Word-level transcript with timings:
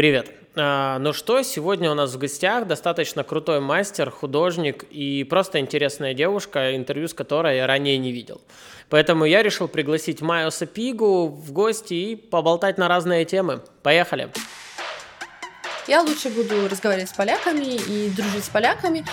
Привет. 0.00 0.30
А, 0.56 0.98
ну 0.98 1.12
что, 1.12 1.42
сегодня 1.42 1.90
у 1.90 1.94
нас 1.94 2.14
в 2.14 2.16
гостях 2.16 2.66
достаточно 2.66 3.22
крутой 3.22 3.60
мастер, 3.60 4.10
художник 4.10 4.84
и 4.84 5.24
просто 5.24 5.58
интересная 5.60 6.14
девушка, 6.14 6.74
интервью 6.74 7.06
с 7.06 7.12
которой 7.12 7.58
я 7.58 7.66
ранее 7.66 7.98
не 7.98 8.10
видел. 8.10 8.40
Поэтому 8.88 9.26
я 9.26 9.42
решил 9.42 9.68
пригласить 9.68 10.22
Майо 10.22 10.48
Сапигу 10.48 11.26
в 11.26 11.52
гости 11.52 11.92
и 11.92 12.16
поболтать 12.16 12.78
на 12.78 12.88
разные 12.88 13.26
темы. 13.26 13.60
Поехали! 13.82 14.30
Я 15.86 16.00
лучше 16.00 16.30
буду 16.30 16.66
разговаривать 16.66 17.10
с 17.10 17.12
поляками 17.12 17.74
и 17.74 18.08
дружить 18.08 18.46
с 18.46 18.48
поляками. 18.48 19.04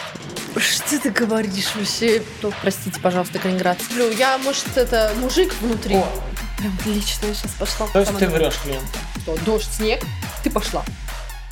Что 0.55 1.01
ты 1.01 1.09
говоришь 1.09 1.75
вообще? 1.75 2.23
Ну, 2.41 2.53
простите, 2.61 2.97
пожалуйста, 3.01 3.39
Калининград. 3.39 3.77
Блю, 3.93 4.09
я, 4.11 4.37
может, 4.37 4.77
это 4.77 5.11
мужик 5.17 5.53
внутри. 5.59 5.97
О. 5.97 6.07
Прям 6.57 6.77
лично 6.85 7.25
я 7.25 7.33
сейчас 7.33 7.51
пошла. 7.55 7.87
То 7.91 7.99
есть 7.99 8.17
ты 8.17 8.27
врешь 8.29 8.57
клиент? 8.63 8.85
Что, 9.27 9.35
дождь, 9.45 9.67
снег, 9.73 9.99
ты 10.41 10.49
пошла. 10.49 10.85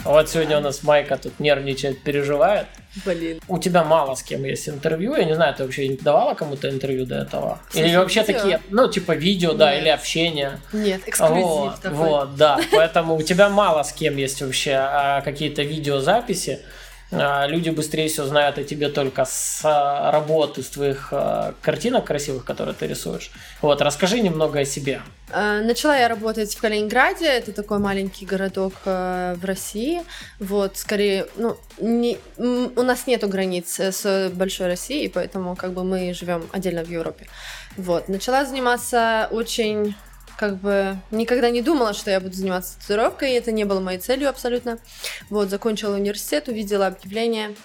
А 0.05 0.12
вот 0.12 0.30
сегодня 0.30 0.60
у 0.60 0.62
нас 0.62 0.82
Майка 0.84 1.18
тут 1.18 1.42
нервничает, 1.42 2.02
переживает. 2.02 2.68
Блин. 3.04 3.42
У 3.50 3.57
тебя 3.57 3.83
мало 3.83 4.16
с 4.16 4.24
кем 4.24 4.46
есть 4.46 4.70
интервью. 4.70 5.14
Я 5.18 5.25
не 5.25 5.36
знаю, 5.36 5.54
ты 5.54 5.64
вообще 5.64 5.89
не 5.89 5.97
давала 5.97 6.36
кому-то 6.36 6.69
интервью 6.69 7.06
до 7.06 7.16
этого? 7.16 7.60
Слушай, 7.69 7.89
или 7.89 7.97
вообще 7.97 8.21
видео? 8.21 8.33
такие, 8.33 8.61
ну, 8.69 8.89
типа 8.89 9.11
видео, 9.11 9.50
Нет. 9.50 9.57
да, 9.57 9.78
или 9.78 9.89
общение? 9.89 10.61
Нет, 10.71 11.02
эксклюзив 11.06 11.43
вот, 11.43 11.82
такой. 11.82 11.97
Вот, 11.97 12.36
да. 12.38 12.61
Поэтому 12.71 13.18
у 13.18 13.21
тебя 13.21 13.50
мало 13.50 13.83
с 13.83 13.92
кем 13.92 14.16
есть 14.16 14.42
вообще 14.42 14.75
а, 14.75 15.19
какие-то 15.19 15.64
видеозаписи. 15.64 16.61
А, 17.11 17.45
люди 17.47 17.69
быстрее 17.69 18.07
всего 18.07 18.25
знают 18.25 18.57
о 18.57 18.64
тебе 18.64 18.89
только 18.89 19.25
с 19.25 19.61
а, 19.63 20.11
работы, 20.11 20.63
с 20.63 20.69
твоих 20.69 21.09
а, 21.11 21.54
картинок 21.61 22.05
красивых, 22.05 22.46
которые 22.46 22.73
ты 22.73 22.87
рисуешь. 22.87 23.32
Вот, 23.61 23.82
расскажи 23.82 24.19
немного 24.19 24.59
о 24.59 24.65
себе. 24.65 25.01
Начала 25.32 25.97
я 25.97 26.07
работать 26.07 26.55
в 26.55 26.61
Калининграде, 26.61 27.25
это 27.25 27.51
такой 27.51 27.79
маленький 27.79 28.25
городок 28.25 28.73
в 28.86 29.39
России. 29.41 30.04
Вот, 30.39 30.77
скорее, 30.77 31.25
ну, 31.36 31.57
не, 31.79 32.19
у 32.38 32.83
нас 32.83 33.08
нету 33.08 33.27
границ 33.27 33.80
с 33.80 34.30
большой 34.30 34.67
Россией, 34.67 35.09
поэтому 35.09 35.55
как 35.55 35.73
бы 35.73 35.83
мы 35.83 36.13
живем 36.13 36.47
отдельно 36.52 36.83
в 36.83 36.89
Европе. 36.89 37.27
Вот, 37.75 38.08
начала 38.08 38.45
заниматься 38.45 39.27
очень 39.31 39.95
как 40.38 40.58
бы 40.58 40.97
никогда 41.11 41.50
не 41.50 41.61
думала, 41.61 41.94
что 41.94 42.11
я 42.11 42.19
буду 42.19 42.33
заниматься 42.33 42.78
татуировкой, 42.80 43.33
это 43.33 43.52
не 43.52 43.64
было 43.64 43.80
моей 43.80 44.00
целью 44.00 44.30
абсолютно. 44.30 44.80
Вот, 45.30 45.50
закончила 45.50 45.95
университет, 45.95 46.47
увидела 46.47 46.88
объявление, 46.88 47.55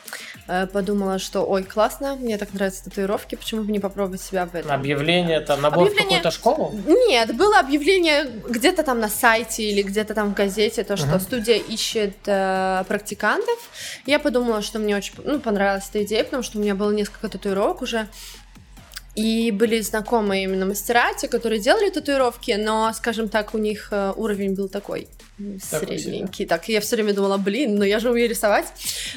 э, 0.47 0.67
подумала, 0.67 1.19
что 1.19 1.43
ой, 1.43 1.65
классно, 1.65 2.17
мне 2.17 2.39
так 2.39 2.53
нравятся 2.53 2.85
татуировки, 2.85 3.35
почему 3.35 3.63
бы 3.63 3.73
не 3.73 3.81
попробовать 3.81 4.23
себя 4.23 4.47
в 4.47 4.55
этом. 4.55 4.71
Объявление 4.71 5.39
это 5.39 5.57
набор 5.57 5.87
объявление... 5.87 6.21
в 6.21 6.23
какую-то 6.23 6.31
школу? 6.31 6.73
Нет, 6.87 7.37
было 7.37 7.59
объявление 7.59 8.31
где-то 8.49 8.83
там 8.83 9.01
на 9.01 9.09
сайте 9.09 9.63
или 9.63 9.83
где-то 9.83 10.15
там 10.15 10.33
в 10.33 10.35
газете, 10.35 10.85
то, 10.85 10.97
что 10.97 11.07
uh-huh. 11.07 11.21
студия 11.21 11.57
ищет 11.57 12.17
э, 12.27 12.85
практикантов. 12.87 13.59
Я 14.07 14.19
подумала, 14.19 14.63
что 14.63 14.79
мне 14.79 14.97
очень 14.97 15.15
ну, 15.25 15.41
понравилась 15.41 15.89
эта 15.91 16.05
идея, 16.05 16.25
потому 16.25 16.43
что 16.43 16.59
у 16.59 16.61
меня 16.61 16.75
было 16.75 16.91
несколько 16.91 17.29
татуировок 17.29 17.83
уже. 17.83 18.09
И 19.15 19.51
были 19.51 19.81
знакомые 19.81 20.45
именно 20.45 20.67
мастера, 20.67 21.13
те, 21.15 21.29
которые 21.29 21.61
делали 21.61 21.91
татуировки, 21.91 22.53
но, 22.53 22.93
скажем 22.93 23.29
так, 23.29 23.55
у 23.55 23.59
них 23.59 23.89
э, 23.91 24.13
уровень 24.17 24.55
был 24.55 24.69
такой 24.69 24.81
такой 24.81 25.09
средненький. 25.61 26.47
Так, 26.47 26.69
я 26.69 26.81
все 26.81 26.97
время 26.97 27.15
думала, 27.15 27.37
блин, 27.39 27.77
ну 27.77 27.85
я 27.85 27.99
же 27.99 28.11
умею 28.11 28.29
рисовать, 28.29 28.67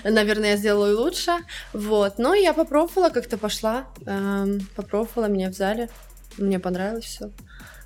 наверное, 0.04 0.52
я 0.52 0.58
сделаю 0.58 1.00
лучше. 1.00 1.32
Вот, 1.74 2.18
но 2.18 2.34
я 2.34 2.54
попробовала, 2.54 3.10
как-то 3.10 3.38
пошла, 3.38 3.86
эм, 4.06 4.68
попробовала, 4.76 5.28
меня 5.28 5.50
взяли, 5.50 5.90
мне 6.38 6.60
понравилось 6.60 7.06
все. 7.06 7.32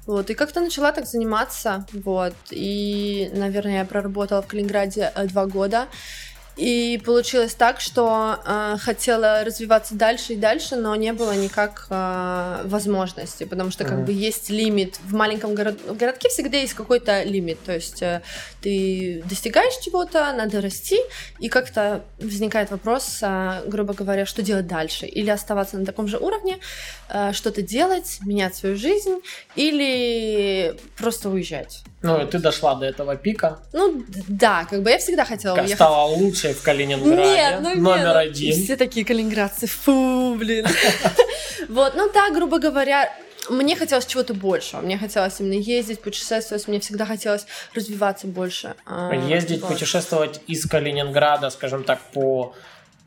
Вот, 0.06 0.30
и 0.30 0.36
как-то 0.36 0.62
начала 0.62 0.92
так 0.94 1.06
заниматься, 1.06 1.86
вот, 1.92 2.34
и, 2.52 3.30
наверное, 3.34 3.80
я 3.80 3.86
проработала 3.86 4.42
в 4.42 4.48
Калининграде 4.48 5.12
э, 5.14 5.28
два 5.28 5.46
года, 5.48 5.88
и 6.58 7.00
получилось 7.06 7.54
так, 7.54 7.80
что 7.80 8.40
э, 8.44 8.78
хотела 8.80 9.44
развиваться 9.44 9.94
дальше 9.94 10.34
и 10.34 10.36
дальше, 10.36 10.76
но 10.76 10.96
не 10.96 11.14
было 11.14 11.36
никак 11.36 11.86
э, 11.90 12.62
возможности, 12.66 13.44
потому 13.44 13.70
что 13.70 13.84
как 13.84 14.00
mm-hmm. 14.00 14.06
бы 14.06 14.12
есть 14.12 14.50
лимит. 14.50 15.00
В 15.04 15.14
маленьком 15.14 15.54
город... 15.54 15.80
в 15.88 15.96
городке 15.96 16.30
всегда 16.30 16.58
есть 16.58 16.74
какой-то 16.74 17.24
лимит, 17.24 17.60
то 17.64 17.74
есть 17.74 18.02
э, 18.02 18.24
ты 18.62 19.24
достигаешь 19.30 19.78
чего-то, 19.84 20.34
надо 20.34 20.60
расти, 20.60 20.98
и 21.40 21.48
как-то 21.48 22.04
возникает 22.20 22.72
вопрос, 22.72 23.20
э, 23.22 23.62
грубо 23.68 23.94
говоря, 23.94 24.26
что 24.26 24.42
делать 24.42 24.66
дальше? 24.66 25.06
Или 25.06 25.30
оставаться 25.30 25.78
на 25.78 25.86
таком 25.86 26.08
же 26.08 26.18
уровне, 26.18 26.58
э, 27.10 27.34
что-то 27.34 27.62
делать, 27.62 28.18
менять 28.26 28.56
свою 28.56 28.78
жизнь, 28.78 29.20
или 29.56 30.76
просто 30.98 31.30
уезжать. 31.30 31.84
Ну, 32.08 32.24
и 32.24 32.26
ты 32.30 32.40
дошла 32.40 32.76
до 32.76 32.86
этого 32.86 33.16
пика. 33.16 33.60
Ну, 33.74 34.04
да, 34.28 34.66
как 34.70 34.82
бы 34.82 34.90
я 34.90 34.98
всегда 34.98 35.26
хотела 35.26 35.56
как 35.56 35.66
уехать. 35.66 35.78
Стала 35.78 36.06
лучшей 36.08 36.54
в 36.54 36.62
Калининграде. 36.62 37.22
Нет, 37.22 37.60
ну 37.62 37.76
Номер 37.76 38.06
нет, 38.06 38.16
один. 38.16 38.64
Все 38.64 38.76
такие 38.76 39.06
калининградцы, 39.06 39.68
фу, 39.68 40.36
блин. 40.36 40.66
Вот, 41.70 41.96
ну 41.96 42.10
да, 42.14 42.30
грубо 42.30 42.60
говоря, 42.60 43.12
мне 43.50 43.76
хотелось 43.76 44.06
чего-то 44.06 44.34
большего. 44.34 44.82
Мне 44.82 44.98
хотелось 44.98 45.40
именно 45.40 45.60
ездить, 45.60 46.02
путешествовать. 46.02 46.68
Мне 46.68 46.80
всегда 46.80 47.06
хотелось 47.06 47.46
развиваться 47.74 48.28
больше. 48.28 48.76
А, 48.86 49.14
ездить, 49.14 49.66
путешествовать 49.66 50.42
из 50.48 50.66
Калининграда, 50.66 51.50
скажем 51.50 51.84
так, 51.84 52.00
по 52.14 52.56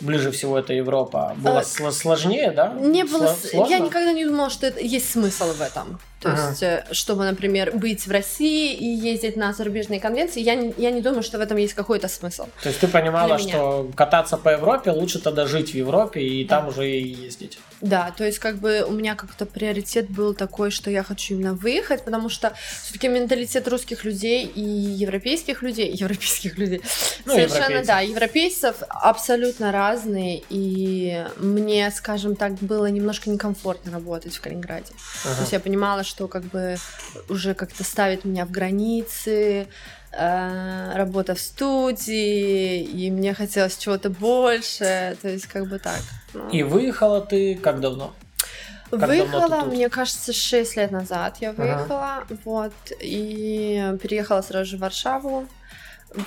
ближе 0.00 0.30
всего 0.30 0.58
это 0.58 0.72
Европа. 0.72 1.34
Было 1.36 1.60
а, 1.60 1.92
сложнее, 1.92 2.52
да? 2.52 2.72
Не 2.72 3.04
было. 3.04 3.34
Сложно? 3.34 3.70
Я 3.70 3.78
никогда 3.78 4.12
не 4.12 4.24
думала, 4.24 4.50
что 4.50 4.66
это, 4.66 4.80
есть 4.80 5.10
смысл 5.10 5.52
в 5.52 5.60
этом. 5.60 6.00
То 6.20 6.28
ага. 6.28 6.48
есть, 6.48 6.62
э, 6.62 6.84
чтобы, 6.92 7.24
например, 7.24 7.72
быть 7.74 8.06
в 8.06 8.10
России 8.10 8.74
и 8.74 8.84
ездить 8.84 9.36
на 9.36 9.52
зарубежные 9.52 10.00
конвенции, 10.00 10.40
я 10.42 10.54
не, 10.54 10.74
я 10.76 10.90
не 10.90 11.00
думаю, 11.00 11.22
что 11.22 11.38
в 11.38 11.40
этом 11.40 11.56
есть 11.56 11.74
какой-то 11.74 12.08
смысл. 12.08 12.46
То 12.62 12.68
есть 12.68 12.80
ты 12.80 12.88
понимала, 12.88 13.38
что 13.38 13.90
кататься 13.94 14.36
по 14.36 14.50
Европе 14.50 14.90
лучше 14.90 15.18
тогда 15.18 15.46
жить 15.46 15.70
в 15.70 15.74
Европе 15.74 16.20
и 16.20 16.44
да. 16.44 16.58
там 16.58 16.68
уже 16.68 16.90
и 16.90 17.08
ездить. 17.08 17.58
Да, 17.80 18.12
то 18.16 18.24
есть 18.24 18.38
как 18.38 18.56
бы 18.56 18.84
у 18.86 18.90
меня 18.92 19.14
как-то 19.14 19.46
приоритет 19.46 20.10
был 20.10 20.34
такой, 20.34 20.70
что 20.70 20.90
я 20.90 21.02
хочу 21.02 21.34
именно 21.34 21.54
выехать, 21.54 22.04
потому 22.04 22.28
что 22.28 22.52
все-таки 22.82 23.08
менталитет 23.08 23.66
русских 23.68 24.04
людей 24.04 24.44
и 24.46 24.60
европейских 24.60 25.62
людей, 25.62 25.90
европейских 25.94 26.58
людей, 26.58 26.82
ну, 27.24 27.32
совершенно 27.32 27.82
да, 27.84 28.00
европейцев 28.00 28.76
абсолютно 28.88 29.72
разные, 29.72 30.42
и 30.50 31.24
мне, 31.38 31.90
скажем 31.90 32.36
так, 32.36 32.54
было 32.54 32.86
немножко 32.86 33.30
некомфортно 33.30 33.92
работать 33.92 34.34
в 34.34 34.40
Калининграде. 34.40 34.92
Ага. 35.24 35.34
То 35.36 35.40
есть 35.40 35.52
я 35.52 35.60
понимала, 35.60 36.04
что 36.04 36.28
как 36.28 36.44
бы 36.44 36.76
уже 37.28 37.54
как-то 37.54 37.82
ставит 37.82 38.24
меня 38.24 38.44
в 38.44 38.50
границы, 38.50 39.68
работа 40.12 41.34
в 41.34 41.40
студии, 41.40 42.82
и 42.82 43.10
мне 43.10 43.32
хотелось 43.32 43.76
чего-то 43.78 44.10
больше, 44.10 45.16
то 45.22 45.28
есть 45.28 45.46
как 45.46 45.68
бы 45.68 45.78
так. 45.78 46.00
Ну. 46.34 46.48
И 46.50 46.62
выехала 46.62 47.20
ты 47.20 47.54
как 47.54 47.80
давно? 47.80 48.12
Как 48.90 49.08
выехала, 49.08 49.48
давно 49.48 49.64
мне 49.66 49.88
кажется, 49.88 50.32
6 50.32 50.76
лет 50.76 50.90
назад 50.90 51.36
я 51.40 51.52
выехала, 51.52 52.16
ага. 52.16 52.26
вот, 52.44 52.72
и 53.00 53.94
переехала 54.02 54.42
сразу 54.42 54.70
же 54.70 54.76
в 54.76 54.80
Варшаву, 54.80 55.46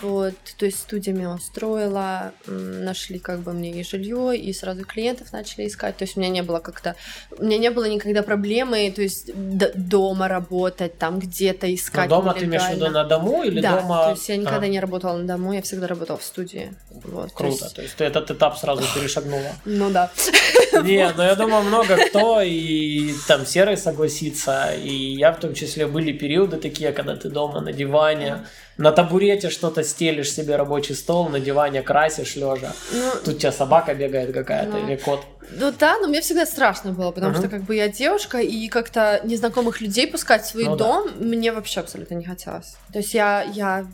вот, 0.02 0.34
то 0.58 0.66
есть 0.66 0.80
студия 0.80 1.14
меня 1.14 1.32
устроила, 1.32 2.32
нашли 2.48 3.20
как 3.20 3.40
бы 3.40 3.52
мне 3.52 3.72
и 3.72 3.84
жилье, 3.84 4.38
и 4.38 4.54
сразу 4.54 4.86
клиентов 4.86 5.34
начали 5.34 5.68
искать. 5.68 5.98
То 5.98 6.06
есть 6.06 6.16
у 6.16 6.22
меня 6.22 6.30
не 6.30 6.42
было 6.42 6.60
как-то, 6.60 6.96
у 7.38 7.44
меня 7.44 7.58
не 7.58 7.70
было 7.70 7.84
никогда 7.86 8.24
проблемы, 8.24 8.92
то 8.96 9.02
есть 9.02 9.32
дома 9.36 10.30
работать, 10.30 10.98
там 10.98 11.20
где-то 11.20 11.74
искать. 11.74 12.10
Но 12.10 12.22
дома 12.22 12.34
ты 12.34 12.46
имеешь 12.46 12.64
в 12.64 12.72
виду 12.72 12.90
на 12.90 13.04
дому 13.04 13.44
или 13.44 13.60
да, 13.60 13.82
дома? 13.82 14.06
то 14.06 14.12
есть 14.12 14.30
я 14.30 14.38
никогда 14.38 14.66
а. 14.66 14.68
не 14.68 14.80
работала 14.80 15.18
на 15.18 15.28
дому, 15.28 15.52
я 15.52 15.62
всегда 15.62 15.88
работала 15.88 16.18
в 16.18 16.24
студии. 16.24 16.74
Вот, 16.90 17.34
Круто, 17.34 17.58
то 17.58 17.64
есть... 17.64 17.76
то 17.76 17.82
есть 17.82 17.96
ты 17.98 18.06
этот 18.06 18.32
этап 18.32 18.58
сразу 18.58 18.84
перешагнула. 18.96 19.42
Ну 19.66 19.90
да. 19.90 20.12
Не, 20.84 21.12
но 21.18 21.24
я 21.24 21.36
думаю, 21.36 21.64
много 21.64 21.98
кто 22.08 22.42
и 22.42 23.14
там 23.28 23.46
серый 23.46 23.76
согласится, 23.76 24.74
и 24.74 25.16
я 25.16 25.32
в 25.34 25.40
том 25.40 25.54
числе 25.54 25.88
были 25.88 26.14
периоды 26.14 26.58
такие, 26.58 26.92
когда 26.92 27.16
ты 27.16 27.30
дома 27.30 27.60
на 27.60 27.74
диване, 27.74 28.46
на 28.78 28.92
табурете 28.92 29.50
что-то 29.50 29.84
стелишь 29.84 30.32
себе 30.32 30.56
рабочий 30.56 30.96
стол, 30.96 31.30
на 31.30 31.40
диване 31.40 31.82
красишь 31.82 32.36
лежа. 32.36 32.74
Ну, 32.92 33.12
Тут 33.24 33.36
у 33.36 33.38
тебя 33.38 33.52
собака 33.52 33.94
бегает 33.94 34.34
какая-то 34.34 34.78
ну, 34.78 34.88
или 34.88 34.96
кот. 34.96 35.22
Ну 35.52 35.72
да, 35.78 35.98
но 36.00 36.08
мне 36.08 36.22
всегда 36.22 36.46
страшно 36.46 36.92
было, 36.92 37.12
потому 37.12 37.34
uh-huh. 37.34 37.40
что 37.40 37.50
как 37.50 37.64
бы 37.64 37.76
я 37.76 37.88
девушка, 37.88 38.40
и 38.40 38.68
как-то 38.70 39.22
незнакомых 39.24 39.82
людей 39.82 40.08
пускать 40.08 40.44
в 40.44 40.48
свой 40.48 40.66
ну, 40.66 40.76
дом 40.76 41.08
да. 41.08 41.26
мне 41.26 41.52
вообще 41.52 41.82
абсолютно 41.82 42.16
не 42.16 42.26
хотелось. 42.26 42.78
То 42.92 43.00
есть 43.00 43.14
я, 43.14 43.44
я... 43.44 43.86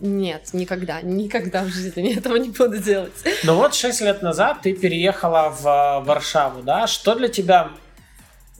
Нет, 0.00 0.50
никогда, 0.52 1.00
никогда 1.02 1.64
в 1.64 1.68
жизни 1.68 2.16
этого 2.18 2.36
не 2.36 2.50
буду 2.50 2.78
делать. 2.78 3.12
Ну 3.42 3.56
вот 3.56 3.74
6 3.74 4.00
лет 4.02 4.22
назад 4.22 4.58
ты 4.62 4.72
переехала 4.74 5.48
в 5.50 5.66
э, 5.66 6.04
Варшаву, 6.06 6.62
да? 6.62 6.86
Что 6.86 7.14
для 7.14 7.28
тебя 7.28 7.70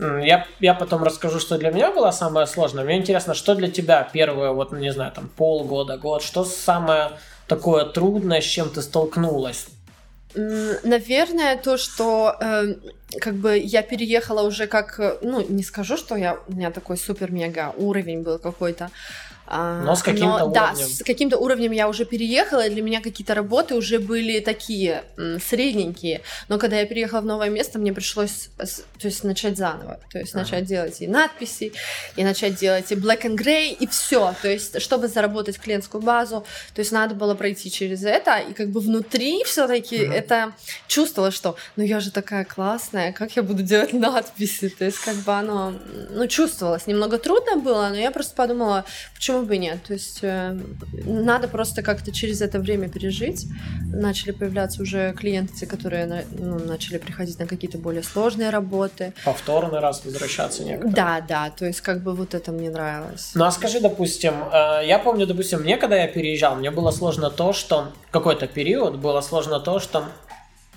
я, 0.02 0.46
я 0.60 0.75
потом 0.75 1.02
расскажу, 1.02 1.38
что 1.40 1.58
для 1.58 1.70
меня 1.70 1.90
было 1.93 2.10
самое 2.10 2.46
сложное. 2.46 2.84
Мне 2.84 2.99
интересно, 2.99 3.34
что 3.34 3.54
для 3.54 3.69
тебя 3.69 4.08
первое, 4.12 4.50
вот, 4.50 4.72
не 4.72 4.93
знаю, 4.93 5.12
там, 5.12 5.28
полгода, 5.28 5.96
год, 5.96 6.22
что 6.22 6.44
самое 6.44 7.10
такое 7.46 7.84
трудное, 7.84 8.40
с 8.40 8.44
чем 8.44 8.70
ты 8.70 8.82
столкнулась? 8.82 9.66
Наверное, 10.34 11.56
то, 11.56 11.76
что 11.76 12.34
э, 12.40 12.75
как 13.20 13.34
бы 13.34 13.58
я 13.58 13.82
переехала 13.82 14.43
уже 14.43 14.66
как, 14.66 15.19
ну, 15.20 15.44
не 15.46 15.62
скажу, 15.62 15.96
что 15.96 16.16
я, 16.16 16.38
у 16.49 16.52
меня 16.52 16.70
такой 16.70 16.96
супер-мега 16.96 17.75
уровень 17.76 18.22
был 18.22 18.38
какой-то, 18.38 18.90
но 19.48 19.94
с 19.94 20.02
каким-то 20.02 20.44
уровнем. 20.44 20.52
Да, 20.52 20.74
с 20.74 21.02
каким-то 21.02 21.38
уровнем 21.38 21.72
я 21.72 21.88
уже 21.88 22.04
переехала, 22.04 22.66
и 22.66 22.70
для 22.70 22.82
меня 22.82 23.00
какие-то 23.00 23.34
работы 23.34 23.74
уже 23.74 23.98
были 23.98 24.40
такие 24.40 25.04
средненькие. 25.46 26.22
Но 26.48 26.58
когда 26.58 26.80
я 26.80 26.86
переехала 26.86 27.20
в 27.20 27.26
новое 27.26 27.50
место, 27.50 27.78
мне 27.78 27.92
пришлось 27.92 28.50
то 28.56 29.08
есть, 29.08 29.24
начать 29.24 29.56
заново. 29.56 30.00
То 30.10 30.18
есть 30.18 30.34
ага. 30.34 30.44
начать 30.44 30.64
делать 30.64 31.00
и 31.00 31.06
надписи, 31.06 31.72
и 32.16 32.24
начать 32.24 32.54
делать 32.54 32.90
и 32.92 32.94
black 32.94 33.22
and 33.22 33.36
gray, 33.36 33.76
и 33.78 33.86
все. 33.86 34.34
То 34.42 34.48
есть, 34.48 34.80
чтобы 34.80 35.08
заработать 35.08 35.58
клиентскую 35.58 36.02
базу, 36.02 36.44
то 36.74 36.80
есть 36.80 36.92
надо 36.92 37.14
было 37.14 37.34
пройти 37.34 37.70
через 37.70 38.04
это, 38.04 38.38
и 38.38 38.52
как 38.52 38.70
бы 38.70 38.80
внутри 38.80 39.44
все-таки 39.44 40.04
ага. 40.04 40.14
это 40.14 40.52
чувствовала, 40.86 41.30
что 41.30 41.56
ну 41.76 41.84
я 41.84 42.00
же 42.00 42.10
такая 42.10 42.44
классная, 42.44 43.12
как 43.12 43.36
я 43.36 43.42
буду 43.42 43.62
делать 43.62 43.92
надписи? 43.92 44.68
То 44.68 44.84
есть 44.84 44.98
как 44.98 45.16
бы 45.16 45.32
оно, 45.32 45.74
ну, 46.10 46.26
чувствовалось. 46.26 46.86
Немного 46.86 47.18
трудно 47.18 47.56
было, 47.56 47.88
но 47.88 47.96
я 47.96 48.10
просто 48.10 48.34
подумала, 48.34 48.84
почему 49.14 49.31
бы 49.40 49.56
нет? 49.56 49.82
То 49.84 49.94
есть 49.94 50.19
э, 50.20 50.58
надо 51.05 51.49
просто 51.49 51.82
как-то 51.82 52.12
через 52.12 52.43
это 52.43 52.58
время 52.58 52.90
пережить. 52.90 53.46
Начали 53.93 54.32
появляться 54.32 54.82
уже 54.82 55.14
клиенты, 55.14 55.64
которые 55.64 56.26
ну, 56.38 56.58
начали 56.58 56.99
приходить 56.99 57.38
на 57.38 57.46
какие-то 57.46 57.79
более 57.79 58.02
сложные 58.02 58.50
работы. 58.50 59.14
Повторный 59.25 59.81
раз 59.81 60.05
возвращаться 60.05 60.64
некоторые. 60.64 60.94
Да, 60.94 61.25
да, 61.26 61.50
то 61.50 61.64
есть 61.64 61.81
как 61.81 62.02
бы 62.02 62.14
вот 62.14 62.34
это 62.34 62.52
мне 62.52 62.69
нравилось. 62.69 63.31
Ну 63.34 63.44
а 63.44 63.50
скажи, 63.50 63.81
допустим, 63.81 64.34
э, 64.52 64.82
я 64.87 64.99
помню, 64.99 65.26
допустим, 65.26 65.61
мне, 65.61 65.78
когда 65.78 65.96
я 65.96 66.08
переезжал, 66.08 66.56
мне 66.56 66.70
было 66.70 66.90
сложно 66.90 67.31
то, 67.31 67.55
что 67.55 67.93
какой-то 68.11 68.46
период 68.46 68.96
было 68.96 69.23
сложно 69.23 69.58
то, 69.61 69.78
что 69.78 70.05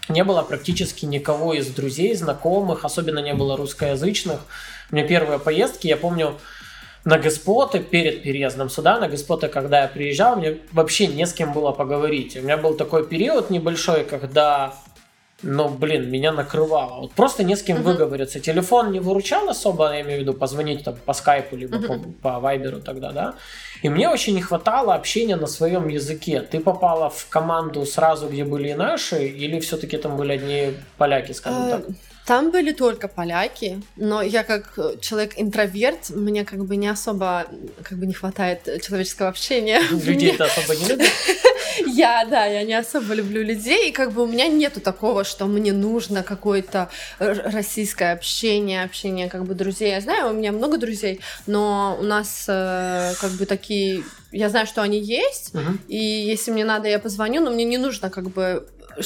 не 0.07 0.23
было 0.23 0.41
практически 0.43 1.05
никого 1.05 1.53
из 1.53 1.67
друзей, 1.67 2.15
знакомых, 2.15 2.85
особенно 2.85 3.19
не 3.19 3.33
было 3.33 3.57
русскоязычных. 3.57 4.39
У 4.91 4.95
меня 4.95 5.07
первые 5.07 5.39
поездки, 5.39 5.87
я 5.87 5.97
помню, 5.97 6.37
на 7.05 7.19
господы 7.19 7.79
перед 7.79 8.23
переездом 8.23 8.69
сюда, 8.69 8.99
на 8.99 9.07
господы, 9.07 9.47
когда 9.47 9.83
я 9.83 9.87
приезжал, 9.87 10.35
мне 10.35 10.57
вообще 10.71 11.07
не 11.07 11.25
с 11.25 11.33
кем 11.33 11.53
было 11.53 11.71
поговорить. 11.71 12.35
У 12.35 12.41
меня 12.41 12.57
был 12.57 12.73
такой 12.73 13.07
период 13.07 13.51
небольшой, 13.51 14.03
когда 14.03 14.73
но, 15.43 15.67
блин, 15.69 16.09
меня 16.09 16.31
накрывало. 16.31 17.01
Вот 17.01 17.11
просто 17.11 17.43
не 17.43 17.55
с 17.55 17.61
кем 17.61 17.77
uh-huh. 17.77 17.83
выговориться. 17.83 18.39
Телефон 18.39 18.91
не 18.91 18.99
выручал 18.99 19.47
особо, 19.49 19.93
я 19.93 20.01
имею 20.01 20.19
в 20.19 20.21
виду, 20.21 20.33
позвонить 20.33 20.83
там 20.83 20.95
по 21.05 21.13
скайпу, 21.13 21.55
либо 21.55 21.77
uh-huh. 21.77 22.15
по, 22.21 22.29
по 22.29 22.39
вайберу 22.39 22.79
тогда, 22.79 23.11
да. 23.11 23.35
И 23.83 23.89
мне 23.89 24.09
очень 24.09 24.33
не 24.33 24.41
хватало 24.41 24.95
общения 24.95 25.35
на 25.35 25.47
своем 25.47 25.87
языке. 25.89 26.41
Ты 26.41 26.59
попала 26.59 27.09
в 27.09 27.27
команду 27.27 27.85
сразу, 27.85 28.27
где 28.27 28.45
были 28.45 28.69
и 28.69 28.73
наши, 28.73 29.27
или 29.27 29.59
все-таки 29.59 29.97
там 29.97 30.15
были 30.15 30.31
одни 30.31 30.73
поляки, 30.97 31.33
скажем 31.33 31.63
а, 31.63 31.69
так? 31.69 31.85
Там 32.25 32.49
были 32.49 32.71
только 32.71 33.07
поляки, 33.07 33.81
но 33.95 34.21
я 34.23 34.43
как 34.43 34.73
человек 34.99 35.33
интроверт, 35.37 36.09
мне 36.09 36.43
как 36.43 36.65
бы 36.65 36.75
не 36.75 36.87
особо 36.87 37.45
как 37.83 37.99
бы 37.99 38.07
не 38.07 38.13
хватает 38.13 38.81
человеческого 38.81 39.29
общения. 39.29 39.79
Людей-то 39.91 40.45
особо 40.45 40.75
не 40.75 40.85
любят? 40.87 41.07
Я, 41.85 42.25
да, 42.25 42.45
я 42.45 42.63
не 42.63 42.73
особо 42.73 43.13
люблю 43.13 43.43
людей, 43.43 43.89
и 43.89 43.91
как 43.91 44.13
бы 44.13 44.23
у 44.23 44.27
меня 44.27 44.47
нету 44.47 44.79
такого, 44.79 45.25
что 45.25 45.45
мне 45.45 45.73
нужно 45.73 46.23
какое-то 46.23 46.89
российское 47.19 48.13
общение, 48.13 48.83
общение 48.83 49.29
как 49.29 49.43
бы 49.43 49.55
друзей. 49.55 49.91
Я 49.91 49.99
знаю, 49.99 50.29
у 50.29 50.33
меня 50.33 50.53
много 50.53 50.77
друзей, 50.77 51.19
но 51.47 51.97
у 51.99 52.03
нас 52.03 52.45
э, 52.47 53.13
как 53.19 53.31
бы 53.31 53.45
такие... 53.45 54.03
Я 54.31 54.49
знаю, 54.49 54.67
что 54.67 54.81
они 54.81 54.99
есть, 54.99 55.53
uh-huh. 55.53 55.77
и 55.89 55.97
если 55.97 56.51
мне 56.51 56.63
надо, 56.63 56.87
я 56.87 56.99
позвоню, 56.99 57.41
но 57.41 57.51
мне 57.51 57.65
не 57.65 57.77
нужно 57.77 58.09
как 58.09 58.29
бы 58.29 58.65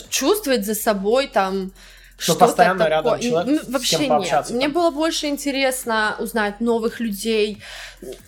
чувствовать 0.10 0.66
за 0.66 0.76
собой 0.76 1.28
там 1.28 1.72
что 2.20 2.36
постоянно 2.36 2.86
такое. 2.86 2.90
рядом 2.90 3.20
человек, 3.20 3.64
Вообще 3.68 3.96
с 3.96 4.00
кем 4.00 4.10
пообщаться. 4.10 4.54
Нет. 4.54 4.62
Мне 4.62 4.74
было 4.74 4.92
больше 4.92 5.28
интересно 5.28 6.16
узнать 6.20 6.60
новых 6.60 7.00
людей. 7.00 7.58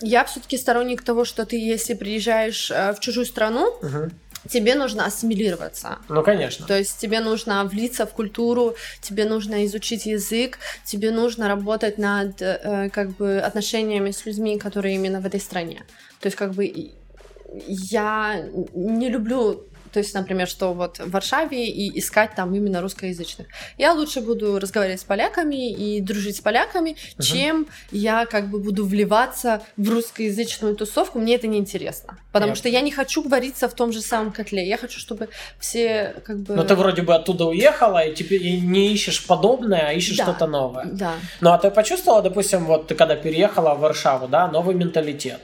Я 0.00 0.24
все-таки 0.24 0.56
сторонник 0.56 1.02
того, 1.02 1.24
что 1.24 1.44
ты, 1.46 1.56
если 1.56 1.94
приезжаешь 1.94 2.70
э, 2.70 2.92
в 2.94 3.00
чужую 3.00 3.26
страну, 3.26 3.66
угу. 3.82 4.10
тебе 4.48 4.74
нужно 4.74 5.04
ассимилироваться. 5.04 5.98
Ну, 6.08 6.22
конечно. 6.22 6.66
То 6.66 6.78
есть 6.78 6.98
тебе 6.98 7.20
нужно 7.20 7.64
влиться 7.64 8.06
в 8.06 8.10
культуру, 8.10 8.74
тебе 9.00 9.24
нужно 9.24 9.64
изучить 9.66 10.06
язык, 10.06 10.58
тебе 10.84 11.10
нужно 11.10 11.48
работать 11.48 11.98
над 11.98 12.40
э, 12.40 12.90
как 12.90 13.16
бы 13.16 13.38
отношениями 13.38 14.10
с 14.10 14.26
людьми, 14.26 14.58
которые 14.58 14.94
именно 14.94 15.20
в 15.20 15.26
этой 15.26 15.40
стране. 15.40 15.84
То 16.20 16.26
есть 16.26 16.36
как 16.36 16.52
бы 16.52 16.92
я 17.66 18.44
не 18.74 19.08
люблю 19.08 19.66
то 19.92 19.98
есть, 19.98 20.14
например, 20.14 20.48
что 20.48 20.72
вот 20.72 20.98
в 20.98 21.10
Варшаве 21.10 21.68
и 21.68 21.98
искать 21.98 22.34
там 22.34 22.54
именно 22.54 22.80
русскоязычных. 22.80 23.46
Я 23.78 23.92
лучше 23.92 24.20
буду 24.20 24.58
разговаривать 24.58 25.00
с 25.00 25.04
поляками 25.04 25.70
и 25.70 26.00
дружить 26.00 26.36
с 26.36 26.40
поляками, 26.40 26.90
uh-huh. 26.90 27.22
чем 27.22 27.66
я 27.90 28.26
как 28.26 28.48
бы 28.48 28.58
буду 28.58 28.86
вливаться 28.86 29.62
в 29.76 29.88
русскоязычную 29.88 30.74
тусовку. 30.76 31.18
Мне 31.18 31.34
это 31.34 31.46
не 31.46 31.58
интересно. 31.58 32.18
Потому 32.32 32.52
Нет. 32.52 32.58
что 32.58 32.68
я 32.68 32.80
не 32.80 32.90
хочу 32.90 33.22
говориться 33.22 33.68
в 33.68 33.74
том 33.74 33.92
же 33.92 34.00
самом 34.00 34.32
котле. 34.32 34.66
Я 34.66 34.78
хочу, 34.78 34.98
чтобы 34.98 35.28
все 35.58 36.14
как 36.24 36.38
бы... 36.38 36.54
Ну, 36.54 36.64
ты 36.64 36.74
вроде 36.74 37.02
бы 37.02 37.14
оттуда 37.14 37.44
уехала, 37.44 38.06
и 38.06 38.14
теперь 38.14 38.42
не 38.60 38.92
ищешь 38.92 39.26
подобное, 39.26 39.88
а 39.88 39.92
ищешь 39.92 40.16
да. 40.16 40.24
что-то 40.24 40.46
новое. 40.46 40.86
Да. 40.86 41.12
Ну, 41.40 41.50
а 41.50 41.58
ты 41.58 41.70
почувствовала, 41.70 42.22
допустим, 42.22 42.64
вот 42.64 42.86
ты 42.86 42.94
когда 42.94 43.16
переехала 43.16 43.74
в 43.74 43.80
Варшаву, 43.80 44.28
да, 44.28 44.48
новый 44.48 44.74
менталитет? 44.74 45.40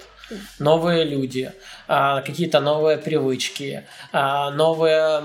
Новые 0.59 1.05
люди, 1.05 1.53
а, 1.87 2.21
какие-то 2.23 2.61
новые 2.61 2.99
привычки, 2.99 3.85
а, 4.13 4.51
новые 4.51 5.23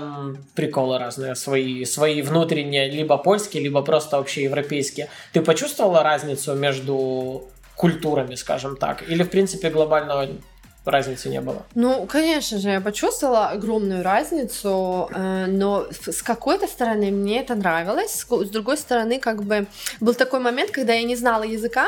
приколы 0.54 0.98
разные 0.98 1.34
свои, 1.34 1.84
свои 1.84 2.22
внутренние, 2.22 2.90
либо 2.90 3.16
польские, 3.18 3.62
либо 3.62 3.82
просто 3.82 4.18
общеевропейские. 4.18 5.08
Ты 5.32 5.42
почувствовала 5.42 6.02
разницу 6.02 6.54
между 6.54 7.44
культурами, 7.76 8.34
скажем 8.34 8.76
так, 8.76 9.08
или 9.08 9.22
в 9.22 9.30
принципе 9.30 9.70
глобального 9.70 10.28
разницы 10.84 11.28
не 11.28 11.40
было? 11.40 11.64
Ну, 11.74 12.06
конечно 12.06 12.58
же, 12.58 12.68
я 12.68 12.80
почувствовала 12.80 13.48
огромную 13.48 14.02
разницу, 14.02 15.08
э, 15.14 15.46
но 15.46 15.86
с 15.90 16.22
какой-то 16.22 16.66
стороны 16.66 17.10
мне 17.10 17.40
это 17.40 17.54
нравилось, 17.54 18.24
с 18.28 18.50
другой 18.50 18.76
стороны, 18.76 19.18
как 19.18 19.42
бы 19.42 19.66
был 20.00 20.14
такой 20.14 20.40
момент, 20.40 20.70
когда 20.70 20.92
я 20.92 21.02
не 21.04 21.16
знала 21.16 21.44
языка 21.44 21.86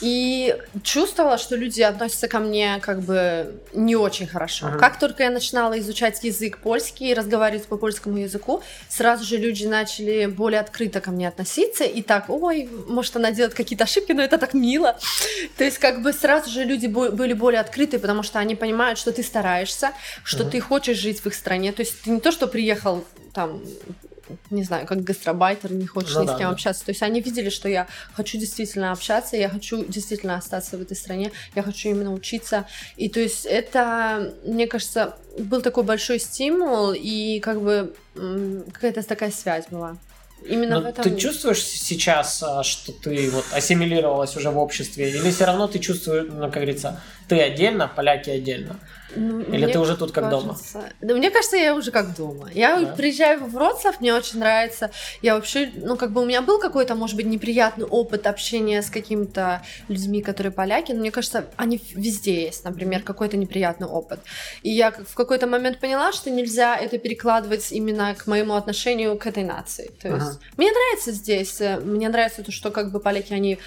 и 0.00 0.56
чувствовала, 0.82 1.38
что 1.38 1.56
люди 1.56 1.80
относятся 1.80 2.28
ко 2.28 2.38
мне 2.38 2.78
как 2.80 3.00
бы 3.00 3.54
не 3.72 3.96
очень 3.96 4.26
хорошо. 4.26 4.66
Uh-huh. 4.66 4.78
Как 4.78 4.98
только 4.98 5.22
я 5.22 5.30
начинала 5.30 5.78
изучать 5.78 6.22
язык 6.22 6.58
польский 6.58 7.10
и 7.10 7.14
разговаривать 7.14 7.66
по 7.66 7.76
польскому 7.76 8.18
языку, 8.18 8.62
сразу 8.88 9.24
же 9.24 9.36
люди 9.36 9.66
начали 9.66 10.26
более 10.26 10.60
открыто 10.60 11.00
ко 11.00 11.10
мне 11.10 11.28
относиться 11.28 11.84
и 11.84 12.02
так, 12.02 12.28
ой, 12.28 12.68
может 12.88 13.16
она 13.16 13.30
делает 13.30 13.54
какие-то 13.54 13.84
ошибки, 13.84 14.12
но 14.12 14.22
это 14.22 14.38
так 14.38 14.54
мило. 14.54 14.96
То 15.56 15.64
есть 15.64 15.78
как 15.78 16.02
бы 16.02 16.12
сразу 16.12 16.50
же 16.50 16.64
люди 16.64 16.86
были 16.86 17.32
более 17.32 17.60
открыты, 17.60 17.98
потому 17.98 18.22
что 18.22 18.33
что 18.34 18.40
они 18.40 18.56
понимают, 18.56 18.98
что 18.98 19.12
ты 19.12 19.22
стараешься, 19.22 19.92
что 20.24 20.42
угу. 20.42 20.50
ты 20.50 20.60
хочешь 20.60 20.98
жить 20.98 21.20
в 21.20 21.26
их 21.26 21.34
стране. 21.34 21.70
То 21.70 21.82
есть 21.82 22.02
ты 22.02 22.10
не 22.10 22.18
то, 22.18 22.32
что 22.32 22.48
приехал 22.48 23.04
там 23.32 23.62
не 24.50 24.64
знаю, 24.64 24.86
как 24.86 25.04
гастробайтер, 25.04 25.70
не 25.70 25.86
хочешь 25.86 26.14
ну, 26.14 26.22
ни 26.22 26.26
да, 26.26 26.34
с 26.34 26.38
кем 26.38 26.48
да. 26.48 26.54
общаться. 26.54 26.84
То 26.84 26.90
есть 26.90 27.02
они 27.02 27.20
видели, 27.20 27.50
что 27.50 27.68
я 27.68 27.86
хочу 28.14 28.38
действительно 28.38 28.90
общаться, 28.90 29.36
я 29.36 29.48
хочу 29.50 29.84
действительно 29.84 30.36
остаться 30.36 30.78
в 30.78 30.80
этой 30.80 30.96
стране, 30.96 31.30
я 31.54 31.62
хочу 31.62 31.90
именно 31.90 32.12
учиться. 32.12 32.66
И 32.96 33.08
то 33.08 33.20
есть 33.20 33.44
это, 33.44 34.34
мне 34.44 34.66
кажется, 34.66 35.16
был 35.38 35.60
такой 35.60 35.84
большой 35.84 36.18
стимул, 36.18 36.92
и 36.92 37.38
как 37.40 37.60
бы 37.60 37.94
какая-то 38.14 39.02
такая 39.02 39.30
связь 39.30 39.66
была. 39.70 39.98
Именно 40.46 40.76
Но 40.76 40.80
в 40.82 40.86
этом... 40.86 41.04
Ты 41.04 41.16
чувствуешь 41.16 41.62
сейчас, 41.62 42.42
а, 42.42 42.62
что 42.62 42.92
ты 42.92 43.30
вот 43.30 43.44
ассимилировалась 43.52 44.36
уже 44.36 44.50
в 44.50 44.58
обществе, 44.58 45.10
или 45.10 45.30
все 45.30 45.46
равно 45.46 45.68
ты 45.68 45.78
чувствуешь, 45.78 46.26
ну, 46.28 46.40
как 46.40 46.54
говорится, 46.54 47.00
ты 47.34 47.42
отдельно, 47.42 47.88
поляки 47.88 48.30
отдельно? 48.30 48.78
Ну, 49.16 49.40
Или 49.42 49.70
ты 49.70 49.78
уже 49.78 49.96
тут 49.96 50.12
как 50.12 50.30
кажется... 50.30 50.72
дома? 50.74 50.88
Да, 51.00 51.14
мне 51.14 51.30
кажется, 51.30 51.56
я 51.56 51.74
уже 51.74 51.90
как 51.90 52.16
дома. 52.16 52.50
Я 52.52 52.80
да. 52.80 52.92
приезжаю 52.94 53.44
в 53.44 53.52
Вроцлав, 53.52 54.00
мне 54.00 54.12
очень 54.12 54.40
нравится. 54.40 54.90
Я 55.22 55.34
вообще, 55.34 55.70
ну, 55.76 55.96
как 55.96 56.10
бы 56.12 56.22
у 56.22 56.24
меня 56.24 56.42
был 56.42 56.58
какой-то, 56.58 56.94
может 56.94 57.16
быть, 57.16 57.26
неприятный 57.26 57.84
опыт 57.84 58.26
общения 58.26 58.82
с 58.82 58.90
какими-то 58.90 59.62
людьми, 59.88 60.22
которые 60.22 60.52
поляки, 60.52 60.92
но 60.92 61.00
мне 61.00 61.10
кажется, 61.10 61.44
они 61.56 61.80
везде 61.94 62.44
есть, 62.44 62.64
например, 62.64 63.02
какой-то 63.02 63.36
неприятный 63.36 63.86
опыт. 63.86 64.20
И 64.62 64.70
я 64.70 64.90
в 64.90 65.14
какой-то 65.14 65.46
момент 65.46 65.78
поняла, 65.78 66.12
что 66.12 66.30
нельзя 66.30 66.76
это 66.76 66.98
перекладывать 66.98 67.70
именно 67.72 68.14
к 68.14 68.26
моему 68.26 68.54
отношению 68.54 69.16
к 69.16 69.26
этой 69.26 69.44
нации. 69.44 69.92
То 70.00 70.08
есть 70.08 70.26
ага. 70.26 70.38
мне 70.56 70.70
нравится 70.70 71.12
здесь, 71.12 71.60
э, 71.60 71.78
мне 71.78 72.08
нравится 72.08 72.42
то, 72.42 72.50
что 72.50 72.70
как 72.70 72.90
бы 72.90 72.98
поляки, 72.98 73.32
они 73.32 73.58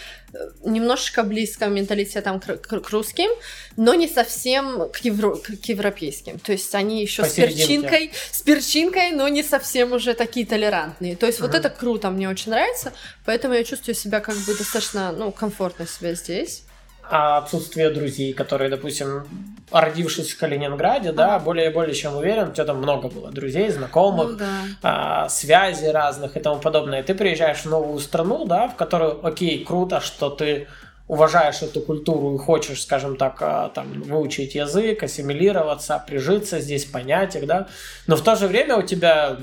немножечко 0.64 1.24
близко 1.24 1.68
менталитетом 1.68 2.40
к, 2.40 2.58
к, 2.58 2.80
к 2.80 2.90
русским, 2.90 3.30
но 3.76 3.94
не 3.94 4.08
совсем 4.08 4.90
к, 4.90 4.98
евро, 4.98 5.36
к 5.36 5.66
европейским. 5.66 6.40
То 6.40 6.52
есть 6.52 6.74
они 6.76 7.02
еще 7.02 7.24
с 7.24 7.34
перчинкой, 7.34 8.12
с 8.32 8.42
перчинкой, 8.42 9.12
но 9.12 9.28
не 9.28 9.44
совсем 9.44 9.94
уже 9.94 10.14
такие 10.14 10.46
толерантные. 10.46 11.16
То 11.16 11.26
есть 11.26 11.40
угу. 11.40 11.48
вот 11.48 11.56
это 11.56 11.70
круто, 11.70 12.10
мне 12.10 12.30
очень 12.30 12.52
нравится, 12.52 12.94
поэтому 13.26 13.54
я 13.54 13.64
чувствую 13.64 13.96
себя 13.96 14.20
как 14.20 14.36
бы 14.36 14.56
достаточно, 14.56 15.12
ну, 15.12 15.32
комфортно 15.32 15.88
себя 15.88 16.14
здесь. 16.14 16.64
А 17.10 17.38
отсутствие 17.38 17.90
друзей, 17.90 18.34
которые, 18.34 18.70
допустим, 18.70 19.26
родившись 19.72 20.32
в 20.32 20.38
Калининграде, 20.38 21.12
да, 21.12 21.40
более 21.40 21.70
более 21.70 21.94
чем 21.94 22.16
уверен, 22.16 22.50
у 22.50 22.52
тебя 22.52 22.66
там 22.66 22.78
много 22.78 23.10
было 23.10 23.32
друзей, 23.32 23.70
знакомых, 23.70 24.32
ну, 24.32 24.38
да. 24.38 24.48
а, 24.82 25.30
связей 25.30 25.92
разных 25.92 26.38
и 26.38 26.40
тому 26.40 26.60
подобное. 26.60 27.02
И 27.02 27.04
ты 27.04 27.14
приезжаешь 27.16 27.60
в 27.60 27.66
новую 27.66 28.00
страну, 28.00 28.46
да, 28.46 28.68
в 28.68 28.76
которую, 28.76 29.26
окей, 29.26 29.64
круто, 29.64 30.02
что 30.02 30.30
ты 30.30 30.68
уважаешь 31.08 31.62
эту 31.62 31.82
культуру 31.82 32.36
и 32.36 32.38
хочешь, 32.38 32.82
скажем 32.82 33.16
так, 33.16 33.38
а, 33.42 33.70
там, 33.70 34.02
выучить 34.02 34.56
язык, 34.56 35.04
ассимилироваться, 35.04 36.04
прижиться 36.06 36.60
здесь, 36.60 36.86
понять 36.86 37.36
их, 37.36 37.48
да, 37.48 37.68
но 38.08 38.16
в 38.16 38.22
то 38.22 38.36
же 38.36 38.48
время 38.48 38.78
у 38.78 38.82
тебя 38.82 39.38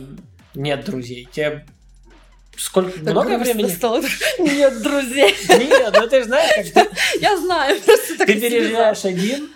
нет 0.54 0.84
друзей, 0.84 1.28
тебе 1.32 1.64
Сколько 2.56 2.92
так 2.92 3.12
много 3.12 3.38
времени? 3.38 3.68
Стало. 3.68 4.02
Нет 4.38 4.82
друзей. 4.82 5.34
Нет, 5.48 5.94
ну 5.98 6.06
ты 6.06 6.20
же 6.20 6.24
знаешь, 6.24 6.72
как 6.72 6.84
ты... 6.84 6.90
Я 7.20 7.36
знаю, 7.36 7.80
Ты 8.18 8.40
переезжаешь 8.40 9.04
один, 9.04 9.50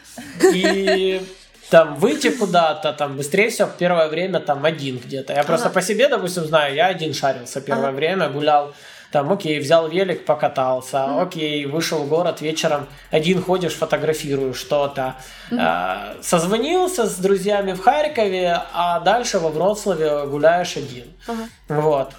и 0.53 1.23
там 1.71 1.97
выйти 1.97 2.31
куда-то, 2.31 2.93
там 2.93 3.17
быстрее 3.17 3.51
всего 3.51 3.69
первое 3.79 4.09
время 4.09 4.41
там 4.41 4.65
один 4.65 4.99
где-то. 4.99 5.35
Я 5.35 5.45
просто 5.45 5.71
по 5.71 5.83
себе, 5.83 6.09
допустим, 6.09 6.45
знаю, 6.45 6.75
я 6.75 6.87
один 6.87 7.15
шарился 7.15 7.61
первое 7.61 7.93
время, 7.93 8.29
гулял 8.29 8.75
там, 9.11 9.33
окей, 9.33 9.59
взял 9.59 9.89
велик, 9.89 10.27
покатался, 10.27 10.99
mm-hmm. 10.99 11.23
окей, 11.23 11.65
вышел 11.65 12.03
в 12.05 12.09
город 12.09 12.43
вечером, 12.43 12.87
один 13.11 13.43
ходишь, 13.43 13.73
фотографируешь 13.73 14.59
что-то, 14.59 15.17
mm-hmm. 15.51 16.23
созвонился 16.23 17.07
с 17.07 17.17
друзьями 17.17 17.73
в 17.73 17.81
Харькове, 17.81 18.61
а 18.75 19.01
дальше 19.01 19.39
во 19.39 19.49
Вроцлаве 19.49 20.27
гуляешь 20.27 20.77
один. 20.77 21.07
Mm-hmm. 21.27 21.81
Вот. 21.81 22.13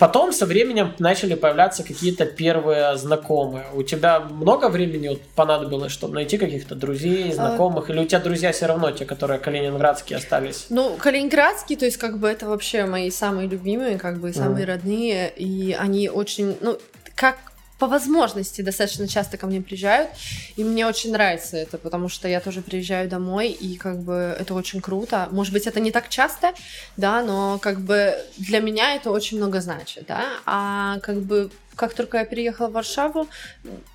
Потом 0.00 0.32
со 0.32 0.46
временем 0.46 0.94
начали 0.98 1.34
появляться 1.34 1.84
какие-то 1.84 2.24
первые 2.24 2.96
знакомые. 2.96 3.66
У 3.74 3.82
тебя 3.82 4.20
много 4.20 4.70
времени 4.70 5.08
вот 5.08 5.20
понадобилось, 5.36 5.92
чтобы 5.92 6.14
найти 6.14 6.38
каких-то 6.38 6.74
друзей, 6.74 7.30
а, 7.32 7.34
знакомых? 7.34 7.90
А... 7.90 7.92
Или 7.92 8.00
у 8.00 8.06
тебя 8.06 8.18
друзья 8.18 8.50
все 8.52 8.64
равно 8.64 8.92
те, 8.92 9.04
которые 9.04 9.38
калининградские 9.38 10.16
остались? 10.16 10.68
Ну, 10.70 10.96
калининградские, 10.96 11.78
то 11.78 11.84
есть 11.84 11.98
как 11.98 12.18
бы 12.18 12.28
это 12.28 12.46
вообще 12.46 12.86
мои 12.86 13.10
самые 13.10 13.46
любимые, 13.46 13.98
как 13.98 14.20
бы 14.20 14.32
самые 14.32 14.64
mm. 14.64 14.68
родные. 14.68 15.32
И 15.36 15.76
они 15.78 16.08
очень, 16.08 16.56
ну, 16.62 16.78
как 17.14 17.36
по 17.80 17.86
возможности 17.86 18.60
достаточно 18.60 19.08
часто 19.08 19.38
ко 19.38 19.46
мне 19.46 19.62
приезжают, 19.62 20.10
и 20.56 20.62
мне 20.62 20.86
очень 20.86 21.12
нравится 21.12 21.56
это, 21.56 21.78
потому 21.78 22.10
что 22.10 22.28
я 22.28 22.40
тоже 22.40 22.60
приезжаю 22.60 23.08
домой, 23.08 23.48
и 23.48 23.76
как 23.76 23.98
бы 24.00 24.36
это 24.38 24.54
очень 24.54 24.82
круто. 24.82 25.28
Может 25.32 25.54
быть, 25.54 25.66
это 25.66 25.80
не 25.80 25.90
так 25.90 26.10
часто, 26.10 26.52
да, 26.98 27.22
но 27.22 27.58
как 27.58 27.80
бы 27.80 28.14
для 28.36 28.60
меня 28.60 28.94
это 28.94 29.10
очень 29.10 29.38
много 29.38 29.62
значит, 29.62 30.04
да, 30.06 30.24
а 30.44 30.98
как 31.00 31.22
бы 31.22 31.50
как 31.74 31.94
только 31.94 32.18
я 32.18 32.26
переехала 32.26 32.68
в 32.68 32.72
Варшаву, 32.72 33.26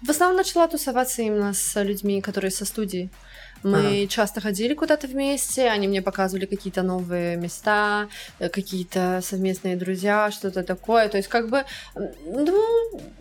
в 0.01 0.09
основном 0.09 0.37
начала 0.37 0.67
тусоваться 0.67 1.21
именно 1.21 1.53
с 1.53 1.83
людьми, 1.83 2.21
которые 2.21 2.49
со 2.49 2.65
студии. 2.65 3.09
Мы 3.63 3.79
ага. 3.79 4.07
часто 4.07 4.41
ходили 4.41 4.73
куда-то 4.73 5.07
вместе, 5.07 5.69
они 5.69 5.87
мне 5.87 6.01
показывали 6.01 6.45
какие-то 6.45 6.83
новые 6.83 7.35
места, 7.35 8.07
э, 8.39 8.49
какие-то 8.49 9.21
совместные 9.23 9.75
друзья, 9.75 10.29
что-то 10.31 10.63
такое. 10.63 11.09
То 11.09 11.17
есть, 11.17 11.29
как 11.29 11.49
бы, 11.49 11.65
ну, 11.95 12.63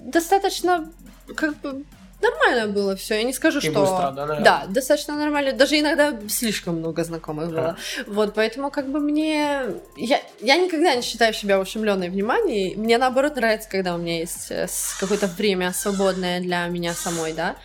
достаточно, 0.02 0.90
как 1.34 1.56
бы, 1.60 1.84
нормально 2.24 2.72
было 2.72 2.96
все. 2.96 3.16
Я 3.16 3.22
не 3.22 3.32
скажу, 3.32 3.58
И 3.58 3.62
что. 3.62 3.80
Быстро, 3.80 4.12
да, 4.12 4.40
да, 4.40 4.64
достаточно 4.68 5.16
нормально. 5.16 5.52
Даже 5.52 5.78
иногда 5.78 6.14
слишком 6.28 6.78
много 6.78 7.04
знакомых 7.04 7.50
было. 7.50 7.68
А. 7.68 7.76
Вот, 8.06 8.34
поэтому 8.34 8.70
как 8.70 8.88
бы 8.88 9.00
мне. 9.00 9.62
Я, 9.96 10.20
я 10.40 10.56
никогда 10.56 10.94
не 10.94 11.02
считаю 11.02 11.32
себя 11.34 11.60
ушемленной 11.60 12.08
вниманием. 12.08 12.80
Мне 12.80 12.98
наоборот 12.98 13.36
нравится, 13.36 13.68
когда 13.68 13.94
у 13.94 13.98
меня 13.98 14.18
есть 14.18 14.50
э, 14.50 14.66
какое-то 15.00 15.26
время 15.26 15.72
свободное 15.72 16.40
для 16.40 16.66
меня 16.66 16.94
самой, 16.94 17.32
да. 17.32 17.56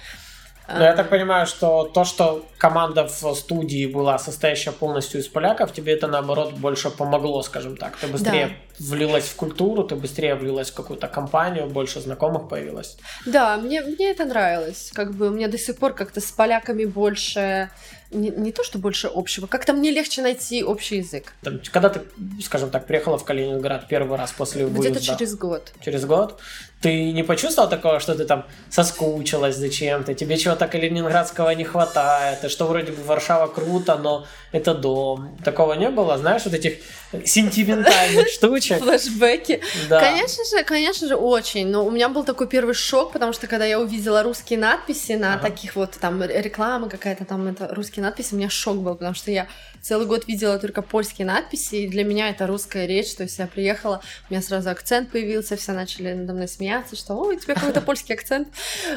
Но 0.77 0.83
я 0.83 0.93
так 0.93 1.09
понимаю, 1.09 1.45
что 1.47 1.83
то, 1.83 2.05
что 2.05 2.45
команда 2.57 3.07
в 3.07 3.35
студии 3.35 3.85
была 3.88 4.19
состоящая 4.19 4.71
полностью 4.71 5.21
из 5.21 5.27
поляков, 5.27 5.73
тебе 5.73 5.93
это 5.93 6.07
наоборот 6.07 6.53
больше 6.53 6.89
помогло, 6.89 7.41
скажем 7.41 7.77
так. 7.77 7.97
Ты 7.97 8.07
быстрее 8.07 8.47
да. 8.47 8.85
влилась 8.85 9.25
в 9.25 9.35
культуру, 9.35 9.83
ты 9.83 9.95
быстрее 9.95 10.35
влилась 10.35 10.69
в 10.69 10.73
какую-то 10.73 11.07
компанию, 11.07 11.67
больше 11.67 12.01
знакомых 12.01 12.49
появилось. 12.49 12.97
Да, 13.25 13.57
мне, 13.57 13.81
мне 13.81 14.11
это 14.11 14.25
нравилось. 14.25 14.91
Как 14.93 15.13
бы 15.13 15.29
мне 15.29 15.47
до 15.47 15.57
сих 15.57 15.77
пор 15.77 15.93
как-то 15.93 16.21
с 16.21 16.31
поляками 16.31 16.85
больше 16.85 17.69
не, 18.11 18.29
не 18.29 18.51
то, 18.51 18.63
что 18.63 18.79
больше 18.79 19.09
общего, 19.13 19.47
как-то 19.47 19.73
мне 19.73 19.91
легче 19.91 20.21
найти 20.21 20.63
общий 20.63 20.97
язык. 20.97 21.33
Там, 21.41 21.59
когда 21.71 21.89
ты, 21.89 22.01
скажем 22.43 22.69
так, 22.69 22.87
приехала 22.87 23.17
в 23.17 23.23
Калининград 23.23 23.87
первый 23.87 24.17
раз 24.17 24.31
после 24.31 24.65
выезда? 24.65 24.89
Где-то 24.89 25.05
через 25.05 25.35
год. 25.35 25.71
Через 25.83 26.05
год? 26.05 26.39
Ты 26.81 27.11
не 27.11 27.23
почувствовал 27.23 27.69
такого, 27.69 27.99
что 27.99 28.15
ты 28.15 28.23
там 28.23 28.45
соскучилась 28.69 29.57
зачем-то, 29.57 30.13
тебе 30.13 30.37
чего-то 30.37 30.65
калининградского 30.65 31.49
не 31.49 31.65
хватает, 31.65 32.45
и 32.45 32.47
что 32.47 32.67
вроде 32.67 32.93
бы 32.93 33.03
Варшава 33.03 33.47
круто, 33.47 33.97
но 33.97 34.25
это 34.53 34.73
дом. 34.73 35.37
Такого 35.43 35.73
не 35.73 35.89
было, 35.89 36.17
знаешь, 36.17 36.45
вот 36.45 36.53
этих 36.53 36.77
сентиментальных 37.25 38.29
штучек. 38.29 38.79
Флэшбэки. 38.79 39.61
Да. 39.89 39.99
Конечно 39.99 40.43
же, 40.45 40.63
конечно 40.63 41.07
же, 41.07 41.15
очень. 41.15 41.67
Но 41.67 41.85
у 41.85 41.91
меня 41.91 42.07
был 42.07 42.23
такой 42.23 42.47
первый 42.47 42.73
шок, 42.73 43.11
потому 43.11 43.33
что 43.33 43.47
когда 43.47 43.65
я 43.65 43.79
увидела 43.79 44.23
русские 44.23 44.59
надписи 44.59 45.13
на 45.13 45.33
ага. 45.33 45.49
таких 45.49 45.75
вот 45.75 45.97
там 45.99 46.23
реклама 46.23 46.87
какая-то 46.87 47.25
там, 47.25 47.47
это 47.47 47.73
русские 47.73 47.98
надписи, 48.01 48.33
у 48.33 48.37
меня 48.37 48.49
шок 48.49 48.77
был, 48.77 48.95
потому 48.95 49.15
что 49.15 49.31
я 49.31 49.47
целый 49.81 50.07
год 50.07 50.27
видела 50.27 50.59
только 50.59 50.81
польские 50.81 51.27
надписи, 51.27 51.75
и 51.75 51.88
для 51.88 52.03
меня 52.03 52.29
это 52.29 52.48
русская 52.48 52.86
речь, 52.86 53.13
то 53.15 53.24
есть 53.24 53.39
я 53.39 53.48
приехала, 53.48 54.01
у 54.29 54.33
меня 54.33 54.41
сразу 54.41 54.69
акцент 54.69 55.12
появился, 55.12 55.55
все 55.55 55.74
начали 55.74 56.13
надо 56.13 56.33
мной 56.33 56.48
смеяться, 56.48 56.95
что 56.95 57.15
«Ой, 57.15 57.36
у 57.36 57.39
тебя 57.39 57.55
какой-то 57.55 57.81
польский 57.81 58.15
акцент». 58.15 58.48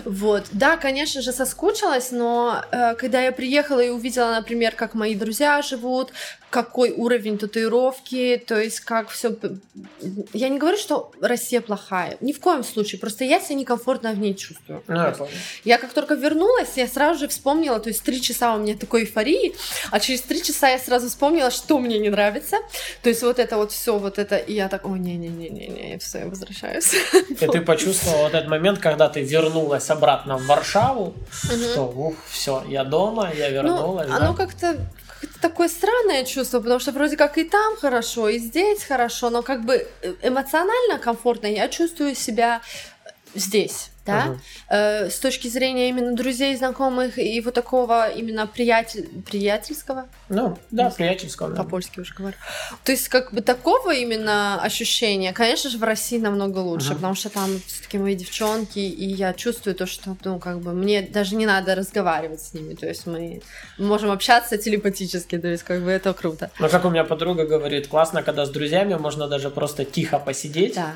Вот. 0.05 0.45
Да, 0.53 0.77
конечно 0.77 1.23
же, 1.23 1.33
соскучилась, 1.33 2.11
но 2.11 2.65
э, 2.71 2.95
когда 2.95 3.23
я 3.23 3.33
приехала 3.33 3.81
и 3.81 3.89
увидела, 3.89 4.31
например, 4.33 4.73
как 4.75 4.95
мои 4.95 5.15
друзья 5.15 5.63
живут, 5.63 6.13
какой 6.53 6.91
уровень 6.91 7.39
татуировки, 7.39 8.41
то 8.47 8.61
есть 8.61 8.81
как 8.81 9.09
все. 9.09 9.35
Я 10.35 10.51
не 10.51 10.59
говорю, 10.59 10.77
что 10.77 11.11
Россия 11.19 11.63
плохая, 11.63 12.19
ни 12.21 12.35
в 12.35 12.41
коем 12.41 12.63
случае, 12.63 13.01
просто 13.01 13.25
я 13.25 13.41
себя 13.41 13.55
некомфортно 13.55 14.13
в 14.13 14.19
ней 14.19 14.35
чувствую. 14.35 14.83
Ну, 14.87 14.95
я, 14.95 15.17
я 15.65 15.79
как 15.79 15.95
только 15.95 16.15
вернулась, 16.15 16.77
я 16.77 16.87
сразу 16.87 17.21
же 17.21 17.29
вспомнила, 17.29 17.81
то 17.81 17.89
есть 17.89 18.03
три 18.03 18.21
часа 18.21 18.55
у 18.55 18.59
меня 18.59 18.77
такой 18.77 19.05
эйфории, 19.05 19.55
а 19.91 19.99
через 19.99 20.21
три 20.21 20.43
часа 20.43 20.69
я 20.73 20.79
сразу 20.79 21.09
вспомнила, 21.09 21.51
что 21.51 21.79
мне 21.79 21.99
не 21.99 22.11
нравится, 22.11 22.57
то 23.03 23.09
есть 23.09 23.23
вот 23.23 23.39
это 23.39 23.57
вот 23.57 23.73
все, 23.73 23.99
вот 23.99 24.19
это, 24.19 24.37
и 24.37 24.55
я 24.55 24.69
так, 24.69 24.85
о 24.85 24.97
не 24.97 25.17
не 25.17 25.29
не 25.29 25.49
не 25.49 25.69
не, 25.69 25.99
все, 25.99 26.19
я 26.19 26.27
возвращаюсь. 26.27 26.95
И 27.29 27.47
ты 27.47 27.61
почувствовала 27.61 28.25
вот 28.25 28.35
этот 28.35 28.49
момент, 28.49 28.79
когда 28.79 29.09
ты 29.09 29.23
вернулась 29.23 29.91
обратно 29.91 30.37
в 30.37 30.47
Варшаву, 30.47 31.15
что 31.31 31.83
ух, 31.83 32.15
все, 32.29 32.65
я 32.69 32.85
дома, 32.85 33.31
я 33.37 33.49
ну, 33.49 33.55
вернулась. 33.55 34.09
Ну, 34.09 34.17
оно 34.17 34.35
как-то 34.35 34.77
это 35.23 35.41
такое 35.41 35.69
странное 35.69 36.25
чувство, 36.25 36.59
потому 36.59 36.81
что 36.81 36.91
вроде 36.93 37.17
как 37.17 37.39
и 37.39 37.45
там 37.45 37.77
хорошо, 37.77 38.29
и 38.29 38.39
здесь 38.39 38.83
хорошо, 38.83 39.31
но 39.31 39.43
как 39.43 39.65
бы 39.65 39.87
э, 40.03 40.15
эмоционально 40.23 40.99
комфортно 40.99 41.47
я 41.47 41.69
чувствую 41.69 42.17
себя 42.17 42.61
здесь 43.35 43.92
да, 44.05 44.27
uh-huh. 44.27 45.07
э, 45.07 45.11
с 45.11 45.19
точки 45.19 45.49
зрения 45.49 45.89
именно 45.89 46.15
друзей, 46.15 46.57
знакомых 46.57 47.19
и 47.19 47.41
вот 47.41 47.55
такого 47.55 48.09
именно 48.09 48.47
приятель, 48.47 49.09
приятельского. 49.31 50.09
Ну, 50.29 50.59
да, 50.71 50.91
приятельского. 50.91 51.51
Да. 51.51 51.63
По-польски 51.63 52.01
уже 52.01 52.13
говорю. 52.15 52.37
То 52.85 52.93
есть, 52.93 53.09
как 53.09 53.33
бы 53.33 53.43
такого 53.43 53.95
именно 53.95 54.61
ощущения, 54.61 55.33
конечно 55.33 55.71
же, 55.71 55.79
в 55.79 55.85
России 55.85 56.19
намного 56.19 56.59
лучше, 56.59 56.91
uh-huh. 56.91 56.97
потому 56.97 57.15
что 57.15 57.31
там 57.31 57.61
все-таки 57.67 57.99
мои 57.99 58.15
девчонки, 58.15 58.79
и 58.79 59.07
я 59.07 59.33
чувствую 59.35 59.75
то, 59.75 59.87
что, 59.87 60.17
ну, 60.25 60.39
как 60.39 60.61
бы 60.61 60.73
мне 60.73 61.03
даже 61.03 61.37
не 61.37 61.47
надо 61.47 61.75
разговаривать 61.75 62.41
с 62.41 62.55
ними, 62.55 62.75
то 62.75 62.87
есть 62.87 63.07
мы 63.07 63.41
можем 63.79 64.11
общаться 64.11 64.59
телепатически, 64.59 65.39
то 65.39 65.49
есть, 65.49 65.63
как 65.63 65.83
бы 65.83 65.91
это 65.91 66.13
круто. 66.13 66.51
Ну, 66.59 66.69
как 66.69 66.85
у 66.85 66.91
меня 66.91 67.05
подруга 67.05 67.47
говорит, 67.47 67.87
классно, 67.87 68.23
когда 68.23 68.47
с 68.47 68.51
друзьями 68.51 68.95
можно 68.95 69.29
даже 69.29 69.51
просто 69.51 69.85
тихо 69.85 70.19
посидеть. 70.19 70.75
Да 70.75 70.95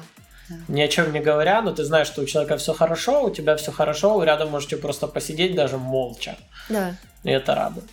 ни 0.68 0.80
о 0.80 0.88
чем 0.88 1.12
не 1.12 1.20
говоря, 1.20 1.62
но 1.62 1.72
ты 1.72 1.84
знаешь, 1.84 2.06
что 2.06 2.22
у 2.22 2.26
человека 2.26 2.56
все 2.56 2.72
хорошо, 2.72 3.24
у 3.24 3.30
тебя 3.30 3.56
все 3.56 3.72
хорошо, 3.72 4.22
рядом 4.24 4.50
можете 4.50 4.76
просто 4.76 5.06
посидеть 5.06 5.54
даже 5.54 5.78
молча. 5.78 6.36
Да. 6.68 6.96
И 7.24 7.30
это 7.30 7.54
радует. 7.54 7.86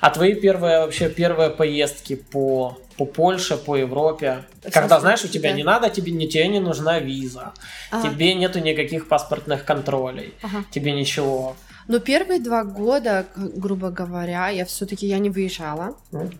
А 0.00 0.10
твои 0.10 0.34
первые 0.34 0.80
вообще 0.80 1.08
первые 1.08 1.50
поездки 1.50 2.16
по 2.16 2.78
по 2.96 3.04
Польше, 3.04 3.58
по 3.58 3.76
Европе, 3.76 4.44
Совсем, 4.62 4.72
когда 4.72 5.00
знаешь, 5.00 5.22
у 5.22 5.28
тебя 5.28 5.50
да. 5.50 5.56
не 5.56 5.64
надо, 5.64 5.90
тебе 5.90 6.12
не 6.12 6.26
тебе 6.26 6.48
не 6.48 6.60
нужна 6.60 6.98
виза, 6.98 7.52
ага. 7.90 8.08
тебе 8.08 8.34
нету 8.34 8.58
никаких 8.58 9.06
паспортных 9.08 9.66
контролей, 9.66 10.32
ага. 10.42 10.64
тебе 10.70 10.92
ничего. 10.92 11.56
Но 11.88 11.98
первые 11.98 12.40
два 12.40 12.64
года, 12.64 13.26
грубо 13.36 13.90
говоря, 13.90 14.48
я 14.48 14.64
все-таки 14.64 15.06
я 15.06 15.18
не 15.18 15.30
выезжала. 15.30 15.96
Mm. 16.10 16.36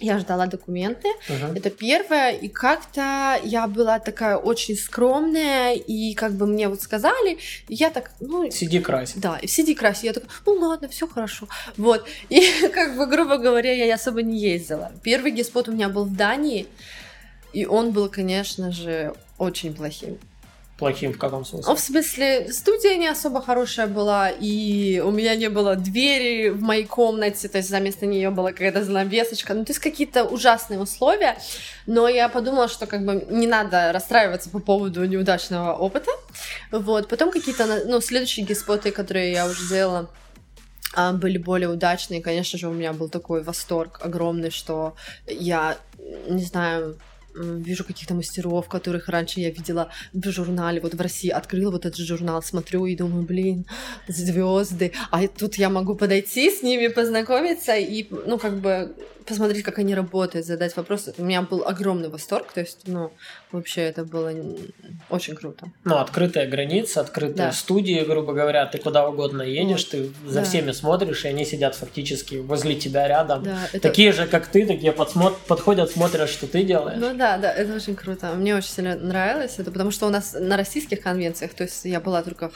Я 0.00 0.18
ждала 0.18 0.46
документы. 0.46 1.08
Uh-huh. 1.28 1.56
Это 1.56 1.70
первое. 1.70 2.32
И 2.32 2.48
как-то 2.48 3.40
я 3.42 3.66
была 3.66 3.98
такая 3.98 4.36
очень 4.36 4.76
скромная, 4.76 5.74
и 5.74 6.14
как 6.14 6.32
бы 6.32 6.46
мне 6.46 6.68
вот 6.68 6.82
сказали, 6.82 7.38
я 7.68 7.90
так, 7.90 8.12
ну... 8.20 8.50
Сиди 8.50 8.80
красить. 8.80 9.20
Да, 9.20 9.40
сиди 9.44 9.74
красить. 9.74 10.04
Я 10.04 10.12
такая, 10.12 10.30
ну 10.46 10.52
ладно, 10.54 10.88
все 10.88 11.08
хорошо. 11.08 11.48
Вот. 11.76 12.06
И 12.28 12.68
как 12.72 12.96
бы, 12.96 13.06
грубо 13.06 13.38
говоря, 13.38 13.72
я 13.72 13.94
особо 13.94 14.22
не 14.22 14.38
ездила. 14.38 14.92
Первый 15.02 15.32
геспот 15.32 15.68
у 15.68 15.72
меня 15.72 15.88
был 15.88 16.04
в 16.04 16.14
Дании, 16.14 16.66
и 17.52 17.66
он 17.66 17.92
был, 17.92 18.08
конечно 18.08 18.70
же, 18.72 19.14
очень 19.38 19.74
плохим. 19.74 20.18
Плохим 20.78 21.12
в 21.12 21.18
каком 21.18 21.44
смысле? 21.44 21.74
В 21.74 21.80
смысле, 21.80 22.52
студия 22.52 22.96
не 22.96 23.08
особо 23.08 23.42
хорошая 23.42 23.88
была, 23.88 24.30
и 24.30 25.00
у 25.00 25.10
меня 25.10 25.34
не 25.34 25.48
было 25.50 25.74
двери 25.74 26.50
в 26.50 26.62
моей 26.62 26.84
комнате, 26.84 27.48
то 27.48 27.58
есть 27.58 27.68
заместо 27.68 28.06
нее 28.06 28.30
была 28.30 28.52
какая-то 28.52 28.84
занавесочка, 28.84 29.54
ну, 29.54 29.64
то 29.64 29.70
есть 29.70 29.80
какие-то 29.80 30.22
ужасные 30.22 30.78
условия, 30.78 31.36
но 31.86 32.06
я 32.08 32.28
подумала, 32.28 32.68
что 32.68 32.86
как 32.86 33.04
бы 33.04 33.26
не 33.28 33.48
надо 33.48 33.90
расстраиваться 33.92 34.50
по 34.50 34.60
поводу 34.60 35.04
неудачного 35.04 35.72
опыта, 35.72 36.12
вот, 36.70 37.08
потом 37.08 37.32
какие-то, 37.32 37.82
ну, 37.86 38.00
следующие 38.00 38.46
геспоты, 38.46 38.92
которые 38.92 39.32
я 39.32 39.46
уже 39.46 39.68
делала, 39.68 40.08
а, 40.94 41.12
были 41.12 41.38
более 41.38 41.68
удачные. 41.68 42.22
Конечно 42.22 42.56
же, 42.56 42.68
у 42.68 42.72
меня 42.72 42.92
был 42.92 43.08
такой 43.08 43.42
восторг 43.42 43.98
огромный, 44.00 44.50
что 44.50 44.94
я, 45.26 45.76
не 46.28 46.44
знаю, 46.44 46.98
вижу 47.38 47.84
каких-то 47.84 48.14
мастеров, 48.14 48.68
которых 48.68 49.08
раньше 49.08 49.40
я 49.40 49.50
видела 49.50 49.90
в 50.12 50.30
журнале, 50.30 50.80
вот 50.80 50.94
в 50.94 51.00
России 51.00 51.30
открыла 51.30 51.72
вот 51.72 51.86
этот 51.86 51.98
журнал, 51.98 52.42
смотрю 52.42 52.86
и 52.86 52.96
думаю, 52.96 53.22
блин, 53.22 53.66
звезды, 54.08 54.92
а 55.10 55.26
тут 55.28 55.56
я 55.56 55.68
могу 55.70 55.94
подойти 55.94 56.50
с 56.50 56.62
ними, 56.62 56.88
познакомиться 56.88 57.76
и, 57.76 58.06
ну, 58.26 58.38
как 58.38 58.60
бы 58.60 58.94
посмотреть, 59.28 59.64
как 59.64 59.78
они 59.78 59.94
работают, 59.94 60.46
задать 60.46 60.76
вопросы. 60.76 61.14
У 61.18 61.24
меня 61.24 61.42
был 61.42 61.64
огромный 61.66 62.08
восторг, 62.08 62.52
то 62.52 62.60
есть, 62.60 62.80
ну, 62.86 63.12
вообще 63.52 63.82
это 63.82 64.04
было 64.04 64.32
очень 65.10 65.34
круто. 65.34 65.66
Ну, 65.84 65.96
открытая 65.96 66.48
граница, 66.48 67.00
открытые 67.00 67.48
да. 67.48 67.52
студии, 67.52 68.04
грубо 68.04 68.32
говоря, 68.32 68.66
ты 68.66 68.78
куда 68.78 69.08
угодно 69.08 69.42
едешь, 69.42 69.84
вот. 69.84 69.90
ты 69.90 70.10
за 70.28 70.40
да. 70.40 70.44
всеми 70.44 70.72
смотришь, 70.72 71.24
и 71.24 71.28
они 71.28 71.44
сидят 71.44 71.74
фактически 71.74 72.36
возле 72.36 72.74
тебя 72.74 73.06
рядом. 73.08 73.42
Да, 73.42 73.58
это... 73.72 73.80
Такие 73.80 74.12
же, 74.12 74.26
как 74.26 74.46
ты, 74.46 74.66
такие 74.66 74.92
подсмо... 74.92 75.32
подходят, 75.46 75.90
смотрят, 75.90 76.28
что 76.28 76.46
ты 76.46 76.64
делаешь. 76.64 76.98
Ну 77.00 77.16
да, 77.16 77.38
да, 77.38 77.52
это 77.52 77.74
очень 77.74 77.96
круто. 77.96 78.32
Мне 78.34 78.56
очень 78.56 78.70
сильно 78.70 78.96
нравилось 78.96 79.54
это, 79.58 79.70
потому 79.70 79.90
что 79.90 80.06
у 80.06 80.10
нас 80.10 80.34
на 80.38 80.56
российских 80.56 81.00
конвенциях, 81.00 81.54
то 81.54 81.64
есть 81.64 81.84
я 81.84 82.00
была 82.00 82.22
только 82.22 82.50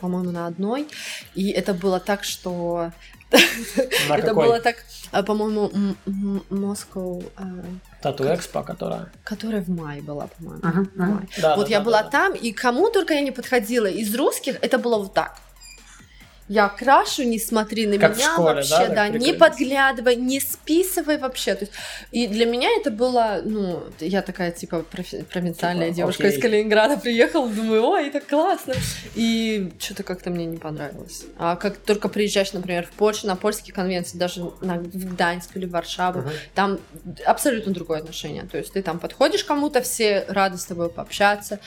по-моему, 0.00 0.30
на 0.30 0.46
одной. 0.46 0.88
И 1.34 1.50
это 1.50 1.74
было 1.74 2.00
так, 2.00 2.24
что 2.24 2.92
это 3.30 4.34
было 4.34 4.60
так, 4.60 4.76
а, 5.12 5.22
по-моему, 5.22 5.70
Москва... 6.50 7.20
Тату 8.02 8.24
Экспо, 8.24 8.62
которая... 8.62 9.10
Которая 9.24 9.62
в 9.62 9.68
мае 9.68 10.02
была, 10.02 10.26
по-моему. 10.26 11.26
Вот 11.56 11.68
я 11.68 11.80
была 11.80 12.02
там, 12.02 12.34
и 12.34 12.52
кому 12.52 12.90
только 12.90 13.14
я 13.14 13.20
не 13.20 13.30
подходила 13.30 13.86
из 13.86 14.14
русских, 14.14 14.56
это 14.62 14.78
было 14.78 14.98
вот 14.98 15.14
так 15.14 15.36
я 16.50 16.68
крашу, 16.68 17.22
не 17.22 17.38
смотри 17.38 17.86
на 17.86 17.96
как 17.96 18.16
меня 18.16 18.32
школе, 18.32 18.54
вообще, 18.56 18.88
да, 18.88 18.88
да, 18.88 19.08
не 19.08 19.32
подглядывай, 19.32 20.16
не 20.16 20.40
списывай 20.40 21.16
вообще. 21.16 21.54
То 21.54 21.60
есть, 21.60 21.72
и 22.10 22.26
для 22.26 22.44
меня 22.44 22.68
это 22.76 22.90
было, 22.90 23.40
ну, 23.44 23.84
я 24.00 24.20
такая, 24.20 24.50
типа, 24.50 24.84
провинциальная 25.32 25.90
типа, 25.90 25.96
девушка 25.96 26.26
окей. 26.26 26.36
из 26.36 26.42
Калининграда 26.42 26.96
приехала, 26.96 27.48
думаю, 27.48 27.84
ой, 27.84 28.08
это 28.08 28.18
классно. 28.18 28.74
И 29.14 29.70
что-то 29.78 30.02
как-то 30.02 30.30
мне 30.30 30.44
не 30.44 30.56
понравилось. 30.56 31.24
А 31.38 31.54
как 31.54 31.76
только 31.76 32.08
приезжаешь, 32.08 32.52
например, 32.52 32.84
в 32.84 32.90
Польшу, 32.90 33.28
на 33.28 33.36
польские 33.36 33.72
конвенции, 33.72 34.18
даже 34.18 34.42
на, 34.60 34.78
в 34.78 35.14
Гданьск 35.14 35.56
или 35.56 35.66
в 35.66 35.70
Варшаву, 35.70 36.22
uh-huh. 36.22 36.32
там 36.56 36.80
абсолютно 37.26 37.72
другое 37.72 38.00
отношение. 38.00 38.42
То 38.50 38.58
есть 38.58 38.72
ты 38.72 38.82
там 38.82 38.98
подходишь 38.98 39.44
кому-то, 39.44 39.82
все 39.82 40.24
рады 40.26 40.58
с 40.58 40.64
тобой 40.64 40.90
пообщаться, 40.90 41.60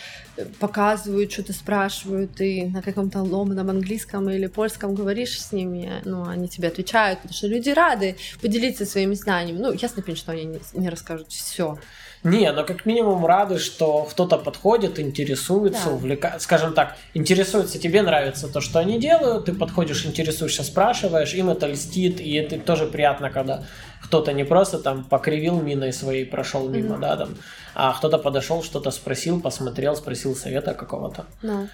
показывают, 0.59 1.31
что-то 1.31 1.53
спрашивают, 1.53 2.41
и 2.41 2.65
на 2.65 2.81
каком-то 2.81 3.21
ломаном 3.21 3.69
английском 3.69 4.29
или 4.29 4.47
польском 4.47 4.72
польском 4.73 4.95
говоришь 4.95 5.39
с 5.39 5.51
ними, 5.51 6.01
ну, 6.03 6.27
они 6.27 6.47
тебе 6.47 6.67
отвечают, 6.67 7.19
потому 7.19 7.33
что 7.33 7.47
люди 7.47 7.69
рады 7.69 8.15
поделиться 8.41 8.85
своими 8.85 9.13
знаниями. 9.13 9.59
Ну, 9.59 9.71
ясно, 9.71 10.01
понятно, 10.01 10.15
что 10.15 10.31
они 10.31 10.45
не, 10.45 10.59
не 10.73 10.89
расскажут 10.89 11.27
все. 11.29 11.77
Не, 12.23 12.51
но 12.51 12.63
как 12.63 12.85
минимум 12.85 13.25
рады, 13.25 13.59
что 13.59 14.07
кто-то 14.09 14.37
подходит, 14.37 14.99
интересуется, 14.99 15.85
да. 15.85 15.91
увлекает. 15.91 16.41
Скажем 16.41 16.73
так, 16.73 16.95
интересуется, 17.13 17.79
тебе 17.79 18.01
нравится 18.01 18.47
то, 18.47 18.61
что 18.61 18.79
они 18.79 18.99
делают, 18.99 19.45
ты 19.45 19.53
подходишь, 19.53 20.05
интересуешься, 20.05 20.63
спрашиваешь, 20.63 21.33
им 21.33 21.49
это 21.49 21.67
льстит, 21.67 22.19
и 22.19 22.33
это 22.33 22.57
тоже 22.59 22.85
приятно, 22.85 23.29
когда 23.29 23.63
кто-то 24.01 24.33
не 24.33 24.45
просто 24.45 24.79
там 24.79 25.03
покривил 25.03 25.61
миной 25.61 25.93
своей, 25.93 26.25
прошел 26.25 26.69
мимо, 26.69 26.95
mm-hmm. 26.95 26.99
да, 26.99 27.17
там, 27.17 27.29
а 27.75 27.93
кто-то 27.93 28.17
подошел, 28.17 28.63
что-то 28.63 28.91
спросил, 28.91 29.41
посмотрел, 29.41 29.95
спросил 29.95 30.35
совета 30.35 30.73
какого-то. 30.73 31.25
No. 31.43 31.67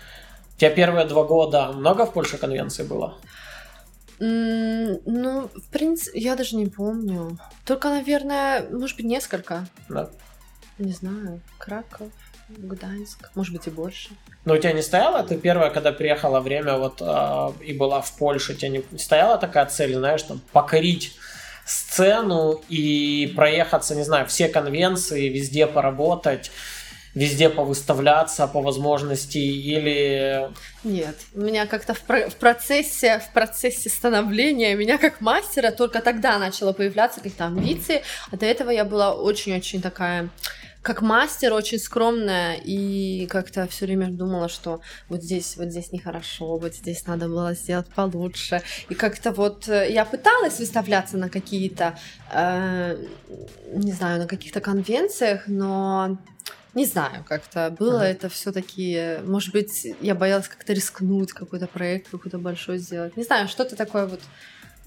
У 0.60 0.62
тебя 0.62 0.72
первые 0.72 1.06
два 1.06 1.24
года 1.24 1.72
много 1.72 2.06
в 2.06 2.12
Польше 2.12 2.38
конвенций 2.38 2.84
было? 2.84 3.18
Mm, 4.20 5.04
ну, 5.06 5.50
в 5.56 5.70
принципе, 5.72 6.20
я 6.20 6.36
даже 6.36 6.58
не 6.58 6.66
помню. 6.66 7.40
Только, 7.64 7.88
наверное, 7.88 8.70
может 8.70 8.98
быть, 8.98 9.06
несколько. 9.06 9.66
Да. 9.88 10.10
Не 10.78 10.92
знаю. 10.92 11.40
Краков, 11.58 12.10
Гданьск, 12.50 13.32
может 13.36 13.54
быть, 13.54 13.68
и 13.68 13.70
больше. 13.70 14.10
Но 14.44 14.56
у 14.56 14.58
тебя 14.58 14.74
не 14.74 14.82
стояла, 14.82 15.24
ты 15.24 15.38
первая, 15.38 15.70
когда 15.70 15.94
приехала 15.94 16.42
время 16.42 16.76
вот 16.76 16.98
э, 17.00 17.52
и 17.64 17.72
была 17.72 18.02
в 18.02 18.18
Польше, 18.18 18.52
у 18.52 18.56
тебя 18.56 18.68
не 18.68 18.84
стояла 18.98 19.38
такая 19.38 19.66
цель, 19.68 19.96
знаешь, 19.96 20.24
там, 20.24 20.42
покорить 20.52 21.16
сцену 21.66 22.62
и 22.68 23.32
проехаться, 23.34 23.96
не 23.96 24.04
знаю, 24.04 24.28
все 24.28 24.50
конвенции, 24.50 25.30
везде 25.30 25.68
поработать, 25.68 26.52
везде 27.20 27.50
повыставляться 27.50 28.48
по 28.48 28.62
возможности 28.62 29.38
или... 29.38 30.50
Нет, 30.86 31.18
у 31.36 31.42
меня 31.42 31.66
как-то 31.66 31.94
в, 31.94 32.02
про- 32.02 32.30
в 32.30 32.36
процессе 32.36 33.20
в 33.20 33.34
процессе 33.34 33.90
становления 33.90 34.74
меня 34.76 34.98
как 34.98 35.20
мастера 35.20 35.72
только 35.72 36.02
тогда 36.02 36.40
начала 36.40 36.72
появляться 36.72 37.20
какие-то 37.20 37.48
амбиции, 37.48 38.04
а 38.32 38.38
до 38.38 38.46
этого 38.46 38.70
я 38.70 38.86
была 38.86 39.14
очень-очень 39.14 39.82
такая 39.82 40.30
как 40.82 41.02
мастер 41.02 41.52
очень 41.52 41.78
скромная 41.78 42.56
и 42.56 43.28
как-то 43.28 43.68
все 43.68 43.86
время 43.86 44.08
думала, 44.08 44.48
что 44.48 44.80
вот 45.10 45.22
здесь, 45.22 45.58
вот 45.58 45.72
здесь 45.72 45.92
нехорошо, 45.92 46.58
вот 46.58 46.74
здесь 46.74 47.06
надо 47.06 47.28
было 47.28 47.54
сделать 47.54 47.88
получше. 47.88 48.62
И 48.88 48.96
как-то 48.96 49.32
вот 49.32 49.68
э, 49.68 49.92
я 49.92 50.06
пыталась 50.06 50.58
выставляться 50.58 51.18
на 51.18 51.30
какие-то, 51.30 52.00
э, 52.32 52.96
не 53.74 53.92
знаю, 53.92 54.20
на 54.20 54.28
каких-то 54.28 54.62
конвенциях, 54.62 55.44
но 55.48 56.18
не 56.80 56.86
знаю, 56.86 57.26
как-то 57.28 57.76
было 57.78 58.02
uh-huh. 58.02 58.12
это 58.12 58.30
все-таки, 58.30 59.18
может 59.26 59.52
быть, 59.52 59.86
я 60.00 60.16
боялась 60.16 60.48
как-то 60.48 60.72
рискнуть, 60.74 61.34
какой-то 61.34 61.68
проект 61.68 62.10
какой-то 62.10 62.38
большой 62.38 62.78
сделать. 62.78 63.18
Не 63.18 63.24
знаю, 63.24 63.50
что-то 63.50 63.76
такое 63.76 64.06
вот 64.06 64.22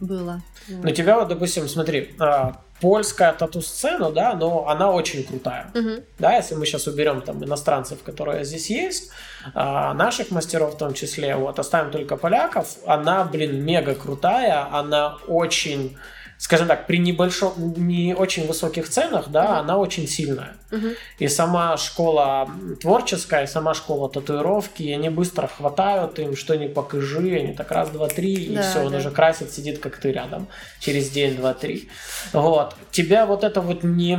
было. 0.00 0.40
Ну, 0.68 0.90
тебя 0.90 1.18
вот, 1.18 1.28
допустим, 1.28 1.68
смотри, 1.68 2.14
а, 2.18 2.62
польская 2.80 3.32
тату-сцена, 3.34 4.10
да, 4.10 4.34
но 4.34 4.68
она 4.68 4.90
очень 4.90 5.22
крутая. 5.22 5.70
Uh-huh. 5.74 6.02
Да, 6.18 6.34
если 6.34 6.54
мы 6.54 6.64
сейчас 6.64 6.86
уберем 6.86 7.20
там 7.20 7.44
иностранцев, 7.44 8.02
которые 8.02 8.44
здесь 8.44 8.70
есть, 8.70 9.10
а, 9.54 9.92
наших 9.92 10.30
мастеров 10.30 10.74
в 10.74 10.78
том 10.78 10.94
числе, 10.94 11.36
вот, 11.36 11.58
оставим 11.58 11.90
только 11.90 12.16
поляков, 12.16 12.78
она, 12.86 13.24
блин, 13.24 13.62
мега 13.62 13.94
крутая, 13.94 14.66
она 14.74 15.18
очень 15.28 15.98
скажем 16.42 16.66
так, 16.66 16.88
при 16.88 16.98
небольшом, 16.98 17.54
не 17.76 18.14
очень 18.14 18.48
высоких 18.48 18.88
ценах, 18.88 19.28
да, 19.28 19.44
uh-huh. 19.44 19.60
она 19.60 19.78
очень 19.78 20.08
сильная. 20.08 20.56
Uh-huh. 20.72 20.96
И 21.20 21.28
сама 21.28 21.76
школа 21.76 22.50
творческая, 22.80 23.44
и 23.44 23.46
сама 23.46 23.74
школа 23.74 24.10
татуировки, 24.10 24.82
они 24.82 25.08
быстро 25.08 25.46
хватают 25.46 26.18
им, 26.18 26.34
что 26.34 26.56
не 26.56 26.66
покажи, 26.66 27.36
они 27.36 27.52
так 27.52 27.70
раз, 27.70 27.90
два, 27.90 28.08
три, 28.08 28.34
и 28.34 28.56
да, 28.56 28.62
все, 28.62 28.80
да. 28.80 28.86
он 28.86 28.94
уже 28.94 29.12
красит, 29.12 29.52
сидит 29.52 29.78
как 29.78 29.98
ты 29.98 30.10
рядом 30.10 30.48
через 30.80 31.10
день, 31.10 31.36
два, 31.36 31.54
три. 31.54 31.88
Вот. 32.32 32.74
Тебя 32.90 33.24
вот 33.24 33.44
это 33.44 33.60
вот 33.60 33.84
не... 33.84 34.18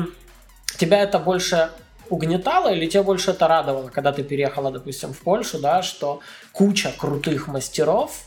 Тебя 0.78 1.02
это 1.02 1.20
больше 1.20 1.72
угнетало 2.08 2.74
или 2.74 2.88
тебе 2.88 3.04
больше 3.04 3.32
это 3.32 3.50
радовало, 3.50 3.90
когда 3.90 4.14
ты 4.14 4.24
переехала, 4.24 4.72
допустим, 4.72 5.12
в 5.12 5.20
Польшу, 5.20 5.60
да, 5.60 5.82
что 5.82 6.22
куча 6.54 6.94
крутых 6.98 7.48
мастеров, 7.48 8.22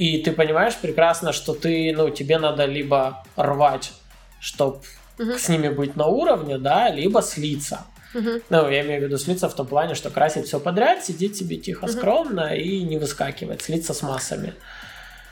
и 0.00 0.16
ты 0.16 0.32
понимаешь 0.32 0.76
прекрасно, 0.76 1.34
что 1.34 1.52
ты, 1.52 1.92
ну, 1.94 2.08
тебе 2.08 2.38
надо 2.38 2.64
либо 2.64 3.22
рвать, 3.36 3.92
чтобы 4.40 4.78
угу. 5.18 5.32
с 5.36 5.46
ними 5.50 5.68
быть 5.68 5.94
на 5.94 6.06
уровне, 6.06 6.56
да, 6.56 6.88
либо 6.88 7.20
слиться. 7.20 7.80
Угу. 8.14 8.30
Ну, 8.48 8.70
я 8.70 8.80
имею 8.80 9.02
в 9.02 9.04
виду 9.04 9.18
слиться 9.18 9.46
в 9.50 9.54
том 9.54 9.66
плане, 9.66 9.94
что 9.94 10.08
красить 10.08 10.46
все 10.46 10.58
подряд, 10.58 11.04
сидеть 11.04 11.36
себе 11.36 11.56
тихо, 11.56 11.84
угу. 11.84 11.92
скромно 11.92 12.54
и 12.54 12.80
не 12.82 12.96
выскакивать, 12.96 13.60
слиться 13.60 13.92
с 13.92 14.00
массами. 14.00 14.54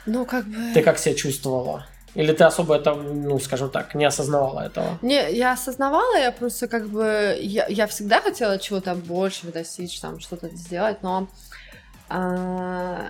Ну, 0.05 0.23
как 0.27 0.45
бы... 0.45 0.73
Ты 0.75 0.83
как 0.83 0.99
себя 0.99 1.15
чувствовала? 1.15 1.87
Или 2.13 2.31
ты 2.33 2.43
особо 2.43 2.75
это, 2.75 2.93
ну, 2.93 3.39
скажем 3.39 3.71
так, 3.71 3.95
не 3.95 4.05
осознавала 4.05 4.67
этого? 4.67 4.99
Не, 5.01 5.31
я 5.33 5.53
осознавала, 5.53 6.15
я 6.15 6.31
просто 6.31 6.67
как 6.67 6.87
бы... 6.89 7.35
Я, 7.41 7.65
я 7.69 7.87
всегда 7.87 8.21
хотела 8.21 8.59
чего-то 8.59 8.93
больше 8.93 9.47
достичь, 9.47 9.99
там, 9.99 10.19
что-то 10.19 10.49
сделать, 10.49 11.01
но... 11.01 11.27
А, 12.07 13.09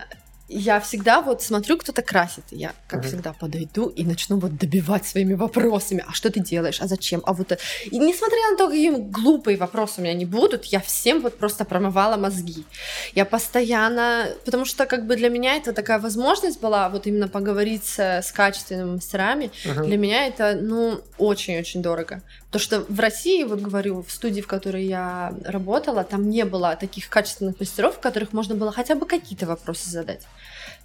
я 0.50 0.80
всегда 0.80 1.22
вот 1.22 1.44
смотрю, 1.44 1.78
кто-то 1.78 2.02
красит, 2.02 2.44
и 2.52 2.58
я, 2.58 2.74
как 2.88 3.04
uh-huh. 3.04 3.08
всегда, 3.08 3.34
подойду 3.34 3.88
и 3.88 4.04
начну 4.04 4.40
вот 4.40 4.58
добивать 4.58 5.06
своими 5.06 5.36
вопросами, 5.36 6.04
а 6.08 6.14
что 6.14 6.32
ты 6.32 6.40
делаешь, 6.40 6.82
а 6.82 6.88
зачем, 6.88 7.22
а 7.26 7.34
вот... 7.34 7.52
И 7.86 8.00
несмотря 8.00 8.52
на 8.52 8.58
то, 8.58 8.68
какие 8.68 8.92
глупые 8.92 9.58
вопросы 9.58 10.02
у 10.02 10.04
меня 10.04 10.14
не 10.14 10.26
будут, 10.26 10.66
я 10.66 10.80
всем 10.80 11.22
вот 11.22 11.38
просто 11.38 11.66
промывала 11.66 12.18
мозги. 12.18 12.66
Я 13.14 13.26
постоянно... 13.26 14.28
Потому 14.44 14.66
что 14.66 14.86
как 14.88 15.06
бы 15.06 15.16
для 15.16 15.30
меня 15.30 15.56
это 15.56 15.72
такая 15.72 16.00
возможность 16.00 16.60
была 16.60 16.90
вот 16.90 17.06
именно 17.06 17.28
поговорить 17.28 17.86
с, 17.86 18.00
с 18.00 18.32
качественными 18.32 18.94
мастерами. 18.94 19.52
Uh-huh. 19.64 19.86
Для 19.86 19.98
меня 19.98 20.28
это, 20.28 20.58
ну, 20.60 21.02
очень-очень 21.18 21.82
дорого. 21.82 22.22
То, 22.52 22.58
что 22.58 22.82
в 22.90 23.00
России, 23.00 23.44
вот 23.44 23.60
говорю, 23.60 24.02
в 24.02 24.12
студии, 24.12 24.42
в 24.42 24.48
которой 24.48 24.86
я 24.86 25.36
работала, 25.46 26.04
там 26.04 26.30
не 26.30 26.46
было 26.46 26.76
таких 26.76 27.08
качественных 27.08 27.60
мастеров, 27.60 27.98
в 27.98 28.00
которых 28.00 28.34
можно 28.34 28.56
было 28.56 28.72
хотя 28.72 28.96
бы 28.96 29.06
какие-то 29.06 29.46
вопросы 29.46 29.90
задать. 29.90 30.22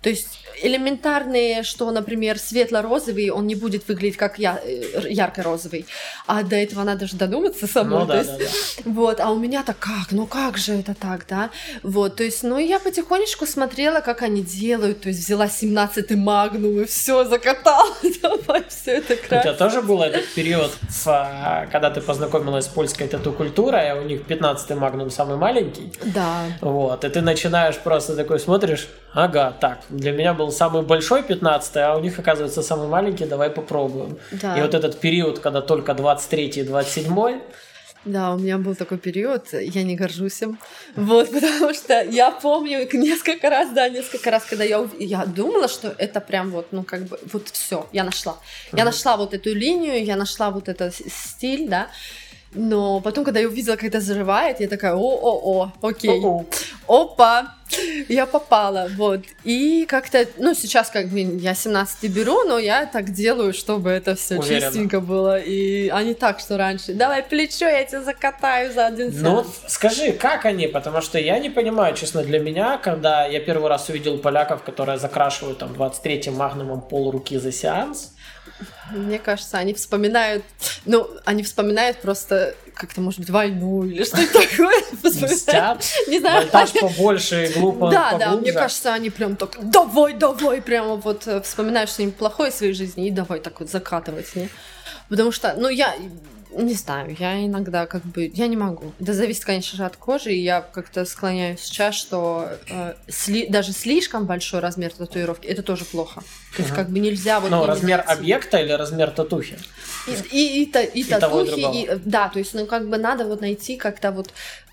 То 0.04 0.10
есть 0.10 0.38
элементарные, 0.62 1.62
что, 1.62 1.90
например, 1.90 2.38
светло-розовый, 2.38 3.30
он 3.30 3.46
не 3.46 3.54
будет 3.54 3.88
выглядеть 3.88 4.16
как 4.16 4.38
я, 4.38 4.60
э, 4.62 5.08
ярко-розовый. 5.08 5.86
А 6.26 6.42
до 6.42 6.56
этого 6.56 6.84
надо 6.84 7.06
же 7.06 7.16
додуматься 7.16 7.66
самой. 7.66 8.00
Ну, 8.00 8.06
да, 8.06 8.18
есть, 8.18 8.30
да, 8.30 8.38
да. 8.38 8.90
Вот, 8.90 9.20
а 9.20 9.30
у 9.30 9.38
меня-то 9.38 9.74
как? 9.74 10.12
Ну 10.12 10.26
как 10.26 10.56
же 10.58 10.74
это 10.74 10.94
так, 10.94 11.26
да? 11.28 11.50
Вот, 11.82 12.16
то 12.16 12.22
есть, 12.22 12.42
ну 12.42 12.58
я 12.58 12.78
потихонечку 12.78 13.46
смотрела, 13.46 14.00
как 14.00 14.22
они 14.22 14.42
делают, 14.42 15.02
то 15.02 15.08
есть 15.08 15.20
взяла 15.20 15.46
17-й 15.46 16.16
магнум 16.16 16.82
и 16.82 16.84
все 16.84 17.24
закатала, 17.24 17.94
давай 18.22 18.64
все 18.68 18.98
это 18.98 19.16
красить. 19.16 19.38
У 19.38 19.42
тебя 19.42 19.54
тоже 19.54 19.82
был 19.82 20.02
этот 20.02 20.26
период, 20.34 20.70
в, 20.88 21.68
когда 21.72 21.90
ты 21.90 22.00
познакомилась 22.00 22.66
с 22.66 22.68
польской 22.68 23.08
тату-культурой, 23.08 23.90
а 23.90 23.96
у 23.96 24.02
них 24.02 24.22
15-й 24.22 24.74
магнум 24.74 25.10
самый 25.10 25.36
маленький? 25.36 25.92
Да. 26.04 26.44
Вот, 26.60 27.04
и 27.04 27.08
ты 27.08 27.20
начинаешь 27.20 27.76
просто 27.76 28.16
такой 28.16 28.38
смотришь, 28.38 28.88
ага, 29.12 29.54
так, 29.60 29.80
для 29.96 30.12
меня 30.12 30.34
был 30.34 30.50
самый 30.50 30.82
большой 30.82 31.22
15 31.22 31.76
а 31.76 31.96
у 31.96 32.00
них, 32.00 32.18
оказывается, 32.18 32.62
самый 32.62 32.88
маленький, 32.88 33.26
давай 33.26 33.50
попробуем. 33.50 34.18
Да. 34.32 34.58
И 34.58 34.62
вот 34.62 34.74
этот 34.74 35.00
период, 35.00 35.38
когда 35.38 35.60
только 35.60 35.94
23 35.94 36.46
и 36.46 36.62
27 36.62 37.40
да, 38.04 38.34
у 38.34 38.38
меня 38.38 38.58
был 38.58 38.74
такой 38.74 38.98
период, 38.98 39.52
я 39.52 39.82
не 39.82 39.96
горжусь 39.96 40.42
им, 40.42 40.58
вот, 40.94 41.30
потому 41.32 41.72
что 41.72 42.02
я 42.02 42.30
помню 42.30 42.86
несколько 42.92 43.48
раз, 43.48 43.70
да, 43.72 43.88
несколько 43.88 44.30
раз, 44.30 44.44
когда 44.44 44.64
я, 44.64 44.86
я 44.98 45.24
думала, 45.24 45.68
что 45.68 45.94
это 45.96 46.20
прям 46.20 46.50
вот, 46.50 46.66
ну, 46.70 46.82
как 46.82 47.04
бы, 47.04 47.18
вот 47.32 47.48
все, 47.48 47.86
я 47.92 48.04
нашла. 48.04 48.36
Я 48.72 48.84
нашла 48.84 49.16
вот 49.16 49.32
эту 49.32 49.54
линию, 49.54 50.04
я 50.04 50.16
нашла 50.16 50.50
вот 50.50 50.68
этот 50.68 50.94
стиль, 50.94 51.68
да, 51.68 51.88
но 52.54 53.00
потом, 53.00 53.24
когда 53.24 53.40
я 53.40 53.48
увидела, 53.48 53.74
как 53.74 53.84
это 53.84 53.98
взрывает, 53.98 54.60
я 54.60 54.68
такая, 54.68 54.94
о-о-о, 54.94 55.72
окей, 55.82 56.20
О-о. 56.20 56.44
опа, 56.86 57.54
я 58.08 58.26
попала, 58.26 58.88
вот. 58.96 59.22
И 59.42 59.86
как-то, 59.86 60.26
ну, 60.38 60.54
сейчас 60.54 60.90
как 60.90 61.08
бы 61.08 61.20
я 61.20 61.54
17 61.54 62.10
беру, 62.10 62.44
но 62.44 62.58
я 62.58 62.86
так 62.86 63.12
делаю, 63.12 63.52
чтобы 63.52 63.90
это 63.90 64.14
все 64.14 64.40
чистенько 64.40 65.00
было. 65.00 65.38
И 65.38 65.88
а 65.88 66.02
не 66.02 66.14
так, 66.14 66.40
что 66.40 66.56
раньше. 66.56 66.94
Давай 66.94 67.22
плечо, 67.22 67.66
я 67.66 67.84
тебя 67.84 68.02
закатаю 68.02 68.72
за 68.72 68.86
один 68.86 69.12
сеанс. 69.12 69.22
Ну, 69.22 69.44
скажи, 69.66 70.12
как 70.12 70.44
они? 70.44 70.68
Потому 70.68 71.00
что 71.00 71.18
я 71.18 71.38
не 71.38 71.50
понимаю, 71.50 71.94
честно, 71.96 72.22
для 72.22 72.38
меня, 72.38 72.78
когда 72.78 73.26
я 73.26 73.40
первый 73.40 73.68
раз 73.68 73.88
увидел 73.88 74.18
поляков, 74.18 74.62
которые 74.62 74.98
закрашивают 74.98 75.58
там 75.58 75.72
23-м 75.72 76.34
магнумом 76.34 76.80
пол 76.80 77.10
руки 77.10 77.38
за 77.38 77.52
сеанс, 77.52 78.13
мне 78.90 79.18
кажется, 79.18 79.58
они 79.58 79.74
вспоминают, 79.74 80.44
ну, 80.84 81.08
они 81.24 81.42
вспоминают 81.42 81.98
просто 81.98 82.54
как-то, 82.74 83.00
может 83.00 83.20
быть, 83.20 83.30
войну 83.30 83.84
или 83.84 84.04
что-то 84.04 84.26
такое. 84.48 84.82
Не 86.08 86.20
знаю. 86.20 86.42
Монтаж 86.42 86.72
побольше, 86.72 87.52
глупо 87.56 87.90
Да, 87.90 88.18
да, 88.18 88.32
мне 88.32 88.52
кажется, 88.52 88.92
они 88.92 89.10
прям 89.10 89.36
так, 89.36 89.56
давай, 89.60 90.14
давай, 90.14 90.60
прямо 90.60 90.96
вот 90.96 91.26
э, 91.26 91.40
вспоминают 91.42 91.90
что-нибудь 91.90 92.16
плохое 92.16 92.50
в 92.50 92.54
своей 92.54 92.72
жизни 92.72 93.08
и 93.08 93.10
давай 93.10 93.40
так 93.40 93.60
вот 93.60 93.70
закатывать? 93.70 94.32
Потому 95.08 95.32
что, 95.32 95.54
ну, 95.56 95.68
я, 95.68 95.94
не 96.62 96.74
знаю, 96.74 97.16
я 97.18 97.44
иногда 97.44 97.86
как 97.86 98.04
бы, 98.04 98.30
я 98.32 98.46
не 98.46 98.56
могу. 98.56 98.92
Это 99.00 99.12
зависит, 99.12 99.44
конечно 99.44 99.76
же, 99.76 99.84
от 99.84 99.96
кожи, 99.96 100.32
и 100.32 100.42
я 100.42 100.60
как-то 100.60 101.04
склоняюсь 101.04 101.60
сейчас, 101.60 101.94
что 101.94 102.48
э, 102.68 102.94
сли, 103.08 103.46
даже 103.48 103.72
слишком 103.72 104.26
большой 104.26 104.60
размер 104.60 104.92
татуировки, 104.92 105.46
это 105.46 105.62
тоже 105.62 105.84
плохо. 105.84 106.22
То 106.56 106.62
есть 106.62 106.74
как 106.74 106.90
бы 106.90 106.98
нельзя 106.98 107.40
вот... 107.40 107.50
Ну, 107.50 107.66
размер 107.66 107.98
найти. 107.98 108.12
объекта 108.12 108.58
или 108.58 108.72
размер 108.72 109.10
татухи? 109.10 109.58
И, 110.06 110.12
и, 110.36 110.62
и, 110.62 110.70
и, 110.94 111.00
и 111.00 111.04
татухи, 111.04 111.82
и, 111.82 111.90
да, 112.04 112.28
то 112.28 112.38
есть, 112.38 112.54
ну, 112.54 112.66
как 112.66 112.88
бы 112.88 112.98
надо 112.98 113.24
вот 113.24 113.40
найти 113.40 113.76
как-то 113.76 114.12
вот 114.12 114.30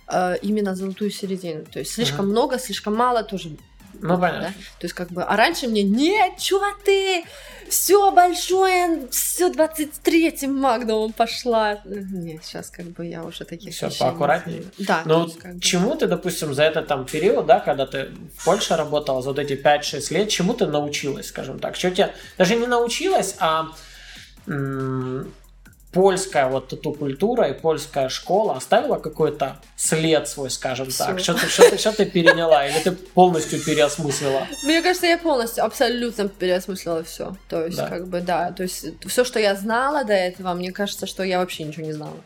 э, 0.08 0.36
именно 0.42 0.76
золотую 0.76 1.12
середину. 1.12 1.66
То 1.66 1.80
есть 1.80 1.92
слишком 1.94 2.26
uh 2.26 2.30
много, 2.30 2.60
слишком 2.60 2.96
мало 2.96 3.24
тоже 3.24 3.50
ну, 4.02 4.20
понятно. 4.20 4.48
Да? 4.48 4.54
То 4.80 4.86
есть, 4.86 4.94
как 4.94 5.10
бы, 5.10 5.24
а 5.24 5.36
раньше 5.36 5.68
мне, 5.68 5.84
нет, 5.84 6.38
чё 6.38 6.62
ты, 6.84 7.24
все 7.70 8.12
большое, 8.12 9.08
все 9.10 9.50
23-м 9.50 10.54
магнумом 10.54 11.14
пошла. 11.14 11.80
Нет, 11.86 12.44
сейчас 12.44 12.70
как 12.70 12.88
бы 12.88 13.06
я 13.06 13.24
уже 13.24 13.46
таких 13.46 13.74
Все 13.74 13.90
поаккуратнее. 13.90 14.64
Да. 14.78 15.04
Ну, 15.06 15.26
есть, 15.26 15.40
как 15.40 15.56
бы... 15.56 15.62
чему 15.62 15.96
ты, 15.96 16.08
допустим, 16.08 16.54
за 16.54 16.64
этот 16.64 16.88
там 16.88 17.06
период, 17.06 17.46
да, 17.46 17.60
когда 17.60 17.86
ты 17.86 18.10
в 18.38 18.46
Польше 18.46 18.76
работала, 18.76 19.22
за 19.22 19.30
вот 19.30 19.40
эти 19.40 19.54
5-6 19.54 20.14
лет, 20.14 20.30
чему 20.30 20.54
ты 20.54 20.68
научилась, 20.68 21.28
скажем 21.28 21.60
так? 21.60 21.76
Что 21.76 21.92
тебя 21.92 22.12
даже 22.38 22.56
не 22.56 22.68
научилась, 22.68 23.36
а 23.40 23.68
польская 25.92 26.48
вот 26.48 26.70
тату-культура 26.70 27.50
и 27.50 27.54
польская 27.54 28.10
школа 28.10 28.56
оставила 28.56 28.98
какой-то 28.98 29.58
след 29.76 30.28
свой, 30.28 30.50
скажем 30.50 30.90
Всё. 30.90 31.06
так? 31.06 31.20
Что 31.20 31.34
ты, 31.34 31.48
что, 31.48 31.70
ты, 31.70 31.78
что 31.78 31.92
ты 31.92 32.06
переняла 32.06 32.66
или 32.66 32.80
ты 32.80 32.92
полностью 32.92 33.60
переосмыслила? 33.60 34.48
Мне 34.64 34.82
кажется, 34.82 35.08
я 35.08 35.18
полностью, 35.18 35.64
абсолютно 35.66 36.30
переосмыслила 36.30 37.04
все. 37.04 37.36
То 37.50 37.66
есть, 37.66 37.78
да. 37.78 37.88
как 37.88 38.08
бы, 38.08 38.22
да, 38.22 38.52
то 38.52 38.64
есть 38.64 38.86
все, 39.06 39.26
что 39.26 39.40
я 39.40 39.56
знала 39.56 40.06
до 40.06 40.14
этого, 40.14 40.54
мне 40.54 40.72
кажется, 40.72 41.06
что 41.06 41.24
я 41.24 41.40
вообще 41.40 41.64
ничего 41.64 41.86
не 41.86 41.94
знала. 41.94 42.18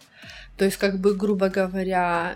То 0.58 0.66
есть, 0.66 0.78
как 0.78 1.00
бы, 1.00 1.16
грубо 1.16 1.50
говоря, 1.50 2.36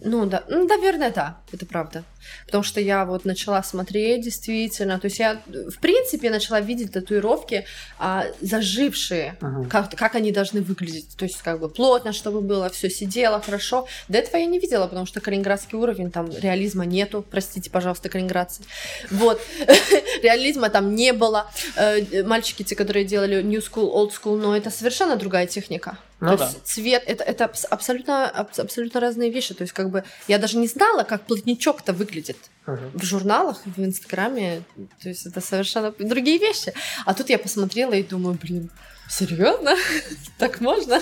ну 0.00 0.26
да, 0.26 0.44
ну, 0.48 0.66
наверное, 0.66 1.10
да, 1.10 1.38
это 1.52 1.66
правда. 1.66 2.04
Потому 2.46 2.64
что 2.64 2.80
я 2.80 3.04
вот 3.04 3.24
начала 3.24 3.62
смотреть 3.62 4.22
действительно, 4.22 4.98
то 4.98 5.06
есть 5.06 5.18
я, 5.18 5.40
в 5.46 5.78
принципе, 5.80 6.30
начала 6.30 6.60
видеть 6.60 6.92
татуировки 6.92 7.64
а, 7.98 8.26
зажившие, 8.40 9.36
ага. 9.40 9.68
как, 9.68 9.96
как 9.96 10.14
они 10.14 10.32
должны 10.32 10.60
выглядеть. 10.60 11.16
То 11.16 11.24
есть 11.24 11.42
как 11.42 11.60
бы 11.60 11.68
плотно, 11.68 12.12
чтобы 12.12 12.40
было, 12.40 12.68
все 12.70 12.90
сидело 12.90 13.40
хорошо. 13.40 13.86
До 14.08 14.18
этого 14.18 14.36
я 14.36 14.46
не 14.46 14.58
видела, 14.58 14.86
потому 14.86 15.06
что 15.06 15.20
калининградский 15.20 15.78
уровень, 15.78 16.10
там 16.10 16.30
реализма 16.30 16.84
нету, 16.84 17.24
простите, 17.28 17.70
пожалуйста, 17.70 18.08
калининградцы. 18.08 18.62
Вот, 19.10 19.40
реализма 20.22 20.68
там 20.70 20.94
не 20.94 21.12
было. 21.12 21.50
Э, 21.76 22.22
мальчики, 22.24 22.62
те, 22.62 22.74
которые 22.74 23.04
делали 23.04 23.42
New 23.42 23.60
School, 23.60 23.92
Old 23.92 24.10
School, 24.10 24.36
но 24.36 24.56
это 24.56 24.70
совершенно 24.70 25.16
другая 25.16 25.46
техника. 25.46 25.98
Ну, 26.22 26.30
то 26.30 26.36
да. 26.36 26.44
есть 26.44 26.64
цвет, 26.64 27.02
это, 27.06 27.24
это 27.24 27.50
абсолютно, 27.70 28.28
абсолютно 28.28 29.00
разные 29.00 29.28
вещи. 29.28 29.54
То 29.54 29.62
есть 29.62 29.72
как 29.72 29.90
бы 29.90 30.04
я 30.28 30.38
даже 30.38 30.56
не 30.56 30.68
знала, 30.68 31.02
как 31.02 31.22
плотничок-то 31.22 31.92
выглядит 31.92 32.11
uh-huh. 32.20 32.90
в 32.94 33.04
журналах, 33.04 33.60
в 33.64 33.84
Инстаграме. 33.84 34.62
То 35.02 35.08
есть 35.08 35.26
это 35.26 35.40
совершенно 35.40 35.92
другие 35.98 36.38
вещи. 36.38 36.72
А 37.04 37.14
тут 37.14 37.30
я 37.30 37.38
посмотрела 37.38 37.92
и 37.92 38.02
думаю, 38.02 38.38
блин, 38.40 38.70
серьезно? 39.08 39.76
так 40.38 40.60
можно? 40.60 41.00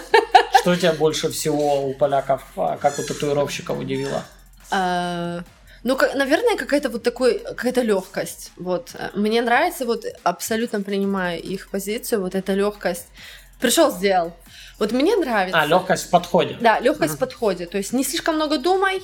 Что 0.61 0.77
тебя 0.77 0.93
больше 0.93 1.31
всего 1.31 1.89
у 1.89 1.95
поляков, 1.95 2.43
а, 2.57 2.77
как 2.77 2.99
у 2.99 3.03
татуировщиков 3.03 3.79
удивило? 3.79 4.25
А, 4.71 5.43
ну, 5.83 5.99
наверное, 6.15 6.57
какая-то 6.57 6.91
вот 6.91 7.03
такой, 7.03 7.39
какая-то 7.39 7.83
легкость. 7.83 8.53
Вот. 8.57 8.95
Мне 9.15 9.43
нравится, 9.43 9.87
вот 9.87 10.05
абсолютно 10.23 10.83
принимаю 10.83 11.41
их 11.41 11.71
позицию, 11.71 12.21
вот 12.21 12.35
эта 12.35 12.55
легкость. 12.55 13.07
Пришел, 13.61 13.91
сделал. 13.91 14.33
Вот 14.79 14.93
мне 14.93 15.17
нравится. 15.17 15.61
А, 15.61 15.67
легкость 15.67 16.07
в 16.07 16.11
подходе. 16.11 16.57
Да, 16.61 16.81
легкость 16.81 17.15
uh-huh. 17.15 17.17
в 17.17 17.21
подходе. 17.21 17.67
То 17.67 17.77
есть 17.77 17.93
не 17.93 18.05
слишком 18.05 18.37
много 18.37 18.59
думай, 18.59 19.03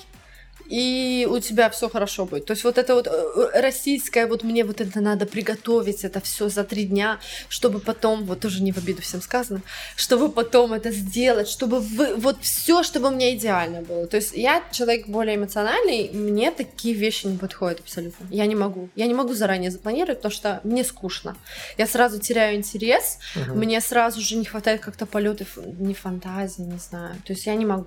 и 0.68 1.26
у 1.30 1.38
тебя 1.38 1.70
все 1.70 1.88
хорошо 1.88 2.26
будет. 2.26 2.46
То 2.46 2.52
есть 2.52 2.64
вот 2.64 2.78
это 2.78 2.94
вот 2.94 3.06
э, 3.06 3.60
российское, 3.60 4.26
вот 4.26 4.42
мне 4.42 4.64
вот 4.64 4.80
это 4.80 5.00
надо 5.00 5.26
приготовить, 5.26 6.04
это 6.04 6.20
все 6.20 6.48
за 6.48 6.64
три 6.64 6.84
дня, 6.84 7.18
чтобы 7.48 7.80
потом, 7.80 8.24
вот 8.24 8.40
тоже 8.40 8.62
не 8.62 8.72
в 8.72 8.78
обиду 8.78 9.02
всем 9.02 9.20
сказано, 9.22 9.62
чтобы 9.96 10.30
потом 10.30 10.72
это 10.72 10.90
сделать, 10.90 11.48
чтобы 11.48 11.80
вы, 11.80 12.14
вот 12.16 12.38
все, 12.40 12.82
чтобы 12.82 13.08
у 13.08 13.10
меня 13.10 13.34
идеально 13.34 13.82
было. 13.82 14.06
То 14.06 14.16
есть 14.16 14.32
я 14.34 14.62
человек 14.72 15.08
более 15.08 15.36
эмоциональный, 15.36 16.10
мне 16.12 16.50
такие 16.50 16.94
вещи 16.94 17.26
не 17.26 17.38
подходят 17.38 17.80
абсолютно. 17.80 18.26
Я 18.30 18.46
не 18.46 18.54
могу. 18.54 18.88
Я 18.94 19.06
не 19.06 19.14
могу 19.14 19.34
заранее 19.34 19.70
запланировать, 19.70 20.18
потому 20.18 20.32
что 20.32 20.60
мне 20.64 20.84
скучно. 20.84 21.36
Я 21.78 21.86
сразу 21.86 22.18
теряю 22.18 22.56
интерес, 22.56 23.18
угу. 23.34 23.54
мне 23.56 23.80
сразу 23.80 24.20
же 24.20 24.36
не 24.36 24.44
хватает 24.44 24.80
как-то 24.80 25.06
полетов, 25.06 25.58
не 25.78 25.94
фантазии, 25.94 26.62
не 26.62 26.78
знаю. 26.78 27.16
То 27.24 27.32
есть 27.32 27.46
я 27.46 27.54
не 27.54 27.66
могу. 27.66 27.86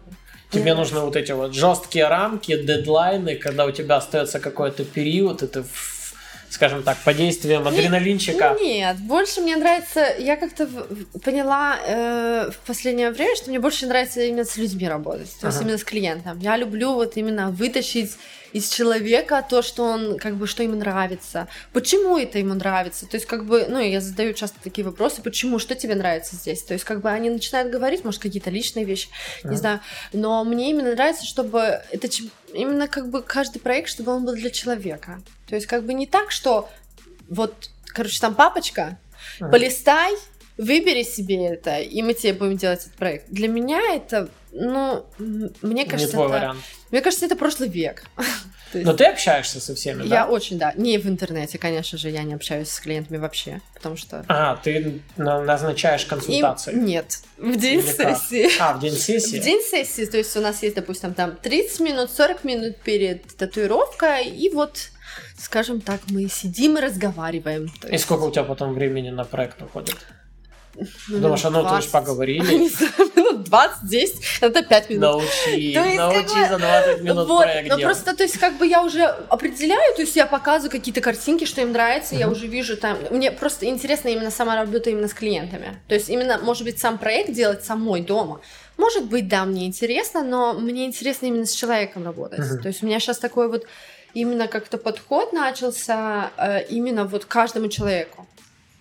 Тебе 0.51 0.73
нужны 0.73 0.99
вот 1.01 1.15
эти 1.15 1.31
вот 1.31 1.53
жесткие 1.53 2.07
рамки, 2.07 2.57
дедлайны, 2.61 3.35
когда 3.35 3.65
у 3.65 3.71
тебя 3.71 3.97
остается 3.97 4.39
какой-то 4.39 4.83
период, 4.83 5.43
и 5.43 5.47
ты 5.47 5.63
скажем 6.49 6.83
так, 6.83 6.97
под 7.03 7.17
действием 7.17 7.67
адреналинчика? 7.67 8.55
Нет, 8.59 8.97
больше 8.97 9.41
мне 9.41 9.55
нравится, 9.55 10.15
я 10.17 10.35
как-то 10.35 10.67
поняла 11.23 11.77
э, 11.85 12.49
в 12.51 12.67
последнее 12.67 13.11
время, 13.11 13.35
что 13.35 13.49
мне 13.49 13.59
больше 13.59 13.85
нравится 13.85 14.21
именно 14.21 14.45
с 14.45 14.57
людьми 14.57 14.87
работать, 14.87 15.29
то 15.39 15.47
есть 15.47 15.57
Ага. 15.57 15.65
именно 15.65 15.77
с 15.77 15.83
клиентом. 15.83 16.39
Я 16.39 16.57
люблю 16.57 16.93
вот 16.93 17.17
именно 17.17 17.51
вытащить 17.51 18.11
из 18.51 18.69
человека 18.69 19.45
то, 19.47 19.61
что 19.61 19.83
он, 19.83 20.17
как 20.17 20.35
бы, 20.35 20.47
что 20.47 20.63
ему 20.63 20.75
нравится, 20.75 21.47
почему 21.71 22.17
это 22.17 22.39
ему 22.39 22.55
нравится, 22.55 23.05
то 23.05 23.15
есть, 23.15 23.27
как 23.27 23.45
бы, 23.45 23.67
ну, 23.69 23.79
я 23.79 24.01
задаю 24.01 24.33
часто 24.33 24.57
такие 24.63 24.83
вопросы, 24.83 25.21
почему, 25.21 25.59
что 25.59 25.75
тебе 25.75 25.93
нравится 25.93 26.35
здесь, 26.35 26.63
то 26.63 26.73
есть, 26.73 26.83
как 26.83 27.01
бы, 27.01 27.11
они 27.11 27.29
начинают 27.29 27.71
говорить, 27.71 28.03
может, 28.03 28.19
какие-то 28.21 28.49
личные 28.49 28.85
вещи, 28.85 29.09
Ага. 29.43 29.51
не 29.53 29.57
знаю, 29.57 29.79
но 30.13 30.43
мне 30.43 30.71
именно 30.71 30.93
нравится, 30.93 31.25
чтобы 31.25 31.81
это 31.91 32.09
именно, 32.53 32.87
как 32.87 33.09
бы, 33.09 33.21
каждый 33.21 33.59
проект, 33.59 33.89
чтобы 33.89 34.11
он 34.11 34.25
был 34.25 34.33
для 34.35 34.49
человека, 34.49 35.21
то 35.47 35.55
есть, 35.55 35.67
как 35.67 35.83
бы, 35.83 35.93
не 35.93 36.07
так, 36.07 36.31
что 36.31 36.69
вот, 37.29 37.69
короче, 37.87 38.19
там 38.19 38.35
папочка, 38.35 38.97
Ага. 39.39 39.51
полистай, 39.51 40.13
выбери 40.57 41.03
себе 41.03 41.45
это, 41.47 41.79
и 41.79 42.01
мы 42.01 42.13
тебе 42.13 42.33
будем 42.33 42.57
делать 42.57 42.81
этот 42.81 42.93
проект. 42.93 43.29
Для 43.29 43.47
меня 43.47 43.79
это, 43.95 44.29
ну, 44.51 45.05
мне 45.17 45.83
Не 45.83 45.85
кажется, 45.85 46.17
это, 46.17 46.27
вариант. 46.27 46.59
мне 46.91 47.01
кажется, 47.01 47.25
это 47.25 47.35
прошлый 47.35 47.69
век. 47.69 48.03
Есть 48.73 48.85
Но 48.85 48.93
ты 48.93 49.05
общаешься 49.05 49.59
со 49.59 49.73
всеми, 49.75 50.03
я 50.03 50.25
да? 50.25 50.27
очень, 50.27 50.57
да, 50.59 50.73
не 50.75 50.97
в 50.97 51.07
интернете, 51.07 51.57
конечно 51.57 51.97
же, 51.97 52.09
я 52.09 52.23
не 52.23 52.33
общаюсь 52.35 52.69
с 52.69 52.79
клиентами 52.79 53.17
вообще, 53.17 53.61
потому 53.73 53.95
что 53.97 54.23
Ага, 54.27 54.59
ты 54.63 55.01
на- 55.17 55.41
назначаешь 55.41 56.03
им 56.03 56.09
консультации. 56.09 56.73
нет 56.75 57.19
в 57.37 57.55
день 57.57 57.79
Или 57.79 57.91
как? 57.93 58.17
сессии. 58.17 58.49
А, 58.59 58.73
в 58.73 58.79
день 58.79 58.93
сессии? 58.93 59.39
В 59.39 59.43
день 59.43 59.61
сессии, 59.61 60.05
то 60.05 60.17
есть 60.17 60.35
у 60.37 60.41
нас 60.41 60.61
есть, 60.61 60.75
допустим, 60.75 61.13
там 61.13 61.35
30 61.35 61.79
минут, 61.79 62.11
40 62.11 62.43
минут 62.43 62.77
перед 62.77 63.23
татуировкой, 63.37 64.27
и 64.27 64.49
вот, 64.53 64.89
скажем 65.37 65.81
так, 65.81 66.01
мы 66.09 66.27
сидим 66.29 66.77
и 66.77 66.81
разговариваем. 66.81 67.71
И 67.87 67.91
есть, 67.93 68.03
сколько 68.03 68.23
у 68.23 68.31
тебя 68.31 68.43
потом 68.43 68.73
времени 68.73 69.09
на 69.09 69.23
проект 69.23 69.61
уходит? 69.61 69.95
минут 71.07 71.21
Думаешь, 71.23 71.43
а 71.45 71.49
ну 71.49 71.63
то 71.63 71.75
есть 71.77 71.89
20. 71.89 71.91
поговорили? 71.91 72.69
Не 73.49 73.55
знаю, 73.57 73.67
минут 73.67 73.79
20, 73.81 73.89
10, 73.89 74.37
это 74.41 74.63
5 74.63 74.89
минут. 74.89 75.01
Научи, 75.01 75.73
То 75.73 75.83
есть, 75.85 75.97
как 75.97 76.13
научи 76.13 76.41
бы, 76.41 76.47
за 76.49 76.57
20 76.57 77.01
минут 77.01 77.27
вот, 77.27 77.43
проект 77.43 77.69
но 77.69 77.77
делать. 77.77 77.83
просто, 77.95 78.15
то 78.15 78.23
есть, 78.23 78.37
как 78.37 78.57
бы 78.57 78.67
я 78.67 78.83
уже 78.83 79.03
определяю, 79.03 79.95
то 79.95 80.01
есть 80.01 80.15
я 80.15 80.25
показываю 80.25 80.71
какие-то 80.71 81.01
картинки, 81.01 81.45
что 81.45 81.61
им 81.61 81.71
нравится, 81.71 82.15
я 82.15 82.27
Мгм. 82.27 82.35
уже 82.35 82.47
вижу 82.47 82.77
там. 82.77 82.97
Мне 83.11 83.31
просто 83.31 83.65
интересно 83.65 84.09
именно 84.09 84.31
сама 84.31 84.55
работа 84.55 84.89
именно 84.89 85.07
с 85.07 85.13
клиентами. 85.13 85.79
То 85.87 85.95
есть 85.95 86.09
именно, 86.09 86.37
может 86.37 86.63
быть, 86.63 86.79
сам 86.79 86.97
проект 86.97 87.31
делать 87.31 87.63
самой 87.63 88.01
дома. 88.01 88.41
Может 88.77 89.05
быть, 89.05 89.27
да, 89.27 89.43
мне 89.45 89.65
интересно, 89.65 90.23
но 90.23 90.53
мне 90.53 90.85
интересно 90.85 91.25
именно 91.25 91.45
с 91.45 91.51
человеком 91.51 92.05
работать. 92.05 92.39
Мгм. 92.39 92.61
То 92.61 92.67
есть 92.69 92.81
у 92.83 92.85
меня 92.85 92.99
сейчас 92.99 93.17
такой 93.17 93.49
вот 93.49 93.65
именно 94.13 94.47
как-то 94.47 94.77
подход 94.77 95.33
начался 95.33 96.31
э, 96.37 96.63
именно 96.69 97.05
вот 97.05 97.25
каждому 97.25 97.67
человеку. 97.67 98.25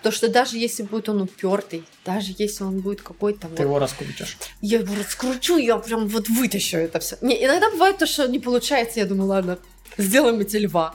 То, 0.03 0.13
что 0.13 0.29
даже 0.29 0.59
если 0.59 0.85
будет 0.85 1.09
он 1.09 1.23
упертый, 1.23 1.85
даже 2.05 2.33
если 2.39 2.63
он 2.65 2.81
будет 2.81 3.03
какой-то 3.03 3.43
Ты 3.43 3.49
вот 3.49 3.61
его 3.61 3.79
раскрутишь. 3.79 4.37
я 4.61 4.79
его 4.79 4.95
раскручу, 4.95 5.57
я 5.57 5.77
прям 5.79 6.07
вот 6.07 6.29
вытащу 6.29 6.77
это 6.77 7.01
все. 7.01 7.17
Не, 7.21 7.45
иногда 7.45 7.69
бывает 7.71 7.99
то, 7.99 8.07
что 8.07 8.27
не 8.29 8.39
получается, 8.39 9.01
я 9.01 9.07
думаю, 9.07 9.29
ладно, 9.29 9.59
сделаем 9.97 10.41
эти 10.41 10.57
льва. 10.57 10.95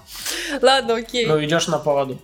Ладно, 0.62 0.96
окей. 0.96 1.26
Ну, 1.26 1.44
идешь 1.44 1.68
на 1.68 1.80
поводу. 1.80 2.20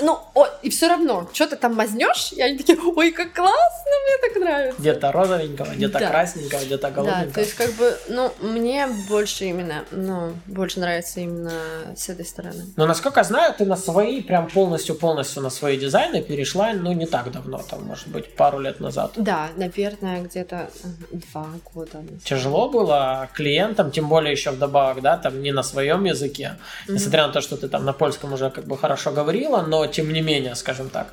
Ну, 0.00 0.18
о, 0.34 0.46
и 0.62 0.70
все 0.70 0.88
равно, 0.88 1.28
что 1.32 1.46
ты 1.46 1.56
там 1.56 1.74
мазнешь, 1.74 2.32
и 2.32 2.40
они 2.40 2.56
такие, 2.58 2.78
ой, 2.78 3.10
как 3.12 3.34
классно, 3.34 3.92
мне 4.06 4.28
так 4.28 4.40
нравится. 4.42 4.80
Где-то 4.80 5.12
розовенького, 5.12 5.72
где-то 5.74 5.98
Да. 5.98 6.08
красненького, 6.08 6.60
где-то 6.64 6.82
Да, 6.82 6.90
голубенького. 6.90 7.32
то 7.32 7.40
есть 7.40 7.54
как 7.54 7.72
бы, 7.74 7.96
ну, 8.08 8.32
мне 8.40 8.86
больше 9.08 9.44
именно, 9.44 9.84
ну, 9.90 10.32
больше 10.46 10.80
нравится 10.80 11.20
именно 11.20 11.52
с 11.96 12.08
этой 12.08 12.24
стороны. 12.24 12.64
Но 12.76 12.86
насколько 12.86 13.22
знаю, 13.24 13.54
ты 13.56 13.64
на 13.66 13.76
свои, 13.76 14.22
прям 14.22 14.48
полностью-полностью 14.48 15.42
на 15.42 15.50
свои 15.50 15.76
дизайны 15.76 16.22
перешла, 16.22 16.72
ну, 16.72 16.92
не 16.92 17.06
так 17.06 17.30
давно, 17.30 17.58
там, 17.58 17.82
может 17.84 18.08
быть, 18.08 18.34
пару 18.34 18.58
лет 18.60 18.80
назад. 18.80 19.12
Да, 19.16 19.48
наверное, 19.56 20.22
где-то 20.22 20.70
два 21.12 21.46
года. 21.74 21.98
назад. 21.98 22.22
Тяжело 22.24 22.68
было 22.70 23.28
клиентам, 23.34 23.90
тем 23.90 24.08
более 24.08 24.32
еще 24.32 24.50
вдобавок, 24.50 25.02
да, 25.02 25.16
там 25.18 25.42
не 25.42 25.52
на 25.52 25.62
своем 25.62 26.02
языке, 26.08 26.56
Мгм. 26.86 26.94
несмотря 26.96 27.26
на 27.26 27.32
то, 27.32 27.40
что 27.40 27.56
ты 27.56 27.68
там 27.68 27.84
на 27.84 27.92
польском 27.92 28.32
уже 28.32 28.50
как 28.50 28.64
бы 28.64 28.76
хорошо 28.76 29.10
говорила, 29.12 29.62
но 29.62 29.86
тем 29.86 30.12
не 30.12 30.20
менее, 30.20 30.54
скажем 30.54 30.88
так, 30.90 31.08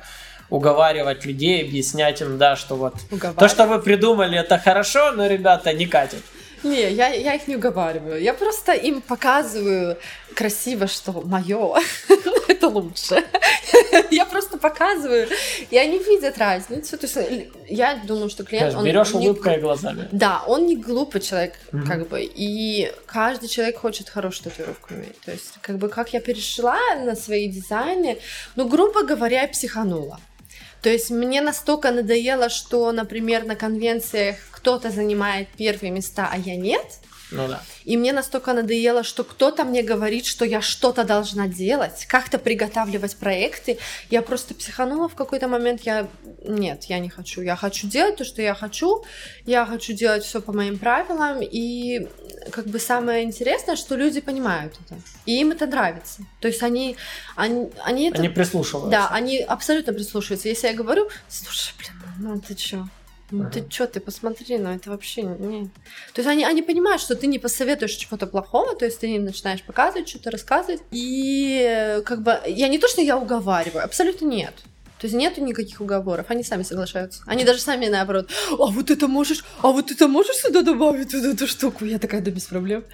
уговаривать 0.50 1.24
людей, 1.26 1.62
объяснять 1.64 2.20
им, 2.20 2.38
да, 2.38 2.56
что 2.56 2.76
вот 2.76 2.94
то, 3.38 3.48
что 3.48 3.66
вы 3.66 3.80
придумали, 3.80 4.38
это 4.38 4.58
хорошо, 4.58 5.12
но, 5.12 5.26
ребята, 5.26 5.72
не 5.72 5.86
катит. 5.86 6.22
Не, 6.68 6.90
я, 6.92 7.08
я 7.08 7.34
их 7.34 7.48
не 7.48 7.56
уговариваю. 7.56 8.20
Я 8.22 8.34
просто 8.34 8.72
им 8.72 9.00
показываю 9.00 9.96
красиво, 10.34 10.86
что 10.86 11.12
мое 11.24 11.76
это 12.48 12.68
лучше. 12.68 13.24
Я 14.10 14.24
просто 14.26 14.58
показываю, 14.58 15.28
и 15.70 15.78
они 15.78 15.98
видят 15.98 16.38
разницу. 16.38 16.96
То 16.98 17.06
есть 17.06 17.16
э, 17.16 17.46
я 17.68 18.00
думаю, 18.06 18.28
что 18.28 18.44
клиент... 18.44 18.74
он 18.74 18.84
Берешь 18.84 19.14
не- 19.14 19.28
улыбкой 19.28 19.60
глазами. 19.60 20.08
Да, 20.12 20.42
он 20.46 20.66
не 20.66 20.76
глупый 20.76 21.20
человек, 21.20 21.54
Мгм. 21.72 21.86
как 21.86 22.08
бы, 22.08 22.22
и 22.22 22.92
каждый 23.06 23.48
человек 23.48 23.78
хочет 23.78 24.08
хорошую 24.08 24.50
татуировку 24.50 24.94
иметь. 24.94 25.18
То 25.20 25.32
есть, 25.32 25.54
как 25.60 25.78
бы, 25.78 25.88
как 25.88 26.12
я 26.12 26.20
перешла 26.20 26.78
на 27.04 27.14
свои 27.16 27.48
дизайны, 27.48 28.18
ну, 28.56 28.68
грубо 28.68 29.02
говоря, 29.04 29.42
я 29.42 29.48
психанула. 29.48 30.18
То 30.82 30.90
есть 30.90 31.10
мне 31.10 31.40
настолько 31.40 31.90
надоело, 31.90 32.48
что, 32.48 32.92
например, 32.92 33.44
на 33.44 33.56
конвенциях 33.56 34.36
кто-то 34.52 34.90
занимает 34.90 35.48
первые 35.56 35.90
места, 35.90 36.28
а 36.30 36.38
я 36.38 36.56
нет. 36.56 37.00
Ну 37.32 37.48
да. 37.48 37.60
И 37.84 37.96
мне 37.96 38.12
настолько 38.12 38.52
надоело, 38.52 39.02
что 39.02 39.24
кто-то 39.24 39.64
мне 39.64 39.82
говорит, 39.82 40.26
что 40.26 40.44
я 40.44 40.60
что-то 40.60 41.04
должна 41.04 41.48
делать, 41.48 42.06
как-то 42.06 42.38
приготавливать 42.38 43.16
проекты. 43.16 43.78
Я 44.10 44.22
просто 44.22 44.54
психанула 44.54 45.08
в 45.08 45.14
какой-то 45.14 45.48
момент. 45.48 45.82
Я 45.82 46.08
нет, 46.44 46.84
я 46.84 47.00
не 47.00 47.08
хочу. 47.08 47.42
Я 47.42 47.56
хочу 47.56 47.88
делать 47.88 48.16
то, 48.16 48.24
что 48.24 48.42
я 48.42 48.54
хочу. 48.54 49.04
Я 49.44 49.66
хочу 49.66 49.92
делать 49.92 50.24
все 50.24 50.40
по 50.40 50.52
моим 50.52 50.78
правилам. 50.78 51.40
И 51.42 52.06
как 52.52 52.66
бы 52.66 52.78
самое 52.78 53.24
интересное, 53.24 53.76
что 53.76 53.96
люди 53.96 54.20
понимают 54.20 54.74
это. 54.86 55.00
И 55.26 55.40
им 55.40 55.50
это 55.50 55.66
нравится. 55.66 56.22
То 56.40 56.48
есть 56.48 56.62
они, 56.62 56.96
они, 57.34 57.70
они 57.84 58.08
это 58.10 58.18
Они 58.18 58.28
прислушиваются. 58.28 58.90
да, 58.90 59.08
они 59.08 59.40
абсолютно 59.40 59.92
прислушиваются. 59.92 60.48
Если 60.48 60.68
я 60.68 60.74
говорю, 60.74 61.08
слушай, 61.28 61.74
блин, 61.78 61.92
ну 62.18 62.40
ты 62.40 62.54
чё? 62.54 62.86
Ну 63.30 63.50
ты 63.50 63.60
Ага. 63.60 63.68
чё, 63.68 63.86
ты 63.86 63.98
посмотри, 64.00 64.58
ну 64.58 64.70
это 64.70 64.90
вообще 64.90 65.22
не... 65.22 65.64
То 66.12 66.20
есть 66.20 66.28
они, 66.28 66.44
они 66.44 66.62
понимают, 66.62 67.02
что 67.02 67.16
ты 67.16 67.26
не 67.26 67.38
посоветуешь 67.38 67.92
чего-то 67.92 68.26
плохого, 68.26 68.76
то 68.76 68.84
есть 68.84 69.00
ты 69.00 69.08
им 69.08 69.24
начинаешь 69.24 69.62
показывать, 69.62 70.08
что-то 70.08 70.30
рассказывать. 70.30 70.80
И 70.92 71.60
э, 71.68 72.02
как 72.02 72.22
бы 72.22 72.38
я 72.46 72.68
не 72.68 72.78
то, 72.78 72.86
что 72.86 73.02
я 73.02 73.16
уговариваю, 73.18 73.84
абсолютно 73.84 74.26
нет. 74.26 74.54
То 74.98 75.06
есть 75.06 75.14
нету 75.14 75.42
никаких 75.42 75.80
уговоров, 75.80 76.26
они 76.28 76.42
сами 76.42 76.62
соглашаются. 76.62 77.22
Они 77.26 77.44
даже 77.44 77.60
сами 77.60 77.86
наоборот, 77.86 78.30
а 78.52 78.66
вот 78.66 78.90
это 78.90 79.08
можешь, 79.08 79.44
а 79.60 79.68
вот 79.68 79.90
это 79.90 80.08
можешь 80.08 80.36
сюда 80.36 80.62
добавить, 80.62 81.12
вот 81.12 81.24
эту 81.24 81.46
штуку? 81.46 81.84
Я 81.84 81.98
такая, 81.98 82.22
да 82.22 82.30
без 82.30 82.44
проблем. 82.44 82.84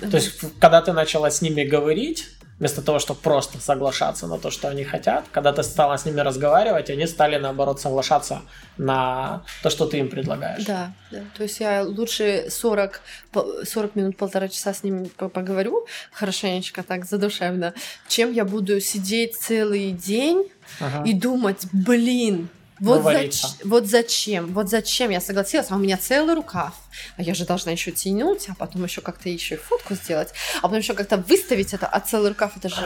То 0.00 0.16
есть, 0.18 0.40
когда 0.60 0.80
ты 0.82 0.92
начала 0.92 1.30
с 1.30 1.42
ними 1.42 1.64
говорить, 1.64 2.26
вместо 2.58 2.82
того, 2.82 2.98
чтобы 2.98 3.20
просто 3.20 3.60
соглашаться 3.60 4.26
на 4.26 4.38
то, 4.38 4.50
что 4.50 4.68
они 4.68 4.84
хотят, 4.84 5.24
когда 5.30 5.52
ты 5.52 5.62
стала 5.62 5.96
с 5.96 6.04
ними 6.04 6.20
разговаривать, 6.20 6.90
они 6.90 7.06
стали, 7.06 7.36
наоборот, 7.38 7.80
соглашаться 7.80 8.40
на 8.78 9.42
то, 9.62 9.70
что 9.70 9.86
ты 9.86 9.98
им 9.98 10.08
предлагаешь. 10.08 10.64
Да, 10.64 10.92
да. 11.10 11.20
То 11.36 11.42
есть 11.44 11.60
я 11.60 11.82
лучше 11.84 12.46
40, 12.50 13.00
по- 13.32 13.64
40 13.64 13.94
минут, 13.96 14.16
полтора 14.16 14.48
часа 14.48 14.72
с 14.74 14.82
ними 14.82 15.04
по- 15.16 15.28
поговорю 15.28 15.86
хорошенечко 16.12 16.82
так 16.82 17.04
задушевно, 17.04 17.74
чем 18.08 18.32
я 18.32 18.44
буду 18.44 18.80
сидеть 18.80 19.36
целый 19.36 19.92
день 19.92 20.50
Ага. 20.80 21.04
и 21.08 21.12
думать, 21.12 21.66
блин, 21.72 22.48
вот, 22.80 23.02
зач- 23.04 23.44
вот 23.64 23.86
зачем, 23.86 24.52
вот 24.52 24.68
зачем 24.68 25.10
я 25.10 25.20
согласилась, 25.20 25.66
а 25.70 25.74
у 25.74 25.78
меня 25.78 25.96
целый 25.96 26.34
рукав, 26.34 26.72
а 27.16 27.22
я 27.22 27.34
же 27.34 27.44
должна 27.44 27.72
еще 27.72 27.90
тянуть, 27.90 28.46
а 28.48 28.54
потом 28.54 28.84
еще 28.84 29.00
как-то 29.00 29.28
еще 29.28 29.54
и 29.56 29.58
фотку 29.58 29.94
сделать, 29.94 30.28
а 30.58 30.62
потом 30.62 30.78
еще 30.78 30.94
как-то 30.94 31.16
выставить 31.16 31.74
это, 31.74 31.86
а 31.86 32.00
целый 32.00 32.28
рукав 32.30 32.56
это 32.56 32.68
же... 32.68 32.76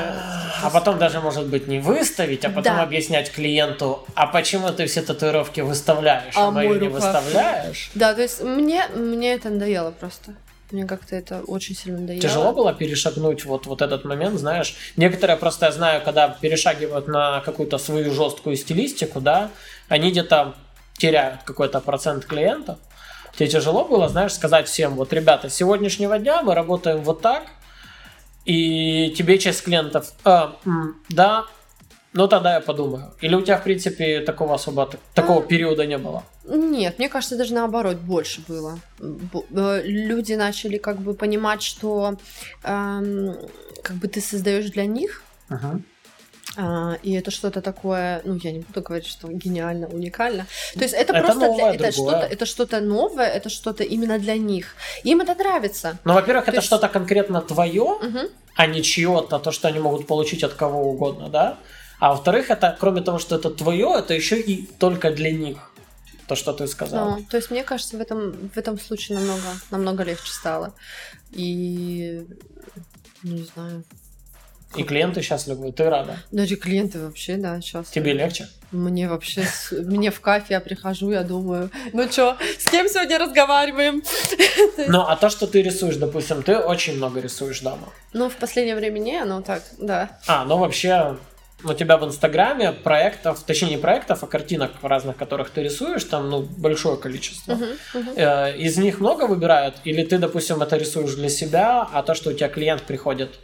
А 0.62 0.70
потом 0.72 0.98
даже, 0.98 1.20
может 1.20 1.46
быть, 1.46 1.66
не 1.68 1.78
выставить, 1.80 2.44
а 2.44 2.48
потом 2.48 2.76
Да. 2.76 2.82
объяснять 2.82 3.30
клиенту, 3.32 4.06
а 4.14 4.26
почему 4.26 4.70
ты 4.70 4.86
все 4.86 5.02
татуировки 5.02 5.60
выставляешь, 5.60 6.34
а, 6.36 6.48
А 6.48 6.50
мою 6.50 6.74
не 6.74 6.88
рукав? 6.88 7.02
выставляешь? 7.02 7.90
Да, 7.94 8.14
то 8.14 8.22
есть 8.22 8.42
мне, 8.42 8.86
мне 8.94 9.34
это 9.34 9.50
надоело 9.50 9.90
просто. 9.90 10.34
Мне 10.70 10.86
как-то 10.86 11.14
это 11.14 11.42
очень 11.42 11.76
сильно 11.76 12.00
надоело. 12.00 12.22
Тяжело 12.22 12.52
было 12.54 12.72
перешагнуть 12.72 13.44
вот, 13.44 13.66
вот 13.66 13.82
этот 13.82 14.06
момент, 14.06 14.38
знаешь. 14.38 14.74
Некоторые 14.96 15.36
просто, 15.36 15.66
я 15.66 15.72
знаю, 15.72 16.00
когда 16.02 16.28
перешагивают 16.30 17.08
на 17.08 17.40
какую-то 17.40 17.76
свою 17.76 18.10
жесткую 18.10 18.56
стилистику, 18.56 19.20
да, 19.20 19.50
они 19.92 20.10
где-то 20.10 20.54
теряют 20.96 21.42
какой-то 21.42 21.80
процент 21.80 22.24
клиентов. 22.24 22.78
Тебе 23.36 23.48
тяжело 23.48 23.84
было, 23.84 24.08
знаешь, 24.08 24.32
сказать 24.32 24.66
всем, 24.66 24.94
вот, 24.94 25.12
ребята, 25.12 25.48
с 25.50 25.54
сегодняшнего 25.54 26.18
дня 26.18 26.42
мы 26.42 26.54
работаем 26.54 27.02
вот 27.02 27.20
так, 27.20 27.42
и 28.46 29.10
тебе 29.16 29.38
часть 29.38 29.62
клиентов, 29.64 30.12
«А, 30.24 30.56
м, 30.64 30.96
да, 31.10 31.44
ну 32.14 32.26
тогда 32.26 32.54
я 32.54 32.60
подумаю. 32.60 33.12
Или 33.20 33.34
у 33.34 33.42
тебя, 33.42 33.58
в 33.58 33.64
принципе, 33.64 34.20
такого 34.20 34.54
особо, 34.54 34.90
такого 35.14 35.42
периода 35.42 35.86
не 35.86 35.98
было? 35.98 36.24
Нет, 36.44 36.98
мне 36.98 37.08
кажется, 37.08 37.36
даже 37.36 37.52
наоборот 37.54 37.96
больше 37.98 38.42
было. 38.48 38.78
Э, 39.00 39.82
Люди 39.84 40.32
начали 40.32 40.78
как 40.78 40.98
бы 40.98 41.12
понимать, 41.14 41.62
что 41.62 42.16
эм, 42.64 43.36
как 43.82 43.96
бы 43.96 44.08
ты 44.08 44.20
создаешь 44.20 44.70
для 44.70 44.86
них, 44.86 45.22
Мгм. 45.48 45.84
А, 46.56 46.98
и 47.02 47.12
это 47.14 47.30
что-то 47.30 47.62
такое, 47.62 48.20
ну, 48.24 48.34
я 48.42 48.52
не 48.52 48.60
буду 48.60 48.82
говорить, 48.82 49.06
что 49.06 49.28
гениально, 49.28 49.86
уникально. 49.88 50.46
То 50.74 50.80
есть 50.82 50.92
это, 50.94 51.12
Это 51.14 51.22
просто 51.24 51.46
новое, 51.46 51.72
для, 51.78 51.86
это 51.88 51.96
другое. 51.96 52.10
что-то, 52.18 52.26
это 52.34 52.46
что-то 52.46 52.80
новое, 52.80 53.26
это 53.26 53.48
что-то 53.48 53.84
именно 53.84 54.18
для 54.18 54.36
них. 54.36 54.74
Им 55.04 55.20
это 55.22 55.34
нравится. 55.34 55.98
Ну, 56.04 56.12
во-первых, 56.14 56.44
То 56.44 56.50
это 56.50 56.58
есть- 56.58 56.66
что-то 56.66 56.88
конкретно 56.88 57.40
твое, 57.40 57.98
Мгм. 58.02 58.28
а 58.56 58.66
не 58.66 58.82
чье-то, 58.82 59.38
то, 59.38 59.50
что 59.50 59.68
они 59.68 59.78
могут 59.78 60.06
получить 60.06 60.44
от 60.44 60.52
кого 60.52 60.90
угодно, 60.90 61.28
да? 61.28 61.56
А 62.00 62.10
во-вторых, 62.10 62.50
это, 62.50 62.76
кроме 62.80 63.00
того, 63.00 63.18
что 63.18 63.36
это 63.36 63.50
твое, 63.50 63.94
это 63.98 64.12
еще 64.12 64.38
и 64.40 64.66
только 64.78 65.10
для 65.10 65.30
них. 65.32 65.56
То, 66.26 66.36
что 66.36 66.52
ты 66.52 66.66
сказал. 66.66 67.10
Ну, 67.18 67.24
то 67.30 67.36
есть 67.36 67.50
мне 67.50 67.64
кажется, 67.64 67.96
в 67.96 68.00
этом, 68.00 68.50
в 68.54 68.56
этом 68.58 68.78
случае 68.78 69.18
намного, 69.18 69.42
намного 69.70 70.02
легче 70.04 70.32
стало. 70.32 70.72
И 71.30 72.26
ну, 73.22 73.32
не 73.34 73.44
знаю. 73.54 73.84
И 74.76 74.82
клиенты 74.82 75.22
счастливы, 75.22 75.70
ты 75.72 75.88
рада. 75.88 76.16
Даже 76.30 76.56
клиенты 76.56 76.98
вообще, 76.98 77.36
да, 77.36 77.60
сейчас. 77.60 77.88
Тебе 77.90 78.12
легче? 78.12 78.48
Мне 78.70 79.08
вообще, 79.08 79.44
мне 79.70 80.10
в 80.10 80.20
кафе, 80.20 80.54
я 80.54 80.60
прихожу, 80.60 81.10
я 81.10 81.22
думаю, 81.22 81.70
ну 81.92 82.08
чё, 82.08 82.36
с 82.58 82.70
кем 82.70 82.88
сегодня 82.88 83.18
разговариваем? 83.18 84.02
Ну, 84.88 85.02
а 85.02 85.16
то, 85.16 85.28
что 85.28 85.46
ты 85.46 85.62
рисуешь, 85.62 85.96
допустим, 85.96 86.42
ты 86.42 86.56
очень 86.56 86.96
много 86.96 87.20
рисуешь 87.20 87.60
дома. 87.60 87.88
Ну, 88.12 88.28
в 88.28 88.36
последнее 88.36 88.74
время 88.74 88.98
не, 88.98 89.22
ну 89.24 89.42
так, 89.42 89.62
да. 89.78 90.18
А, 90.26 90.44
ну 90.44 90.56
вообще, 90.56 91.16
у 91.64 91.72
тебя 91.74 91.96
в 91.96 92.04
Инстаграме 92.04 92.72
проектов, 92.72 93.42
точнее 93.44 93.70
не 93.70 93.76
проектов, 93.76 94.22
а 94.24 94.26
картинок 94.26 94.72
разных, 94.82 95.16
которых 95.16 95.50
ты 95.50 95.62
рисуешь, 95.62 96.04
там, 96.04 96.30
ну, 96.30 96.42
большое 96.42 96.96
количество. 96.96 97.54
Мгм. 97.54 98.10
Э, 98.16 98.56
Из 98.56 98.76
них 98.78 99.00
много 99.00 99.26
выбирают? 99.26 99.76
Или 99.84 100.02
ты, 100.04 100.18
допустим, 100.18 100.62
это 100.62 100.76
рисуешь 100.76 101.14
для 101.14 101.28
себя, 101.28 101.86
а 101.92 102.02
то, 102.02 102.14
что 102.14 102.30
у 102.30 102.32
тебя 102.32 102.48
клиент 102.48 102.82
приходит, 102.82 103.38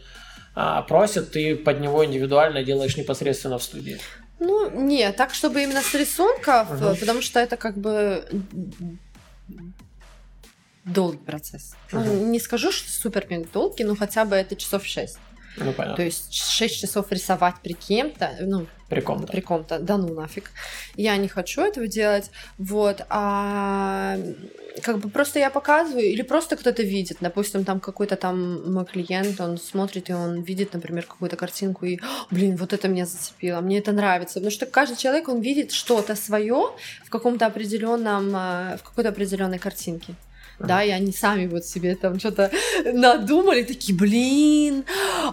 а, 0.61 0.83
просит, 0.83 1.31
ты 1.31 1.55
под 1.55 1.79
него 1.81 2.05
индивидуально 2.05 2.64
делаешь 2.64 2.97
непосредственно 2.97 3.59
в 3.59 3.62
студии? 3.62 4.01
Ну, 4.40 4.68
не, 4.71 5.12
так, 5.12 5.33
чтобы 5.33 5.62
именно 5.62 5.81
с 5.81 5.94
рисунков, 5.94 6.68
Мгм. 6.73 6.97
потому 6.97 7.23
что 7.23 7.38
это 7.38 7.57
как 7.57 7.77
бы 7.79 8.25
долгий 10.85 11.18
процесс. 11.18 11.77
Мгм. 11.92 12.33
не 12.33 12.40
скажу, 12.40 12.73
что 12.73 12.90
супер 12.90 13.25
долгий, 13.53 13.85
но 13.85 13.94
хотя 13.94 14.25
бы 14.25 14.35
это 14.35 14.57
часов 14.57 14.85
6. 14.85 15.18
Ну, 15.61 15.73
понятно. 15.73 15.97
То 15.97 16.03
есть 16.03 16.35
6 16.35 16.81
часов 16.81 17.11
рисовать 17.12 17.57
при 17.62 17.73
кем-то, 17.73 18.31
ну, 18.40 18.66
При 18.88 19.01
ком-то. 19.01 19.33
при 19.33 19.40
ком-то, 19.40 19.79
да 19.79 19.97
ну 19.97 20.14
нафиг. 20.14 20.51
Я 20.97 21.16
не 21.16 21.29
хочу 21.29 21.62
этого 21.62 21.87
делать, 21.87 22.31
вот, 22.59 23.05
а 23.09 24.16
как 24.83 24.99
бы 24.99 25.09
просто 25.11 25.38
я 25.38 25.51
показываю, 25.51 26.05
или 26.05 26.23
просто 26.23 26.57
кто-то 26.57 26.83
видит, 26.83 27.18
допустим, 27.21 27.64
там 27.64 27.81
какой-то 27.81 28.16
там 28.16 28.73
мой 28.73 28.85
клиент, 28.85 29.40
он 29.40 29.59
смотрит, 29.59 30.09
и 30.11 30.12
он 30.12 30.42
видит, 30.42 30.73
например, 30.73 31.05
какую-то 31.05 31.37
картинку, 31.37 31.85
и, 31.87 31.97
«О, 31.97 32.27
блин, 32.31 32.57
вот 32.57 32.73
это 32.73 32.88
меня 32.88 33.07
зацепило, 33.07 33.61
мне 33.61 33.79
это 33.79 33.92
нравится, 33.92 34.35
потому 34.35 34.51
что 34.51 34.66
каждый 34.66 34.97
человек, 34.97 35.29
он 35.29 35.40
видит 35.40 35.73
что-то 35.73 36.14
свое 36.14 36.71
в 37.05 37.11
каком-то 37.11 37.47
определенном, 37.47 38.33
а, 38.35 38.77
в 38.79 38.83
какой-то 38.83 39.11
определенной 39.11 39.59
картинке. 39.59 40.14
Да, 40.59 40.83
и 40.83 40.90
они 40.90 41.12
сами 41.12 41.47
вот 41.47 41.64
себе 41.64 41.94
там 41.94 42.18
что-то 42.18 42.51
надумали, 42.85 43.62
такие, 43.62 43.97
блин, 43.97 44.85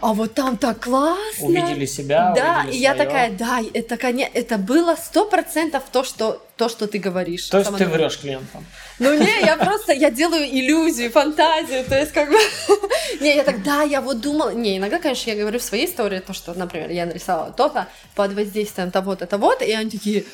а 0.01 0.13
вот 0.13 0.33
там 0.33 0.57
так 0.57 0.81
классно. 0.81 1.45
Увидели 1.47 1.85
себя, 1.85 2.33
Да, 2.35 2.61
увидели 2.63 2.77
и 2.77 2.81
я 2.81 2.93
своё. 2.93 3.05
такая, 3.05 3.31
да, 3.31 3.59
это, 3.73 3.95
это 3.95 4.57
было 4.57 4.95
сто 4.95 5.25
процентов 5.25 5.83
то 5.91 6.03
что, 6.03 6.41
то, 6.57 6.69
что 6.69 6.87
ты 6.87 6.99
говоришь. 6.99 7.49
То 7.49 7.57
есть 7.59 7.75
ты 7.75 7.85
врешь 7.85 8.19
клиентам. 8.19 8.65
Ну 8.99 9.13
не, 9.13 9.45
я 9.45 9.57
просто, 9.65 9.93
я 9.93 10.11
делаю 10.11 10.45
иллюзию, 10.45 11.11
фантазию, 11.11 11.83
то 11.85 11.97
есть 11.99 12.11
как 12.11 12.29
бы... 12.29 12.37
Не, 13.21 13.35
я 13.35 13.43
так, 13.43 13.63
да, 13.63 13.83
я 13.83 14.01
вот 14.01 14.21
думала... 14.21 14.53
Не, 14.53 14.77
иногда, 14.77 14.99
конечно, 14.99 15.29
я 15.29 15.35
говорю 15.35 15.59
в 15.59 15.63
своей 15.63 15.85
истории, 15.85 16.19
то, 16.19 16.33
что, 16.33 16.53
например, 16.53 16.89
я 16.91 17.05
нарисовала 17.05 17.51
то-то 17.51 17.87
под 18.15 18.33
воздействием 18.33 18.91
того-то, 18.91 19.25
того-то, 19.25 19.65
и 19.65 19.71
они 19.71 19.89
такие, 19.89 20.25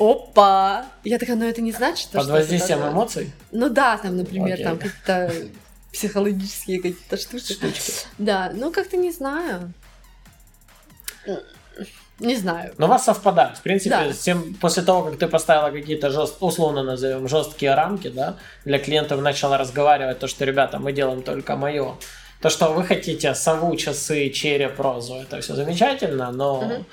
опа! 0.00 0.86
Я 1.04 1.18
такая, 1.18 1.36
ну 1.36 1.44
это 1.46 1.60
не 1.60 1.72
значит, 1.72 2.08
что 2.08 2.18
Под 2.18 2.28
воздействием 2.28 2.78
такое». 2.78 2.92
эмоций? 2.92 3.32
Ну 3.52 3.68
да, 3.68 3.98
там, 3.98 4.16
например, 4.16 4.54
Окей. 4.54 4.64
там 4.64 4.76
какие-то 4.78 5.32
психологические 5.92 6.78
какие-то 6.78 7.16
штучки. 7.16 7.52
Штучки. 7.52 7.92
Да, 8.18 8.50
ну 8.54 8.72
как-то 8.72 8.96
не 8.96 9.12
знаю. 9.12 9.72
Не 12.18 12.36
знаю. 12.36 12.74
Но 12.76 12.86
у 12.86 12.88
вас 12.90 13.04
совпадает. 13.04 13.56
В 13.56 13.62
принципе, 13.62 13.90
Да. 13.90 14.12
тем, 14.12 14.54
после 14.54 14.82
того, 14.82 15.04
как 15.10 15.18
ты 15.18 15.26
поставила 15.26 15.70
какие-то 15.70 16.10
жест, 16.10 16.36
условно 16.40 16.82
назовем, 16.82 17.28
жесткие 17.28 17.74
рамки, 17.74 18.08
да, 18.08 18.36
для 18.66 18.78
клиентов 18.78 19.22
начала 19.22 19.56
разговаривать, 19.56 20.18
то, 20.18 20.26
что, 20.26 20.44
ребята, 20.44 20.78
мы 20.78 20.92
делаем 20.92 21.22
только 21.22 21.56
мое. 21.56 21.94
То, 22.42 22.50
что 22.50 22.72
вы 22.72 22.84
хотите 22.84 23.34
сову, 23.34 23.74
часы, 23.76 24.28
череп, 24.30 24.78
розу, 24.78 25.14
это 25.16 25.40
все 25.40 25.54
замечательно, 25.54 26.30
но 26.30 26.60
Мгм. 26.62 26.86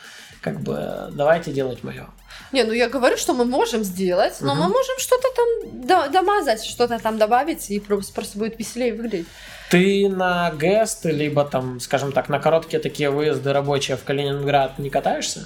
Как 0.52 0.62
бы 0.62 1.10
давайте 1.12 1.52
делать 1.52 1.84
мое. 1.84 2.08
Не, 2.52 2.64
ну 2.64 2.72
я 2.72 2.88
говорю, 2.90 3.18
что 3.18 3.34
мы 3.34 3.44
можем 3.46 3.84
сделать, 3.84 4.36
но 4.42 4.54
Мгм. 4.54 4.64
мы 4.64 4.70
можем 4.70 4.96
что-то 5.00 5.28
там 5.36 5.82
до- 5.88 6.10
домазать, 6.10 6.64
что-то 6.64 6.98
там 7.00 7.18
добавить, 7.18 7.70
и 7.70 7.80
просто, 7.80 8.14
просто 8.14 8.38
будет 8.38 8.58
веселее 8.60 8.94
выглядеть. 8.94 9.28
Ты 9.70 10.08
на 10.08 10.52
ГЭСТ, 10.52 11.06
либо 11.06 11.44
там, 11.44 11.80
скажем 11.82 12.12
так, 12.14 12.30
на 12.30 12.40
короткие 12.40 12.80
такие 12.82 13.10
выезды 13.10 13.52
рабочие 13.52 13.98
в 13.98 14.04
Калининград 14.04 14.80
не 14.80 14.90
катаешься? 14.90 15.46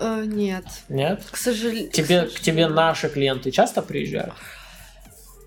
Э, 0.00 0.22
нет, 0.24 0.64
Нет? 0.88 1.22
к 1.30 1.36
сожалению. 1.36 1.90
Тебе, 1.90 2.22
к 2.22 2.40
тебе 2.40 2.68
наши 2.68 3.08
клиенты 3.10 3.50
часто 3.50 3.82
приезжают? 3.82 4.32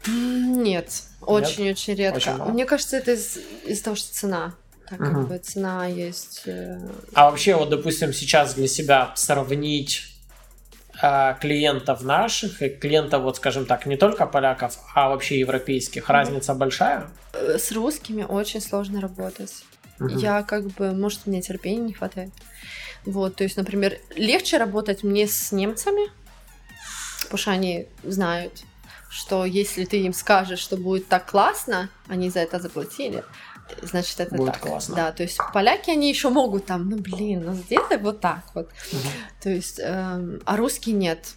Нет, 0.07 0.89
очень-очень 1.21 1.95
редко. 1.95 2.17
Очень 2.17 2.37
мало. 2.37 2.49
Мне 2.51 2.65
кажется, 2.65 2.97
это 2.97 3.11
из- 3.13 3.37
из-за 3.65 3.83
того, 3.83 3.95
что 3.95 4.13
цена. 4.13 4.53
Так 4.91 4.99
как 4.99 5.09
Мгм. 5.09 5.25
бы 5.27 5.37
цена 5.37 5.85
есть. 5.87 6.41
э, 6.47 6.77
А 7.13 7.29
вообще, 7.29 7.55
вот, 7.55 7.69
допустим, 7.69 8.11
сейчас 8.11 8.55
для 8.55 8.67
себя 8.67 9.13
сравнить 9.15 10.03
а, 11.01 11.33
клиентов 11.35 12.01
наших 12.03 12.61
и 12.61 12.67
клиентов, 12.67 13.23
вот, 13.23 13.37
скажем 13.37 13.65
так, 13.65 13.85
не 13.85 13.95
только 13.95 14.25
поляков, 14.25 14.77
а 14.93 15.07
вообще 15.07 15.39
европейских, 15.39 16.09
разница 16.09 16.53
большая? 16.53 17.09
э, 17.33 17.57
С 17.57 17.71
русскими 17.71 18.23
очень 18.23 18.59
сложно 18.59 18.99
работать. 18.99 19.63
Мгм. 19.99 20.17
Я 20.17 20.43
как 20.43 20.67
бы, 20.67 20.91
может, 20.91 21.25
мне 21.25 21.41
терпения 21.41 21.79
не 21.79 21.93
хватает. 21.93 22.31
Вот, 23.05 23.37
то 23.37 23.45
есть, 23.45 23.55
например, 23.55 23.97
легче 24.17 24.57
работать 24.57 25.03
мне 25.03 25.25
с 25.25 25.53
немцами, 25.53 26.11
потому 27.23 27.37
что 27.37 27.51
они 27.51 27.87
знают, 28.03 28.61
что 29.09 29.45
если 29.45 29.85
ты 29.85 30.01
им 30.01 30.13
скажешь, 30.13 30.59
что 30.59 30.75
будет 30.75 31.07
так 31.07 31.25
классно, 31.31 31.89
они 32.07 32.29
за 32.29 32.39
это 32.39 32.59
заплатили, 32.59 33.23
значит, 33.81 34.19
это 34.19 34.35
Будет 34.35 34.53
так. 34.53 34.61
классно. 34.61 34.95
Да, 34.95 35.11
то 35.11 35.23
есть 35.23 35.37
поляки, 35.53 35.89
они 35.91 36.09
еще 36.09 36.29
могут 36.29 36.65
там, 36.65 36.89
ну, 36.89 36.97
блин, 36.97 37.43
ну, 37.45 37.53
сделай 37.53 37.97
вот 37.97 38.19
так 38.21 38.43
вот. 38.53 38.69
Мгм. 38.91 39.01
То 39.41 39.49
есть, 39.49 39.79
эм, 39.79 40.41
а 40.45 40.57
русские 40.57 40.95
нет. 40.95 41.27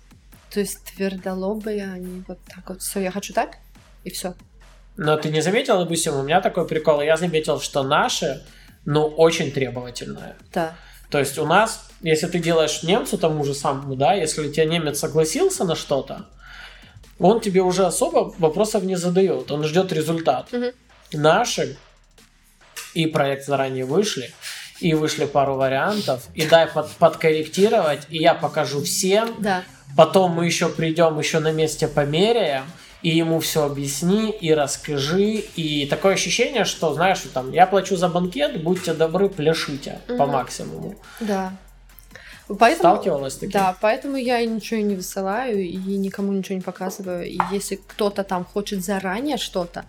То 0.50 0.60
есть 0.60 0.84
твердолобые, 0.84 1.90
они 1.92 2.22
вот 2.28 2.38
так 2.46 2.68
вот, 2.68 2.80
все, 2.80 3.00
я 3.00 3.10
хочу 3.10 3.32
так, 3.32 3.58
и 4.04 4.10
все. 4.10 4.34
Но 4.96 5.16
ты 5.16 5.30
не 5.30 5.40
заметил, 5.40 5.78
допустим, 5.78 6.14
у 6.14 6.22
меня 6.22 6.40
такой 6.40 6.66
прикол, 6.66 7.00
я 7.00 7.16
заметил, 7.16 7.60
что 7.60 7.82
наши, 7.82 8.44
ну, 8.84 9.06
очень 9.06 9.50
требовательные. 9.50 10.36
Да. 10.52 10.74
То 11.10 11.18
есть 11.18 11.38
у 11.38 11.46
нас, 11.46 11.88
если 12.00 12.26
ты 12.26 12.38
делаешь 12.38 12.82
немцу 12.82 13.18
тому 13.18 13.44
же 13.44 13.54
самому, 13.54 13.96
да, 13.96 14.14
если 14.14 14.50
тебе 14.50 14.66
немец 14.66 14.98
согласился 14.98 15.64
на 15.64 15.74
что-то, 15.74 16.26
он 17.18 17.40
тебе 17.40 17.62
уже 17.62 17.86
особо 17.86 18.34
вопросов 18.38 18.84
не 18.84 18.96
задает, 18.96 19.50
он 19.50 19.64
ждет 19.64 19.92
результат. 19.92 20.52
Мгм. 20.52 20.72
Наши 21.12 21.76
и 22.94 23.06
проект 23.06 23.46
заранее 23.46 23.84
вышли, 23.84 24.30
и 24.80 24.94
вышли 24.94 25.24
пару 25.26 25.54
вариантов, 25.56 26.22
и 26.34 26.46
дай 26.46 26.66
под- 26.66 26.90
подкорректировать, 26.92 28.02
и 28.10 28.18
я 28.18 28.34
покажу 28.34 28.82
всем, 28.82 29.34
Да. 29.38 29.62
потом 29.96 30.32
мы 30.32 30.46
еще 30.46 30.68
придем, 30.68 31.18
еще 31.18 31.38
на 31.40 31.52
месте 31.52 31.88
померяем, 31.88 32.64
и 33.02 33.10
ему 33.10 33.38
все 33.40 33.64
объясни, 33.64 34.30
и 34.30 34.52
расскажи, 34.54 35.44
и 35.56 35.86
такое 35.86 36.14
ощущение, 36.14 36.64
что, 36.64 36.94
знаешь, 36.94 37.20
там, 37.34 37.52
я 37.52 37.66
плачу 37.66 37.96
за 37.96 38.08
банкет, 38.08 38.62
будьте 38.62 38.94
добры, 38.94 39.28
пляшите 39.28 39.98
по 40.08 40.24
Мгм. 40.24 40.30
максимуму. 40.30 40.94
Да. 41.20 41.52
Поэтому, 42.46 42.94
Сталкивалась 42.96 43.32
с 43.34 43.36
таким? 43.36 43.52
Да, 43.52 43.74
поэтому 43.80 44.16
я 44.16 44.40
и 44.40 44.46
ничего 44.46 44.80
не 44.80 44.94
высылаю 44.96 45.60
и 45.62 45.76
никому 45.76 46.30
ничего 46.32 46.56
не 46.56 46.60
показываю. 46.60 47.26
И 47.26 47.38
если 47.50 47.76
кто-то 47.76 48.22
там 48.22 48.44
хочет 48.44 48.84
заранее 48.84 49.38
что-то, 49.38 49.84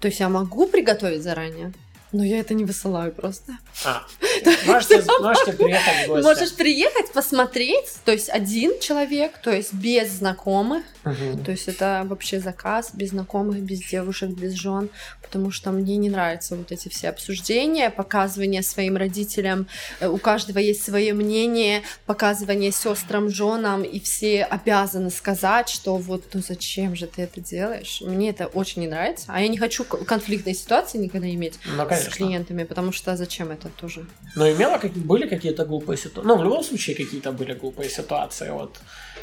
то 0.00 0.08
есть 0.08 0.18
я 0.20 0.28
могу 0.28 0.66
приготовить 0.66 1.22
заранее, 1.22 1.72
но 2.12 2.24
я 2.24 2.40
это 2.40 2.54
не 2.54 2.64
высылаю 2.64 3.12
просто. 3.12 3.52
А, 3.84 4.02
можете, 4.66 5.02
можете 5.20 5.52
приехать 5.52 6.04
в 6.04 6.08
гости. 6.08 6.24
Можешь 6.24 6.54
приехать, 6.54 7.12
посмотреть, 7.12 7.96
то 8.04 8.12
есть 8.12 8.28
один 8.28 8.78
человек, 8.80 9.38
то 9.42 9.50
есть 9.50 9.72
без 9.74 10.10
знакомых, 10.10 10.82
Мгм. 11.04 11.44
то 11.44 11.50
есть 11.52 11.68
это 11.68 12.04
вообще 12.06 12.40
заказ 12.40 12.90
без 12.92 13.10
знакомых, 13.10 13.58
без 13.60 13.80
девушек, 13.80 14.30
без 14.30 14.54
жен, 14.54 14.90
потому 15.22 15.50
что 15.50 15.70
мне 15.70 15.96
не 15.96 16.10
нравятся 16.10 16.56
вот 16.56 16.72
эти 16.72 16.88
все 16.88 17.08
обсуждения, 17.08 17.90
показывание 17.90 18.62
своим 18.62 18.96
родителям, 18.96 19.66
Э, 20.00 20.08
у 20.08 20.18
каждого 20.18 20.58
есть 20.58 20.82
свое 20.82 21.12
мнение, 21.14 21.82
показывание 22.06 22.70
сестрам, 22.72 23.28
женам, 23.30 23.82
и 23.82 24.00
все 24.00 24.44
обязаны 24.44 25.10
сказать, 25.10 25.68
что 25.68 25.96
вот, 25.96 26.24
ну 26.34 26.40
зачем 26.46 26.96
же 26.96 27.06
ты 27.06 27.22
это 27.22 27.40
делаешь? 27.40 28.00
Мне 28.00 28.30
это 28.30 28.46
очень 28.46 28.82
не 28.82 28.88
нравится, 28.88 29.26
а 29.28 29.40
я 29.40 29.48
не 29.48 29.58
хочу 29.58 29.84
конфликтной 29.84 30.54
ситуации 30.54 30.98
никогда 30.98 31.28
иметь 31.28 31.58
с 31.64 31.97
конечно. 31.98 32.12
С 32.12 32.16
клиентами, 32.16 32.64
потому 32.64 32.92
что 32.92 33.16
зачем 33.16 33.50
это 33.50 33.68
тоже? 33.80 34.06
Но 34.36 34.50
имела, 34.50 34.78
как, 34.78 34.92
были 34.92 35.28
какие-то 35.28 35.64
глупые 35.64 35.96
ситуации? 35.96 36.28
Ну, 36.28 36.36
в 36.36 36.44
любом 36.44 36.62
случае, 36.64 36.96
какие-то 36.96 37.32
были 37.32 37.54
глупые 37.54 37.90
ситуации 37.90 38.50
вот 38.50 38.78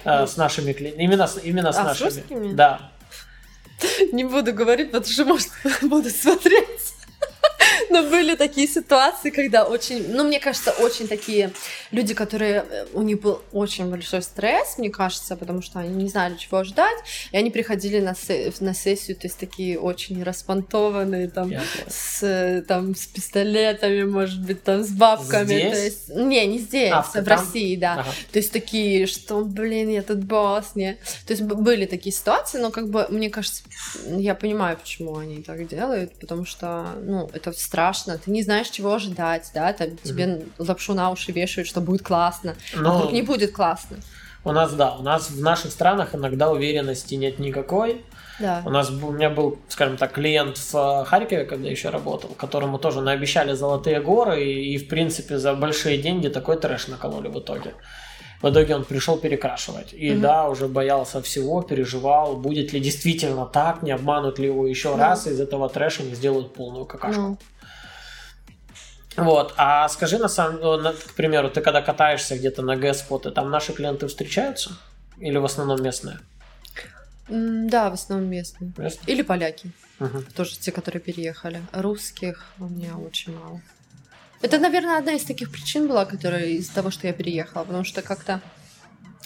э, 0.05 0.27
с 0.27 0.37
нашими 0.37 0.73
клиентами. 0.73 1.03
Именно 1.03 1.27
с, 1.27 1.39
именно 1.43 1.71
с 1.71 1.77
А, 1.77 1.81
с 1.81 1.85
нашими. 1.85 2.05
русскими? 2.07 2.53
Да. 2.53 2.91
Не 4.13 4.23
буду 4.23 4.53
говорить, 4.53 4.91
потому 4.91 5.11
что, 5.11 5.25
может, 5.25 5.49
буду 5.81 6.09
смотреть. 6.09 6.74
Но 7.95 8.09
были 8.09 8.35
такие 8.35 8.67
ситуации, 8.67 9.29
когда 9.29 9.63
очень, 9.63 10.11
ну, 10.13 10.23
мне 10.23 10.39
кажется, 10.39 10.71
очень 10.71 11.07
такие 11.07 11.51
люди, 11.91 12.13
которые, 12.13 12.65
э, 12.69 12.85
у 12.93 13.01
них 13.01 13.21
был 13.21 13.41
очень 13.53 13.89
большой 13.89 14.21
стресс, 14.21 14.77
мне 14.77 14.89
кажется, 14.89 15.35
потому 15.37 15.61
что 15.61 15.79
они 15.79 16.03
не 16.03 16.09
знали, 16.09 16.35
чего 16.35 16.63
ждать, 16.63 16.97
и 17.31 17.37
они 17.37 17.51
приходили 17.51 17.99
на, 18.01 18.13
се- 18.15 18.51
на 18.59 18.73
сессию, 18.73 19.15
то 19.15 19.27
есть 19.27 19.37
такие 19.37 19.79
очень 19.79 20.23
распонтованные, 20.23 21.29
там, 21.29 21.49
с, 21.87 22.63
там, 22.67 22.95
с 22.95 23.05
пистолетами, 23.07 24.03
может 24.03 24.41
быть, 24.45 24.63
там, 24.63 24.83
с 24.83 24.89
бабками. 24.89 25.45
Здесь? 25.45 25.71
То 25.73 25.79
есть, 25.85 26.09
не, 26.09 26.45
не 26.47 26.59
здесь, 26.59 26.91
А, 26.91 27.01
в, 27.01 27.13
в-? 27.13 27.27
России, 27.27 27.75
да. 27.77 27.93
Ага. 27.93 28.09
То 28.31 28.39
есть 28.39 28.51
такие, 28.51 29.05
что, 29.07 29.41
блин, 29.45 29.89
я 29.89 30.01
тут 30.01 30.19
босс, 30.23 30.75
не. 30.75 30.93
То 31.25 31.33
есть 31.33 31.41
были 31.43 31.85
такие 31.85 32.13
ситуации, 32.13 32.59
но 32.59 32.71
как 32.71 32.89
бы, 32.89 33.05
мне 33.09 33.29
кажется, 33.29 33.63
я 34.17 34.35
понимаю, 34.35 34.77
почему 34.77 35.17
они 35.17 35.41
так 35.41 35.65
делают, 35.67 36.13
потому 36.19 36.45
что, 36.45 36.87
ну, 37.01 37.29
это 37.33 37.51
страшно, 37.53 37.84
ты 37.93 38.31
не 38.31 38.41
знаешь, 38.43 38.69
чего 38.69 38.93
ожидать, 38.93 39.49
да, 39.53 39.73
там 39.73 39.97
тебе 40.03 40.45
лапшу 40.57 40.93
на 40.93 41.11
уши 41.11 41.31
вешают, 41.31 41.67
что 41.67 41.81
будет 41.81 42.01
классно, 42.03 42.55
а 42.75 42.79
Но 42.79 42.97
вдруг 42.97 43.11
не 43.13 43.21
будет 43.21 43.51
классно. 43.51 43.97
у 44.43 44.51
нас, 44.51 44.73
да, 44.73 44.95
у 44.95 45.03
нас 45.03 45.29
в 45.29 45.41
наших 45.41 45.71
странах 45.71 46.13
иногда 46.15 46.51
уверенности 46.51 47.15
нет 47.15 47.39
никакой. 47.39 48.03
Да. 48.39 48.61
У 48.65 48.69
нас 48.69 48.89
у 48.89 49.11
меня 49.11 49.29
был, 49.29 49.59
скажем 49.69 49.95
так, 49.95 50.11
клиент 50.11 50.57
в 50.57 50.75
э, 50.75 51.05
Харькове, 51.05 51.45
когда 51.45 51.69
еще 51.69 51.89
работал, 51.89 52.31
которому 52.31 52.77
тоже 52.77 52.99
наобещали 53.01 53.53
золотые 53.53 54.01
горы, 54.01 54.43
и, 54.43 54.73
и, 54.73 54.77
в 54.77 54.89
принципе 54.89 55.37
за 55.37 55.53
большие 55.53 55.97
деньги 55.97 56.27
такой 56.27 56.57
трэш 56.57 56.87
накололи 56.89 57.29
в 57.29 57.39
итоге. 57.39 57.75
В 58.41 58.49
итоге 58.49 58.75
он 58.75 58.83
пришел 58.83 59.17
перекрашивать. 59.17 59.93
И 59.93 60.11
Мгм. 60.11 60.21
да, 60.21 60.49
уже 60.49 60.67
боялся 60.67 61.21
всего, 61.21 61.61
переживал, 61.61 62.35
будет 62.35 62.73
ли 62.73 62.81
действительно 62.81 63.45
так, 63.45 63.81
не 63.83 63.91
обманут 63.91 64.37
ли 64.37 64.47
его 64.47 64.67
еще 64.67 64.89
Ну. 64.89 64.97
раз, 64.97 65.27
и 65.27 65.29
из 65.29 65.39
этого 65.39 65.69
трэша 65.69 66.03
не 66.03 66.13
сделают 66.13 66.53
полную 66.53 66.85
какашку. 66.85 67.21
Ну, 67.21 67.37
Вот, 69.17 69.53
а 69.57 69.87
скажи, 69.89 70.17
на 70.17 70.27
самом 70.27 70.81
на- 70.81 70.93
к 70.93 71.13
примеру, 71.15 71.49
ты 71.49 71.61
когда 71.61 71.81
катаешься 71.81 72.37
где-то 72.37 72.61
на 72.61 72.75
г-споты, 72.75 73.31
там 73.31 73.49
наши 73.49 73.73
клиенты 73.73 74.07
встречаются? 74.07 74.71
Или 75.17 75.37
в 75.37 75.45
основном 75.45 75.81
местные? 75.81 76.19
да, 77.27 77.89
в 77.89 77.93
основном 77.93 78.29
местные. 78.29 78.71
Местные? 78.77 79.11
Или 79.15 79.23
поляки, 79.23 79.71
Мгм. 79.99 80.23
тоже 80.35 80.57
те, 80.59 80.71
которые 80.71 81.01
переехали. 81.01 81.61
Русских 81.71 82.45
у 82.59 82.65
меня 82.65 82.97
очень 82.97 83.35
мало. 83.35 83.61
Это, 84.41 84.59
наверное, 84.59 84.99
одна 84.99 85.13
из 85.13 85.23
таких 85.23 85.51
причин 85.51 85.87
была, 85.87 86.05
которая 86.05 86.45
из-за 86.45 86.73
того, 86.75 86.91
что 86.91 87.07
я 87.07 87.13
переехала, 87.13 87.63
потому 87.63 87.83
что 87.83 88.01
как-то 88.03 88.41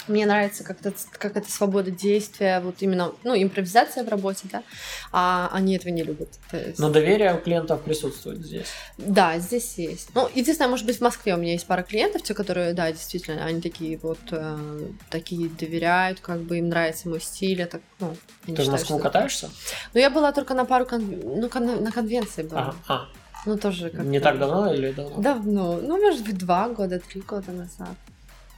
мне 0.07 0.25
нравится 0.25 0.63
как-то 0.63 0.93
как 1.17 1.37
это 1.37 1.51
свобода 1.51 1.91
действия, 1.91 2.59
вот 2.61 2.75
именно, 2.79 3.11
ну, 3.23 3.35
импровизация 3.41 4.03
в 4.03 4.09
работе, 4.09 4.47
да, 4.51 4.63
а 5.11 5.49
они 5.53 5.75
этого 5.75 5.91
не 5.91 6.03
любят. 6.03 6.29
То 6.49 6.57
есть- 6.57 6.79
Но 6.79 6.89
доверие 6.89 7.35
у 7.35 7.37
клиентов 7.39 7.81
присутствует 7.81 8.39
здесь. 8.39 8.67
Да, 8.97 9.37
здесь 9.39 9.77
есть. 9.77 10.09
Ну, 10.15 10.27
единственное, 10.33 10.69
может 10.69 10.85
быть, 10.85 10.97
в 10.97 11.01
Москве 11.01 11.35
у 11.35 11.37
меня 11.37 11.51
есть 11.53 11.67
пара 11.67 11.83
клиентов, 11.83 12.23
те, 12.23 12.33
которые, 12.33 12.73
да, 12.73 12.91
действительно, 12.91 13.45
они 13.45 13.61
такие 13.61 13.97
вот, 13.97 14.19
э, 14.31 14.79
такие 15.09 15.49
доверяют, 15.49 16.19
как 16.21 16.39
бы 16.41 16.57
им 16.57 16.69
нравится 16.69 17.09
мой 17.09 17.21
стиль, 17.21 17.61
это, 17.61 17.79
ну, 17.99 18.15
Ты 18.45 18.53
в 18.53 18.55
считаю, 18.55 18.71
Москву 18.71 18.97
что- 18.97 19.03
катаешься? 19.03 19.49
Ну, 19.93 19.99
я 19.99 20.09
была 20.09 20.31
только 20.31 20.53
на 20.53 20.65
пару, 20.65 20.85
кон- 20.85 21.19
ну, 21.23 21.49
кон- 21.49 21.83
на 21.83 21.91
конвенции 21.91 22.43
была. 22.43 22.61
Ага. 22.61 22.75
А, 22.87 23.09
Ну, 23.45 23.57
тоже 23.57 23.89
как 23.89 24.03
не 24.03 24.19
так 24.19 24.37
давно 24.37 24.73
или 24.73 24.91
давно? 24.91 25.21
Давно. 25.21 25.79
Ну, 25.81 25.97
может 25.97 26.25
быть, 26.25 26.37
два 26.37 26.67
года, 26.67 26.99
три 26.99 27.21
года 27.21 27.51
назад. 27.53 27.95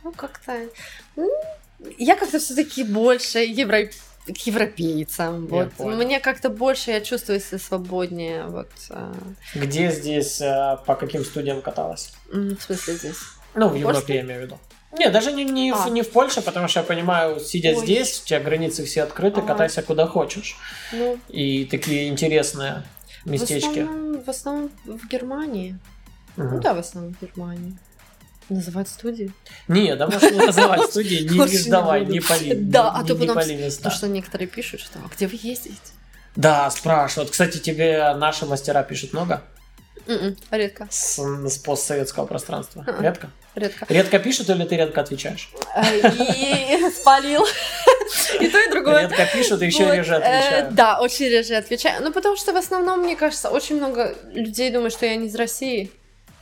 Ну, 0.04 0.12
как-то... 0.12 0.52
м, 1.18 1.30
Я 1.98 2.16
как-то 2.16 2.40
все 2.40 2.56
таки 2.56 2.84
больше 2.84 3.40
евро... 3.40 3.86
к 4.26 4.38
европейцам. 4.48 5.46
Я 5.48 5.52
Вот. 5.64 5.74
понял. 5.74 5.98
Мне 5.98 6.20
как-то 6.20 6.50
больше, 6.50 6.92
я 6.92 7.02
чувствую 7.02 7.40
себя 7.40 7.60
свободнее. 7.60 8.46
Вот. 8.46 8.70
а, 8.90 9.14
Где 9.56 9.92
здесь, 9.92 10.40
э, 10.42 10.78
по 10.86 10.96
каким 10.96 11.24
студиям 11.26 11.62
каталась? 11.62 12.14
В 12.32 12.58
смысле 12.60 12.94
здесь? 12.96 13.18
Ну, 13.56 13.68
в 13.68 13.72
Польше? 13.72 13.80
Европе 13.88 14.16
я 14.16 14.22
имею 14.22 14.42
в 14.42 14.44
виду. 14.44 14.60
Не, 14.98 15.10
даже 15.10 15.32
не, 15.32 15.46
не, 15.46 15.72
в, 15.72 15.86
А. 15.86 15.90
не 15.90 16.02
в 16.02 16.10
Польше, 16.12 16.42
потому 16.42 16.68
что 16.68 16.82
я 16.82 16.86
понимаю, 16.86 17.40
сидя 17.40 17.70
Ой. 17.70 17.76
здесь, 17.78 18.22
у 18.22 18.26
тебя 18.28 18.40
границы 18.42 18.84
все 18.86 19.04
открыты, 19.04 19.40
Ага. 19.40 19.48
катайся 19.48 19.82
куда 19.82 20.06
хочешь. 20.06 20.58
Ну, 20.92 21.18
И 21.30 21.66
такие 21.66 22.10
интересные 22.10 22.84
местечки. 23.26 23.80
В 23.80 23.88
основном, 23.88 24.24
в 24.24 24.30
основном 24.30 24.70
в 24.86 25.08
Германии. 25.08 25.80
Мгм. 26.36 26.56
Ну 26.56 26.62
да, 26.62 26.74
в 26.74 26.80
основном 26.80 27.14
в 27.14 27.22
Германии. 27.22 27.74
Называть 28.52 28.90
студии. 28.90 29.32
Не, 29.70 29.96
да 29.96 30.08
можешь 30.08 30.30
не 30.32 30.38
называть 30.46 30.90
студии, 30.90 31.24
не, 31.24 31.40
Лучше 31.40 31.70
не 32.06 32.20
пали. 32.20 32.54
Да, 32.56 32.92
а 32.92 33.04
то 33.04 33.16
потом. 33.16 33.38
Потому 33.38 33.96
что 33.96 34.08
некоторые 34.08 34.48
пишут, 34.48 34.82
что 34.82 35.00
«А 35.00 35.08
где 35.16 35.28
вы 35.28 35.40
ездите? 35.42 35.78
Да, 36.36 36.70
спрашивают. 36.70 37.32
Кстати, 37.32 37.58
тебе 37.58 38.14
наши 38.16 38.46
мастера 38.46 38.84
пишут 38.84 39.14
много 39.14 39.42
М-м, 40.08 40.36
редко, 40.52 40.88
с, 40.90 41.18
с 41.20 41.58
постсоветского 41.60 42.26
пространства? 42.26 42.84
Ага. 42.88 43.02
Редко? 43.02 43.30
редко. 43.56 43.86
Редко 43.88 44.20
пишут 44.20 44.50
или 44.50 44.66
ты 44.66 44.76
редко 44.76 45.02
отвечаешь? 45.02 45.50
А, 45.74 45.84
И 45.94 46.90
спалил. 46.96 47.46
И 48.40 48.48
то, 48.50 48.60
и 48.60 48.70
другое. 48.70 49.04
Редко 49.08 49.26
пишут 49.34 49.62
и 49.62 49.68
еще 49.68 49.86
Вот, 49.86 49.94
реже 49.96 50.14
э, 50.14 50.18
отвечают. 50.18 50.76
Да, 50.76 51.00
очень 51.00 51.28
реже 51.28 51.56
отвечаю. 51.56 52.04
Ну, 52.04 52.12
потому 52.12 52.36
что 52.36 52.52
в 52.52 52.58
основном, 52.58 53.02
мне 53.02 53.16
кажется, 53.16 53.50
очень 53.50 53.78
много 53.78 54.16
людей 54.34 54.72
думают, 54.72 54.94
что 54.94 55.06
я 55.06 55.16
не 55.16 55.28
из 55.28 55.36
России. 55.36 55.92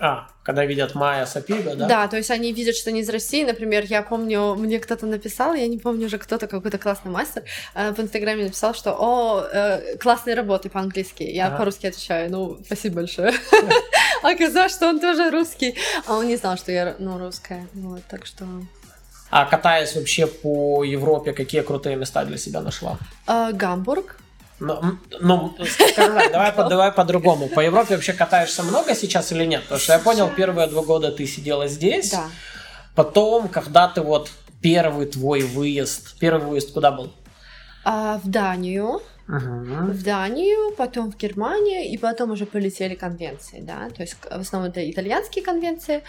А, 0.01 0.29
когда 0.43 0.65
видят 0.65 0.95
Майя 0.95 1.25
Сапига, 1.25 1.75
да? 1.75 1.87
Да, 1.87 2.07
то 2.07 2.15
есть 2.15 2.31
они 2.31 2.53
видят, 2.53 2.75
что 2.75 2.89
не 2.91 3.01
из 3.01 3.09
России. 3.09 3.43
Например, 3.43 3.83
я 3.85 4.01
помню, 4.01 4.55
мне 4.55 4.79
кто-то 4.79 5.05
написал, 5.05 5.53
я 5.53 5.67
не 5.67 5.77
помню 5.77 6.05
уже 6.05 6.17
кто-то, 6.17 6.47
какой-то 6.47 6.77
классный 6.77 7.11
мастер, 7.11 7.43
э, 7.75 7.91
в 7.91 7.99
Инстаграме 7.99 8.45
написал, 8.45 8.73
что 8.73 8.95
«О, 8.97 9.43
э, 9.51 9.97
классные 9.97 10.35
работы 10.35 10.69
по-английски». 10.69 11.23
Я 11.23 11.47
Ага. 11.47 11.57
по-русски 11.57 11.87
отвечаю, 11.87 12.31
ну, 12.31 12.57
спасибо 12.65 12.95
большое. 12.95 13.33
Оказалось, 14.23 14.71
что 14.71 14.87
он 14.87 14.99
тоже 15.01 15.29
русский. 15.31 15.75
А 16.07 16.15
он 16.17 16.27
не 16.27 16.37
знал, 16.37 16.57
что 16.57 16.71
я, 16.71 16.95
ну, 16.97 17.17
русская. 17.17 17.67
Вот, 17.73 18.01
так 18.09 18.25
что... 18.25 18.45
А 19.31 19.45
катаясь 19.45 19.95
вообще 19.95 20.27
по 20.27 20.83
Европе, 20.83 21.33
какие 21.33 21.61
крутые 21.61 21.95
места 21.97 22.25
для 22.25 22.37
себя 22.37 22.61
нашла? 22.61 22.97
А, 23.27 23.51
Гамбург. 23.51 24.17
Ну, 24.59 24.81
ну, 25.21 25.55
скажем 25.65 26.15
так, 26.15 26.31
давай, 26.31 26.51
по- 26.51 26.69
давай 26.69 26.91
по-другому. 26.91 27.47
По 27.47 27.61
Европе 27.61 27.95
вообще 27.95 28.13
катаешься 28.13 28.63
много 28.63 28.93
сейчас 28.95 29.31
или 29.31 29.45
нет? 29.45 29.63
Потому 29.63 29.79
что 29.79 29.93
я 29.93 29.99
понял, 29.99 30.29
первые 30.35 30.67
два 30.67 30.83
года 30.83 31.11
ты 31.11 31.25
сидела 31.25 31.67
здесь. 31.67 32.11
Да. 32.11 32.25
Потом, 32.95 33.47
когда 33.47 33.87
ты 33.87 34.01
вот 34.01 34.29
первый 34.61 35.05
твой 35.05 35.41
выезд, 35.43 36.17
первый 36.19 36.45
выезд 36.47 36.73
куда 36.73 36.91
был? 36.91 37.13
А, 37.85 38.19
в 38.23 38.29
Данию. 38.29 39.01
Мгм. 39.27 39.91
в 39.91 40.03
Данию, 40.03 40.75
потом 40.75 41.11
в 41.11 41.15
Германию, 41.15 41.87
и 41.87 41.97
потом 41.99 42.31
уже 42.31 42.47
полетели 42.47 42.95
конвенции, 42.95 43.61
да, 43.61 43.91
то 43.95 44.01
есть 44.01 44.15
в 44.15 44.39
основном 44.39 44.71
это 44.71 44.89
итальянские 44.89 45.45
конвенции, 45.45 46.01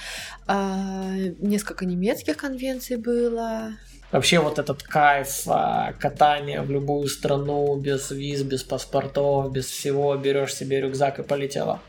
а, 0.47 1.13
несколько 1.39 1.85
немецких 1.85 2.39
конвенций 2.39 2.97
было. 2.97 3.73
Вообще 4.13 4.41
вот 4.41 4.59
этот 4.59 4.83
кайф 4.83 5.43
а, 5.47 5.93
катания 6.01 6.63
в 6.63 6.71
любую 6.71 7.07
страну 7.09 7.77
без 7.77 8.11
виз, 8.11 8.43
без 8.43 8.65
паспортов, 8.65 9.53
без 9.53 9.67
всего, 9.67 10.17
берешь 10.17 10.55
себе 10.55 10.81
рюкзак 10.81 11.21
и 11.21 11.23
полетела. 11.23 11.81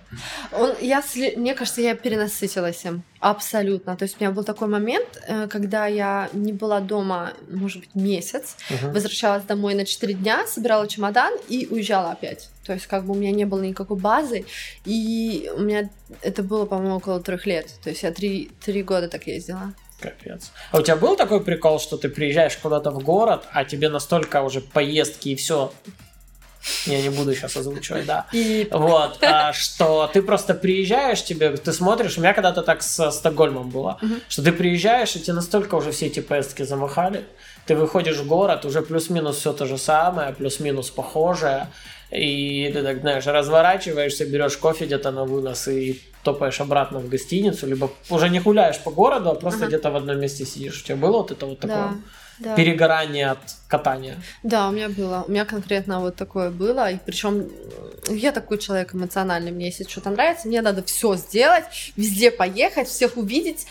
Он, 0.52 0.72
я, 0.82 1.02
мне 1.36 1.56
кажется, 1.56 1.82
я 1.82 1.96
перенасытилась 1.96 2.86
им 2.86 3.02
абсолютно. 3.20 3.96
То 3.96 4.04
есть 4.04 4.18
у 4.20 4.24
меня 4.24 4.32
был 4.32 4.44
такой 4.44 4.68
момент, 4.68 5.08
э, 5.28 5.48
когда 5.48 5.88
я 5.88 6.30
не 6.34 6.54
была 6.54 6.80
дома, 6.80 7.34
может 7.50 7.80
быть, 7.80 7.96
месяц, 7.96 8.56
Мгм. 8.70 8.94
возвращалась 8.94 9.44
домой 9.44 9.74
на 9.74 9.86
4 9.86 10.14
дня, 10.14 10.46
собирала 10.46 10.88
чемодан 10.88 11.34
и 11.50 11.68
уезжала 11.72 12.12
опять. 12.12 12.50
То 12.66 12.74
есть 12.74 12.86
как 12.88 13.06
бы 13.06 13.14
у 13.14 13.16
меня 13.16 13.32
не 13.32 13.46
было 13.46 13.62
никакой 13.62 13.98
базы, 13.98 14.46
и 14.86 15.50
у 15.56 15.62
меня 15.62 15.90
это 16.22 16.44
было, 16.44 16.66
по-моему, 16.66 16.98
около 16.98 17.20
трех 17.20 17.46
лет. 17.48 17.68
То 17.84 17.90
есть 17.90 18.04
я 18.04 18.12
три, 18.12 18.52
три 18.64 18.84
года 18.84 19.08
так 19.08 19.26
ездила. 19.28 19.74
Капец. 20.02 20.52
А 20.72 20.80
у 20.80 20.82
тебя 20.82 20.96
был 20.96 21.16
такой 21.16 21.44
прикол, 21.44 21.80
что 21.80 21.98
ты 21.98 22.10
приезжаешь 22.10 22.58
куда-то 22.58 22.92
в 22.92 23.00
город, 23.04 23.44
а 23.54 23.64
тебе 23.66 23.90
настолько 23.90 24.42
уже 24.42 24.62
поездки 24.62 25.30
и 25.30 25.36
все. 25.36 25.72
Я 26.86 27.02
не 27.02 27.10
буду 27.10 27.34
сейчас 27.34 27.58
озвучивать, 27.58 28.06
да. 28.06 28.28
И 28.32 28.68
Вот, 28.72 29.18
а, 29.24 29.52
что 29.54 30.08
ты 30.14 30.22
просто 30.22 30.54
приезжаешь, 30.54 31.24
тебе, 31.24 31.50
ты 31.58 31.74
смотришь, 31.74 32.18
у 32.18 32.22
меня 32.22 32.34
когда-то 32.34 32.62
так 32.62 32.84
с 32.84 33.12
Стокгольмом 33.12 33.70
было, 33.72 33.98
Мгм. 34.02 34.22
что 34.30 34.44
ты 34.44 34.52
приезжаешь, 34.52 35.16
и 35.16 35.20
тебе 35.20 35.34
настолько 35.34 35.74
уже 35.76 35.92
все 35.92 36.06
эти 36.08 36.20
поездки 36.20 36.62
замахали, 36.62 37.26
ты 37.66 37.76
выходишь 37.76 38.18
в 38.18 38.28
город, 38.28 38.66
уже 38.66 38.82
плюс-минус 38.84 39.38
все 39.38 39.54
то 39.54 39.66
же 39.66 39.78
самое, 39.80 40.34
плюс-минус 40.34 40.92
похожее, 40.92 41.68
и 42.12 42.70
ты 42.74 42.84
так, 42.84 43.00
знаешь, 43.00 43.26
разворачиваешься, 43.26 44.26
берешь 44.26 44.58
кофе 44.58 44.86
где-то 44.86 45.12
на 45.12 45.24
вынос 45.24 45.68
и 45.68 46.02
топаешь 46.24 46.60
обратно 46.60 47.00
в 47.00 47.10
гостиницу, 47.10 47.66
либо 47.68 47.90
уже 48.10 48.30
не 48.30 48.40
гуляешь 48.40 48.80
по 48.80 48.92
городу, 48.92 49.30
а 49.30 49.36
просто 49.36 49.62
Ага. 49.62 49.68
где-то 49.68 49.92
в 49.92 49.96
одном 49.96 50.20
месте 50.20 50.46
сидишь. 50.46 50.82
У 50.82 50.86
тебя 50.86 50.98
было 50.98 51.18
вот 51.18 51.32
это 51.32 51.46
вот 51.46 51.60
такое 51.60 51.94
да, 52.40 52.50
да. 52.50 52.56
перегорание 52.56 53.32
от 53.32 53.40
катания? 53.68 54.18
Да, 54.44 54.68
у 54.68 54.72
меня 54.72 54.90
было. 54.90 55.24
У 55.28 55.32
меня 55.32 55.46
конкретно 55.46 56.00
вот 56.02 56.16
такое 56.16 56.52
было. 56.52 56.92
И 56.92 56.98
причем 57.04 57.50
я 58.10 58.32
такой 58.32 58.58
человек 58.58 58.94
эмоциональный, 58.94 59.52
мне 59.52 59.68
если 59.68 59.86
что-то 59.86 60.10
нравится, 60.10 60.48
мне 60.48 60.62
надо 60.62 60.84
все 60.84 61.16
сделать, 61.16 61.64
везде 61.96 62.30
поехать, 62.30 62.88
всех 62.88 63.18
увидеть. 63.18 63.66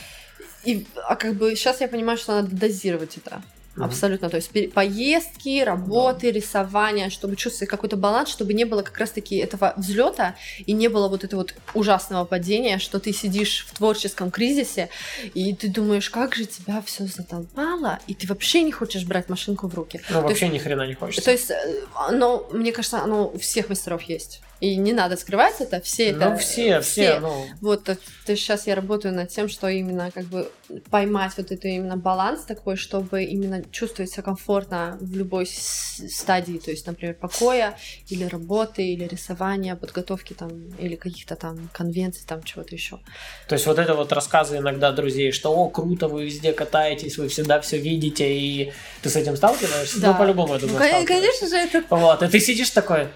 И, 0.64 0.86
а 1.08 1.14
как 1.16 1.34
бы 1.34 1.54
сейчас 1.56 1.80
я 1.80 1.88
понимаю, 1.88 2.18
что 2.18 2.40
надо 2.40 2.56
дозировать 2.56 3.16
это. 3.16 3.42
Mm-hmm. 3.80 3.86
Абсолютно. 3.86 4.30
То 4.30 4.36
есть 4.36 4.72
поездки, 4.72 5.62
работы, 5.62 6.28
yeah. 6.28 6.32
рисование, 6.32 7.10
чтобы 7.10 7.36
чувствовать 7.36 7.70
какой-то 7.70 7.96
баланс, 7.96 8.28
чтобы 8.28 8.52
не 8.52 8.64
было 8.64 8.82
как 8.82 8.98
раз-таки 8.98 9.36
этого 9.36 9.74
взлета 9.76 10.36
и 10.58 10.72
не 10.72 10.88
было 10.88 11.08
вот 11.08 11.24
этого 11.24 11.40
вот 11.40 11.54
ужасного 11.74 12.24
падения, 12.24 12.78
что 12.78 12.98
ты 12.98 13.12
сидишь 13.12 13.66
в 13.68 13.76
творческом 13.76 14.30
кризисе 14.30 14.88
и 15.34 15.54
ты 15.54 15.68
думаешь, 15.68 16.10
как 16.10 16.34
же 16.34 16.44
тебя 16.44 16.82
все 16.82 17.06
задолбало, 17.06 17.98
и 18.06 18.14
ты 18.14 18.26
вообще 18.26 18.62
не 18.62 18.72
хочешь 18.72 19.04
брать 19.04 19.28
машинку 19.28 19.68
в 19.68 19.74
руки. 19.74 20.00
Ну, 20.10 20.22
вообще 20.22 20.46
есть, 20.46 20.54
ни 20.54 20.58
хрена 20.58 20.86
не 20.86 20.94
хочется. 20.94 21.24
То 21.24 21.30
есть, 21.30 21.50
оно, 21.94 22.46
мне 22.52 22.72
кажется, 22.72 23.02
оно 23.02 23.28
у 23.28 23.38
всех 23.38 23.68
мастеров 23.68 24.02
есть. 24.02 24.40
И 24.60 24.76
не 24.76 24.92
надо 24.92 25.16
скрывать 25.16 25.60
это, 25.60 25.80
все 25.80 26.10
это... 26.10 26.30
Ну, 26.30 26.36
все, 26.36 26.80
все, 26.80 26.80
все. 26.80 27.20
Ну... 27.20 27.46
Вот, 27.62 27.84
то, 27.84 27.96
то 28.26 28.36
сейчас 28.36 28.66
я 28.66 28.74
работаю 28.74 29.14
над 29.14 29.30
тем, 29.30 29.48
что 29.48 29.68
именно 29.68 30.10
как 30.10 30.24
бы 30.26 30.50
поймать 30.90 31.32
вот 31.38 31.50
это 31.50 31.66
именно 31.68 31.96
баланс 31.96 32.42
такой, 32.42 32.76
чтобы 32.76 33.24
именно 33.24 33.64
чувствовать 33.70 34.10
себя 34.12 34.22
комфортно 34.22 34.98
в 35.00 35.16
любой 35.16 35.46
стадии, 35.46 36.58
то 36.58 36.70
есть, 36.70 36.86
например, 36.86 37.14
покоя 37.14 37.76
или 38.08 38.24
работы, 38.24 38.86
или 38.86 39.04
рисования, 39.04 39.76
подготовки 39.76 40.34
там, 40.34 40.50
или 40.78 40.94
каких-то 40.94 41.36
там 41.36 41.70
конвенций, 41.72 42.24
там 42.26 42.42
чего-то 42.42 42.74
еще. 42.74 43.00
То 43.48 43.54
есть 43.54 43.66
вот 43.66 43.78
это 43.78 43.94
вот 43.94 44.12
рассказы 44.12 44.58
иногда 44.58 44.92
друзей, 44.92 45.32
что 45.32 45.54
о, 45.54 45.70
круто, 45.70 46.08
вы 46.08 46.26
везде 46.26 46.52
катаетесь, 46.52 47.16
вы 47.16 47.28
всегда 47.28 47.60
все 47.62 47.78
видите, 47.78 48.30
и 48.30 48.72
ты 49.00 49.08
с 49.08 49.16
этим 49.16 49.36
сталкиваешься? 49.36 49.96
Ну, 49.96 50.02
да. 50.02 50.12
Ну, 50.12 50.18
по-любому, 50.18 50.54
я 50.54 50.60
думаю, 50.60 50.78
ну, 50.78 51.06
Конечно 51.06 51.48
же, 51.48 51.56
это... 51.56 51.82
Вот, 51.88 52.22
и 52.22 52.28
ты 52.28 52.40
сидишь 52.40 52.70
такой, 52.70 53.08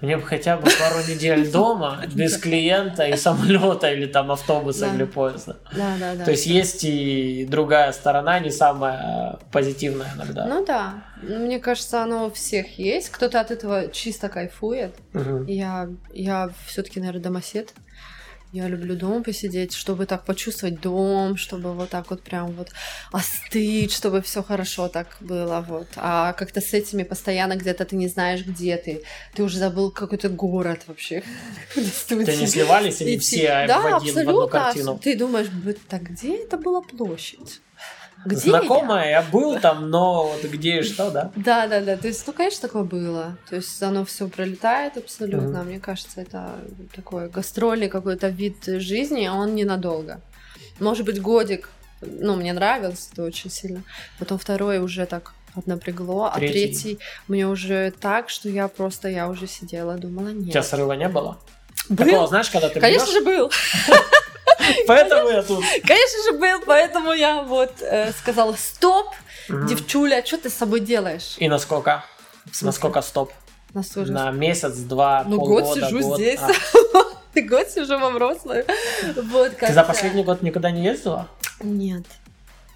мне 0.00 0.16
бы 0.16 0.22
хотя 0.22 0.56
бы 0.56 0.68
пару 0.78 1.00
недель 1.08 1.50
дома, 1.52 2.02
без 2.12 2.36
клиента 2.36 3.04
и 3.04 3.16
самолета 3.16 3.90
или 3.92 4.06
там 4.06 4.30
автобуса 4.30 4.86
или 4.94 5.04
поезда. 5.04 5.56
Да, 5.76 5.96
да, 5.98 6.14
да. 6.14 6.24
То 6.24 6.30
есть 6.30 6.46
есть 6.46 6.84
и 6.84 7.46
другая 7.48 7.92
сторона, 7.92 8.38
не 8.38 8.50
самая 8.50 9.38
позитивная 9.50 10.12
иногда. 10.14 10.46
Ну 10.46 10.64
да. 10.64 11.04
Мне 11.22 11.58
кажется, 11.58 12.02
оно 12.02 12.26
у 12.26 12.30
всех 12.30 12.78
есть. 12.78 13.10
Кто-то 13.10 13.40
от 13.40 13.50
этого 13.50 13.88
чисто 13.88 14.28
кайфует. 14.28 14.94
Я, 15.46 15.88
я 16.12 16.50
все-таки, 16.66 17.00
наверное, 17.00 17.22
домосед. 17.22 17.72
Я 18.50 18.66
люблю 18.66 18.96
дома 18.96 19.22
посидеть, 19.22 19.74
чтобы 19.74 20.06
так 20.06 20.24
почувствовать 20.24 20.80
дом, 20.80 21.36
чтобы 21.36 21.74
вот 21.74 21.90
так 21.90 22.08
вот 22.08 22.22
прям 22.22 22.52
вот 22.52 22.70
остыть, 23.12 23.92
чтобы 23.92 24.22
все 24.22 24.42
хорошо 24.42 24.88
так 24.88 25.18
было, 25.20 25.64
вот. 25.68 25.86
А 25.96 26.32
как-то 26.32 26.62
с 26.62 26.72
этими 26.72 27.02
постоянно 27.02 27.56
где-то 27.56 27.84
ты 27.84 27.96
не 27.96 28.08
знаешь, 28.08 28.46
где 28.46 28.78
ты. 28.78 29.02
Ты 29.34 29.42
уже 29.42 29.58
забыл 29.58 29.90
какой-то 29.90 30.30
город 30.30 30.82
вообще. 30.86 31.22
Ты 31.74 32.36
не 32.36 32.46
сливались 32.46 33.00
они 33.02 34.10
все 34.10 34.24
в 34.24 34.28
одну 34.28 34.48
картину? 34.48 34.98
Ты 34.98 35.16
думаешь, 35.16 35.48
так 35.88 36.02
где 36.04 36.36
это 36.36 36.56
была 36.56 36.80
площадь? 36.80 37.60
Где 38.24 38.50
Знакомая, 38.50 39.04
я? 39.04 39.10
я 39.10 39.22
был 39.22 39.58
там, 39.60 39.90
но 39.90 40.28
вот 40.28 40.44
где 40.44 40.80
и 40.80 40.82
что, 40.82 41.10
да? 41.10 41.30
Да, 41.36 41.68
да, 41.68 41.80
да. 41.80 41.96
То 41.96 42.08
есть, 42.08 42.26
ну, 42.26 42.32
конечно, 42.32 42.62
такое 42.62 42.82
было. 42.82 43.36
То 43.48 43.56
есть 43.56 43.82
оно 43.82 44.04
все 44.04 44.28
пролетает 44.28 44.96
абсолютно. 44.96 45.58
Mm-hmm. 45.58 45.64
Мне 45.64 45.80
кажется, 45.80 46.20
это 46.20 46.50
такой 46.94 47.28
гастрольный 47.28 47.88
какой-то 47.88 48.28
вид 48.28 48.64
жизни, 48.64 49.24
а 49.24 49.34
он 49.34 49.54
ненадолго. 49.54 50.20
Может 50.80 51.06
быть, 51.06 51.22
годик. 51.22 51.70
Ну, 52.00 52.36
мне 52.36 52.52
нравилось 52.52 53.08
это 53.12 53.22
очень 53.22 53.50
сильно. 53.50 53.82
Потом 54.18 54.38
второй 54.38 54.78
уже 54.78 55.06
так 55.06 55.32
поднапрягло, 55.54 56.32
третий. 56.34 56.48
а 56.48 56.52
третий 56.52 56.98
мне 57.26 57.46
уже 57.46 57.92
так, 58.00 58.28
что 58.28 58.48
я 58.48 58.68
просто, 58.68 59.08
я 59.08 59.28
уже 59.28 59.46
сидела, 59.46 59.94
думала, 59.96 60.28
нет. 60.28 60.48
У 60.48 60.50
тебя 60.50 60.62
срыва 60.62 60.92
не 60.92 61.08
было? 61.08 61.38
Был? 61.88 62.04
Такого, 62.04 62.26
знаешь, 62.26 62.50
когда 62.50 62.68
ты 62.68 62.80
Конечно 62.80 63.12
же 63.12 63.24
был. 63.24 63.50
Поэтому 64.86 65.28
я 65.30 65.42
тут. 65.42 65.64
Конечно 65.82 66.22
же 66.24 66.38
был, 66.38 66.60
поэтому 66.66 67.12
я 67.12 67.42
вот 67.42 67.72
э, 67.80 68.12
сказала 68.12 68.54
стоп, 68.54 69.06
девчуля, 69.48 70.24
что 70.24 70.38
ты 70.38 70.50
с 70.50 70.54
собой 70.54 70.80
делаешь? 70.80 71.36
И 71.38 71.48
насколько? 71.48 72.04
Насколько 72.62 73.02
стоп? 73.02 73.32
На, 73.72 73.82
на 74.06 74.30
месяц, 74.30 74.76
два, 74.76 75.24
ну, 75.26 75.38
полгода, 75.38 75.66
год 75.66 75.74
сижу 75.74 76.00
год. 76.00 76.18
здесь. 76.18 76.40
А. 76.40 76.48
Ты 77.34 77.42
год 77.42 77.68
сижу 77.68 77.98
во. 77.98 78.10
Вот, 78.10 79.56
Ты 79.58 79.72
за 79.72 79.84
последний 79.84 80.24
год 80.24 80.42
никуда 80.42 80.70
не 80.70 80.82
ездила? 80.82 81.28
Нет. 81.60 82.04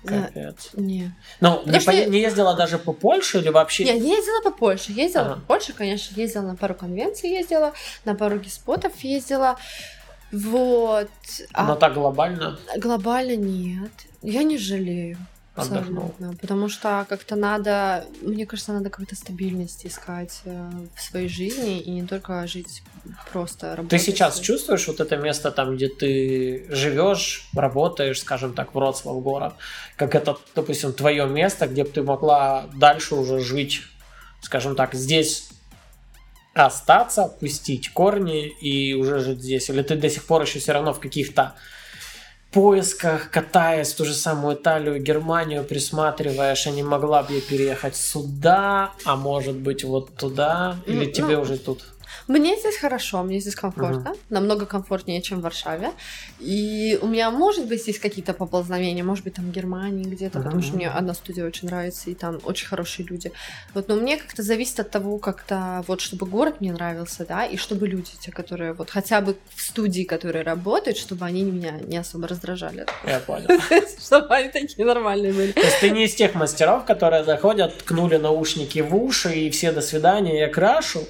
Капец. 0.05 0.71
Нет. 0.75 1.11
Ну, 1.41 1.63
не, 1.65 1.81
по... 1.81 1.91
не 1.91 2.21
ездила 2.21 2.55
даже 2.55 2.79
по 2.79 2.93
Польше 2.93 3.39
или 3.39 3.51
вообще? 3.51 3.85
Я 3.85 3.95
ездила 3.95 4.43
по 4.43 4.51
Польше. 4.51 4.93
Ездила 4.93 5.25
ага. 5.25 5.35
по 5.35 5.41
Польше, 5.41 5.73
конечно, 5.73 6.15
ездила 6.21 6.43
на 6.43 6.57
пару 6.57 6.75
конвенций, 6.75 7.31
ездила, 7.31 7.73
на 8.05 8.15
пару 8.15 8.39
геспотов 8.39 8.93
ездила. 9.03 9.57
Вот. 10.33 11.09
А 11.53 11.65
Но 11.67 11.75
а 11.75 11.77
так 11.77 11.95
глобально? 11.95 12.59
Глобально 12.79 13.37
нет. 13.37 13.93
Я 14.23 14.43
не 14.43 14.57
жалею. 14.57 15.19
Отдохнул. 15.55 16.15
Потому 16.41 16.71
что 16.71 17.05
как-то 17.07 17.37
надо, 17.37 18.07
мне 18.23 18.47
кажется, 18.47 18.73
надо 18.73 18.89
как-то 18.89 19.15
стабильность 19.15 19.85
искать 19.85 20.41
э, 20.47 20.71
в 20.97 21.03
своей 21.03 21.29
жизни 21.29 21.79
и 21.79 21.91
не 21.91 22.07
только 22.07 22.47
жить 22.47 22.83
просто 23.31 23.77
работать. 23.77 23.91
Ты 23.91 23.99
сейчас 23.99 24.41
чувствуешь 24.41 24.89
вот 24.89 25.01
это 25.01 25.19
место 25.19 25.51
там, 25.51 25.77
где 25.77 25.89
ты 25.89 26.65
живешь, 26.71 27.51
работаешь, 27.55 28.21
скажем 28.21 28.55
так, 28.55 28.75
Вроцлав 28.75 29.23
город, 29.23 29.53
как 29.97 30.15
это, 30.15 30.39
допустим, 30.55 30.95
твое 30.95 31.27
место, 31.27 31.67
где 31.67 31.85
бы 31.85 31.91
ты 31.91 32.03
могла 32.03 32.65
дальше 32.75 33.15
уже 33.15 33.39
жить, 33.39 33.83
скажем 34.41 34.75
так, 34.75 34.95
здесь 34.95 35.51
остаться, 36.55 37.29
пустить 37.41 37.93
корни 37.93 38.47
и 38.47 38.95
уже 38.95 39.21
жить 39.21 39.41
здесь? 39.41 39.71
Или 39.71 39.83
ты 39.83 39.97
до 39.97 40.09
сих 40.11 40.25
пор 40.25 40.43
еще 40.43 40.59
все 40.59 40.73
равно 40.73 40.93
в 40.93 41.01
каких-то 41.01 41.55
поисках, 42.53 43.31
катаясь 43.31 43.93
в 43.93 43.97
ту 43.97 44.05
же 44.05 44.15
самую 44.15 44.57
Италию, 44.57 45.01
Германию, 45.01 45.65
присматриваешь, 45.65 46.67
а 46.67 46.71
не 46.71 46.83
могла 46.83 47.23
бы 47.23 47.35
я 47.35 47.41
переехать 47.41 47.97
сюда, 47.97 48.93
а 49.05 49.17
может 49.17 49.57
быть 49.57 49.85
вот 49.85 50.15
туда, 50.17 50.77
или 50.87 51.07
ну, 51.07 51.11
тебе 51.11 51.39
уже 51.39 51.59
тут? 51.59 51.83
Мне 52.29 52.57
здесь 52.59 52.77
хорошо, 52.77 53.23
мне 53.23 53.41
здесь 53.41 53.55
комфортно, 53.55 54.11
uh-huh. 54.11 54.19
намного 54.31 54.67
комфортнее, 54.67 55.23
чем 55.23 55.41
в 55.41 55.43
Варшаве. 55.43 55.93
И 56.39 56.99
у 57.03 57.07
меня, 57.07 57.31
может 57.31 57.67
быть, 57.67 57.83
здесь 57.83 57.99
какие-то 57.99 58.33
поползновения, 58.33 59.05
может 59.05 59.25
быть, 59.25 59.35
там 59.35 59.47
в 59.47 59.51
Германии 59.53 60.05
где-то, 60.05 60.39
uh-huh. 60.39 60.43
потому 60.43 60.63
что 60.63 60.77
мне 60.77 60.89
одна 60.89 61.15
студия 61.15 61.47
очень 61.47 61.69
нравится, 61.69 62.11
и 62.11 62.15
там 62.15 62.41
очень 62.45 62.67
хорошие 62.67 63.07
люди. 63.07 63.33
Вот, 63.75 63.89
но 63.89 63.97
мне 63.97 64.17
как-то 64.17 64.43
зависит 64.43 64.81
от 64.81 64.91
того, 64.91 65.19
как-то, 65.19 65.85
вот, 65.87 66.01
чтобы 66.01 66.27
город 66.27 66.61
мне 66.61 66.73
нравился, 66.73 67.25
да, 67.27 67.45
и 67.45 67.57
чтобы 67.57 67.87
люди, 67.89 68.11
те, 68.21 68.31
которые 68.31 68.73
вот 68.73 68.91
хотя 68.91 69.21
бы 69.21 69.37
в 69.55 69.63
студии, 69.63 70.05
которые 70.05 70.45
работают, 70.45 70.99
чтобы 70.99 71.27
они 71.27 71.43
меня 71.43 71.73
не 71.73 71.97
особо 71.97 72.29
раздражали. 72.29 72.87
Я 73.07 73.21
понял. 73.21 73.49
Чтобы 74.03 74.35
они 74.35 74.49
такие 74.49 74.85
нормальные 74.85 75.33
были. 75.33 75.53
То 75.53 75.61
есть 75.61 75.81
ты 75.81 75.91
не 75.91 76.05
из 76.05 76.15
тех 76.15 76.35
мастеров, 76.35 76.85
которые 76.85 77.25
заходят, 77.25 77.79
ткнули 77.79 78.17
наушники 78.17 78.81
в 78.81 78.95
уши, 78.95 79.33
и 79.35 79.51
все 79.51 79.73
до 79.73 79.81
свидания, 79.81 80.39
я 80.39 80.49
крашу, 80.49 81.07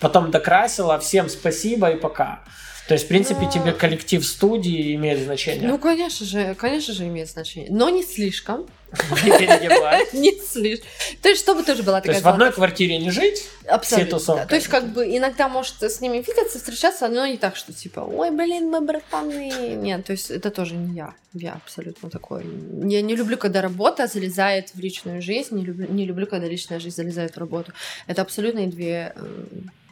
потом 0.00 0.30
докрасила, 0.30 0.98
всем 0.98 1.28
спасибо 1.28 1.90
и 1.90 1.96
пока. 1.96 2.42
То 2.88 2.94
есть, 2.94 3.06
в 3.06 3.08
принципе, 3.08 3.42
Но... 3.42 3.50
тебе 3.50 3.72
коллектив 3.72 4.24
студии 4.24 4.94
имеет 4.94 5.20
значение. 5.20 5.66
Ну, 5.68 5.78
конечно 5.78 6.26
же, 6.26 6.54
конечно 6.54 6.92
же, 6.92 7.04
имеет 7.04 7.30
значение. 7.30 7.70
Но 7.72 7.88
не 7.88 8.02
слишком. 8.02 8.66
Не 10.12 10.38
слишком. 10.40 10.88
То 11.22 11.28
есть, 11.28 11.42
чтобы 11.42 11.62
тоже 11.62 11.82
была 11.82 12.00
такая... 12.00 12.14
То 12.14 12.16
есть, 12.16 12.24
в 12.24 12.28
одной 12.28 12.52
квартире 12.52 12.98
не 12.98 13.10
жить? 13.10 13.46
Абсолютно. 13.66 14.46
То 14.46 14.54
есть, 14.54 14.68
как 14.68 14.88
бы, 14.88 15.04
иногда, 15.04 15.48
может, 15.48 15.82
с 15.82 16.00
ними 16.00 16.18
видеться, 16.18 16.58
встречаться, 16.58 17.08
но 17.08 17.26
не 17.26 17.36
так, 17.36 17.56
что, 17.56 17.72
типа, 17.72 18.00
ой, 18.00 18.30
блин, 18.30 18.70
мы 18.70 18.80
братаны. 18.80 19.76
Нет, 19.76 20.04
то 20.04 20.12
есть, 20.12 20.30
это 20.30 20.50
тоже 20.50 20.74
не 20.74 20.96
я. 20.96 21.14
Я 21.32 21.54
абсолютно 21.54 22.10
такой. 22.10 22.44
Я 22.84 23.02
не 23.02 23.16
люблю, 23.16 23.36
когда 23.36 23.60
работа 23.60 24.06
залезает 24.06 24.70
в 24.70 24.78
личную 24.78 25.20
жизнь, 25.20 25.56
не 25.56 25.64
люблю, 25.64 25.86
не 25.90 26.06
люблю 26.06 26.26
когда 26.26 26.46
личная 26.46 26.78
жизнь 26.78 26.94
залезает 26.94 27.34
в 27.34 27.38
работу. 27.38 27.72
Это 28.06 28.22
абсолютно 28.22 28.64
две 28.68 29.12
э, 29.16 29.24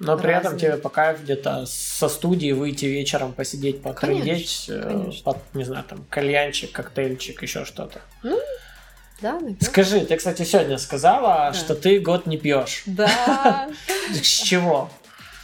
но 0.02 0.18
при 0.18 0.34
этом 0.34 0.58
тебе 0.58 0.76
по 0.76 0.88
кайфу 0.88 1.22
где-то 1.22 1.64
со 1.66 2.08
студии 2.08 2.50
выйти 2.50 2.86
вечером, 2.86 3.32
посидеть, 3.32 3.82
потрындеть, 3.82 4.66
э, 4.68 5.10
под, 5.22 5.38
не 5.54 5.64
знаю, 5.64 5.84
там, 5.88 6.04
кальянчик, 6.10 6.72
коктейльчик, 6.72 7.40
еще 7.42 7.64
что-то. 7.64 8.00
Ну, 8.24 8.38
да, 9.22 9.34
наверное. 9.34 9.56
Скажи, 9.60 10.00
ты, 10.00 10.16
кстати, 10.16 10.42
сегодня 10.42 10.78
сказала, 10.78 11.50
да. 11.52 11.54
что 11.54 11.74
ты 11.74 12.00
год 12.00 12.26
не 12.26 12.36
пьешь. 12.36 12.82
Да. 12.86 13.68
С 14.12 14.26
чего? 14.26 14.90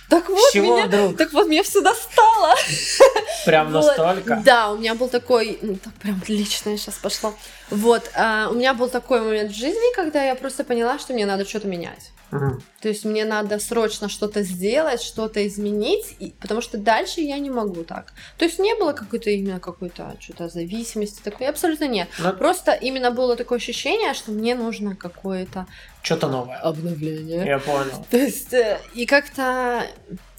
Так 0.08 0.28
вот, 0.28 0.52
чего 0.52 0.76
меня, 0.76 0.86
вдруг? 0.86 1.16
так 1.18 1.32
вот, 1.32 1.46
мне 1.46 1.62
все 1.62 1.80
достало. 1.82 2.37
Прям 3.44 3.72
настолько? 3.72 4.42
Да, 4.44 4.72
у 4.72 4.78
меня 4.78 4.94
был 4.94 5.08
такой, 5.08 5.58
ну, 5.62 5.76
так 5.76 5.94
прям 5.94 6.22
личное 6.28 6.76
сейчас 6.76 6.94
пошло. 6.96 7.34
Вот, 7.70 8.10
а, 8.14 8.48
у 8.50 8.54
меня 8.54 8.74
был 8.74 8.88
такой 8.88 9.20
момент 9.20 9.52
в 9.52 9.56
жизни, 9.56 9.94
когда 9.94 10.22
я 10.22 10.34
просто 10.34 10.64
поняла, 10.64 10.98
что 10.98 11.12
мне 11.12 11.26
надо 11.26 11.44
что-то 11.44 11.68
менять. 11.68 12.12
Угу. 12.30 12.60
То 12.80 12.88
есть 12.88 13.04
мне 13.04 13.24
надо 13.24 13.58
срочно 13.58 14.08
что-то 14.08 14.42
сделать, 14.42 15.02
что-то 15.02 15.46
изменить, 15.46 16.16
и, 16.18 16.34
потому 16.40 16.60
что 16.60 16.76
дальше 16.76 17.20
я 17.20 17.38
не 17.38 17.50
могу 17.50 17.84
так. 17.84 18.12
То 18.36 18.44
есть 18.44 18.58
не 18.58 18.74
было 18.74 18.92
какой-то 18.92 19.30
именно 19.30 19.60
какой-то 19.60 20.16
что-то 20.20 20.48
зависимости 20.48 21.22
такой, 21.22 21.48
абсолютно 21.48 21.88
нет. 21.88 22.08
Но... 22.18 22.32
Просто 22.32 22.72
именно 22.72 23.10
было 23.10 23.34
такое 23.34 23.58
ощущение, 23.58 24.12
что 24.14 24.30
мне 24.30 24.54
нужно 24.54 24.94
какое-то 24.94 25.66
что-то 26.02 26.28
новое. 26.28 26.56
Обновление. 26.58 27.44
Я 27.46 27.58
понял. 27.58 28.06
То 28.10 28.16
есть, 28.16 28.52
э, 28.52 28.78
и 28.94 29.04
как-то 29.04 29.84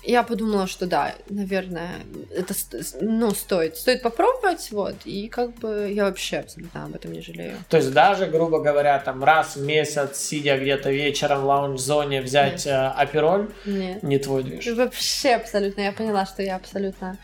я 0.03 0.23
подумала, 0.23 0.67
что 0.67 0.85
да, 0.85 1.13
наверное, 1.29 1.95
это 2.35 2.53
ну, 3.01 3.31
стоит. 3.31 3.75
Стоит 3.77 4.01
попробовать, 4.01 4.69
вот, 4.71 4.95
и 5.05 5.27
как 5.27 5.53
бы 5.55 5.91
я 5.91 6.05
вообще 6.05 6.37
абсолютно 6.37 6.85
об 6.85 6.95
этом 6.95 7.11
не 7.11 7.21
жалею. 7.21 7.57
То 7.69 7.77
есть 7.77 7.91
даже, 7.91 8.25
грубо 8.25 8.59
говоря, 8.59 8.97
там 8.99 9.23
раз 9.23 9.55
в 9.55 9.61
месяц, 9.63 10.17
сидя 10.17 10.57
где-то 10.57 10.89
вечером 10.89 11.41
в 11.41 11.45
лаунж-зоне, 11.45 12.21
взять 12.21 12.65
э, 12.65 12.71
апероль, 12.71 13.49
Нет. 13.65 14.01
не 14.03 14.17
твой 14.19 14.43
движ? 14.43 14.65
Вообще 14.67 15.35
абсолютно. 15.35 15.81
Я 15.81 15.91
поняла, 15.91 16.25
что 16.25 16.43
я 16.43 16.55
абсолютно... 16.55 17.17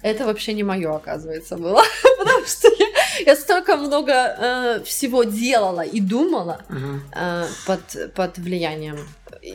Это 0.00 0.26
вообще 0.26 0.52
не 0.52 0.62
мое, 0.62 0.94
оказывается, 0.94 1.56
было. 1.56 1.82
Потому 2.18 2.46
что 2.46 2.68
я, 2.78 2.86
я 3.26 3.36
столько 3.36 3.76
много 3.76 4.12
э, 4.12 4.80
всего 4.84 5.24
делала 5.24 5.80
и 5.80 6.00
думала 6.00 6.60
Мгм. 6.68 7.02
э, 7.16 7.46
под, 7.66 8.14
под 8.14 8.38
влиянием 8.38 8.98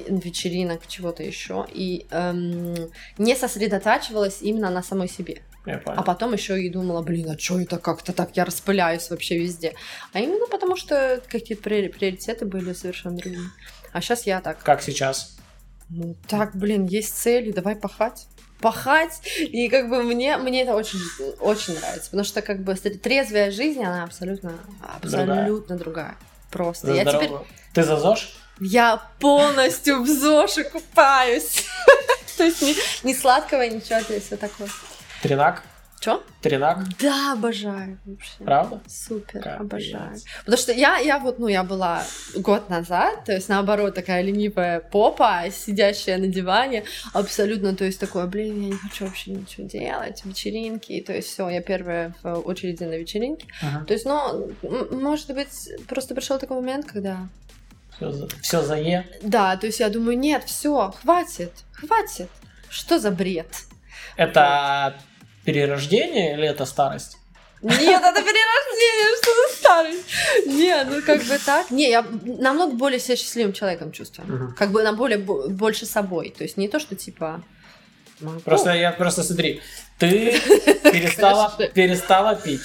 вечеринок, 0.07 0.87
чего-то 0.87 1.23
еще, 1.23 1.65
и 1.71 2.05
эм, 2.11 2.75
не 3.17 3.35
сосредотачивалась 3.35 4.41
именно 4.41 4.69
на 4.69 4.83
самой 4.83 5.07
себе. 5.07 5.41
А 5.65 6.03
потом 6.03 6.33
еще 6.33 6.61
и 6.61 6.69
думала, 6.69 7.01
блин, 7.01 7.29
а 7.29 7.39
что 7.39 7.59
это 7.59 7.77
как-то 7.77 8.11
так, 8.11 8.35
я 8.35 8.43
распыляюсь 8.43 9.09
вообще 9.09 9.37
везде. 9.37 9.73
А 10.11 10.19
именно 10.19 10.45
потому, 10.47 10.75
что 10.75 11.21
какие-то 11.29 11.69
приори- 11.69 11.89
приоритеты 11.89 12.45
были 12.45 12.73
совершенно 12.73 13.15
другими. 13.17 13.47
А 13.93 14.01
сейчас 14.01 14.25
я 14.25 14.41
так, 14.41 14.61
Как 14.63 14.81
сейчас? 14.81 15.37
ну 15.89 16.15
так, 16.27 16.55
блин, 16.55 16.85
есть 16.85 17.15
цели, 17.15 17.51
давай 17.51 17.75
пахать. 17.75 18.27
Пахать, 18.59 19.21
и 19.37 19.67
как 19.69 19.89
бы 19.89 20.03
мне, 20.03 20.37
мне 20.37 20.63
это 20.63 20.73
очень, 20.75 20.99
очень 21.39 21.75
нравится, 21.75 22.05
потому 22.05 22.23
что 22.23 22.41
как 22.41 22.63
бы 22.63 22.73
трезвая 22.75 23.51
жизнь, 23.51 23.83
она 23.83 24.03
абсолютно, 24.03 24.53
абсолютно 24.81 25.77
другая. 25.77 26.15
Просто. 26.49 26.87
За 26.87 26.93
Я 26.93 27.05
теперь. 27.05 27.31
Ты 27.73 27.83
за 27.83 27.97
ЗОЖ? 27.97 28.37
Я 28.59 29.01
полностью 29.19 30.01
в 30.03 30.07
ЗОЖе 30.07 30.63
купаюсь. 30.65 31.65
То 32.37 32.43
есть 32.43 33.03
ни 33.03 33.13
сладкого, 33.13 33.61
ничего, 33.61 34.01
то 34.01 34.13
есть 34.13 34.31
вот 34.31 34.39
такое. 34.39 34.67
Тринак? 35.21 35.63
Чё? 36.03 36.21
Тринак? 36.41 36.79
Да, 36.99 37.31
обожаю 37.31 37.97
вообще. 38.05 38.43
Правда? 38.43 38.81
Супер, 38.89 39.39
Капец. 39.39 39.61
обожаю. 39.61 40.17
Потому 40.39 40.57
что 40.57 40.73
я, 40.73 40.97
я 40.97 41.17
вот, 41.19 41.39
ну, 41.39 41.47
я 41.47 41.63
была 41.63 42.03
год 42.35 42.69
назад, 42.69 43.23
то 43.23 43.31
есть 43.31 43.47
наоборот 43.47 43.95
такая 43.95 44.21
ленивая 44.21 44.81
попа, 44.81 45.45
сидящая 45.49 46.17
на 46.17 46.27
диване, 46.27 46.83
абсолютно, 47.13 47.73
то 47.73 47.85
есть 47.85 48.01
такое, 48.01 48.25
блин, 48.25 48.63
я 48.63 48.69
не 48.71 48.77
хочу 48.77 49.05
вообще 49.05 49.31
ничего 49.31 49.65
делать, 49.65 50.25
вечеринки, 50.25 50.99
то 50.99 51.13
есть 51.13 51.29
все, 51.29 51.47
я 51.47 51.61
первая 51.61 52.13
в 52.21 52.39
очереди 52.39 52.83
на 52.83 52.97
вечеринке. 52.97 53.47
Ага. 53.61 53.85
То 53.85 53.93
есть, 53.93 54.05
ну, 54.05 54.51
может 54.91 55.33
быть, 55.33 55.69
просто 55.87 56.15
пришел 56.15 56.37
такой 56.37 56.57
момент, 56.57 56.85
когда 56.85 57.29
Все 57.97 58.11
за, 58.11 58.27
все 58.41 58.61
за 58.61 58.75
Е. 58.75 59.05
Да, 59.21 59.55
то 59.57 59.67
есть 59.67 59.79
я 59.79 59.89
думаю, 59.89 60.17
нет, 60.17 60.43
все, 60.45 60.93
хватит, 61.01 61.51
хватит. 61.73 62.29
Что 62.69 62.99
за 62.99 63.11
бред? 63.11 63.47
Это 64.17 64.95
перерождение 65.45 66.33
или 66.33 66.47
это 66.47 66.65
старость? 66.65 67.17
Нет, 67.61 68.01
это 68.03 68.21
перерождение, 68.21 69.17
что 69.21 69.31
за 69.31 69.55
старость? 69.57 70.05
Не, 70.47 70.83
ну 70.83 71.01
как 71.01 71.23
бы 71.23 71.37
так. 71.45 71.71
Не, 71.71 71.89
я 71.89 72.05
намного 72.25 72.73
более 72.75 72.99
себя 72.99 73.15
счастливым 73.15 73.53
человеком 73.53 73.91
чувствую. 73.91 74.27
Мгм. 74.27 74.55
Как 74.55 74.71
бы 74.71 74.83
на 74.83 74.93
более 74.93 75.17
бо- 75.17 75.47
больше 75.49 75.85
собой. 75.85 76.33
То 76.37 76.43
есть 76.43 76.57
не 76.57 76.67
то, 76.67 76.79
что 76.79 76.95
типа. 76.95 77.41
могу. 78.19 78.39
Просто 78.41 78.71
я 78.73 78.91
просто 78.91 79.23
смотри, 79.23 79.61
ты 79.97 80.31
перестала, 80.83 81.53
перестала 81.73 82.35
пить, 82.35 82.61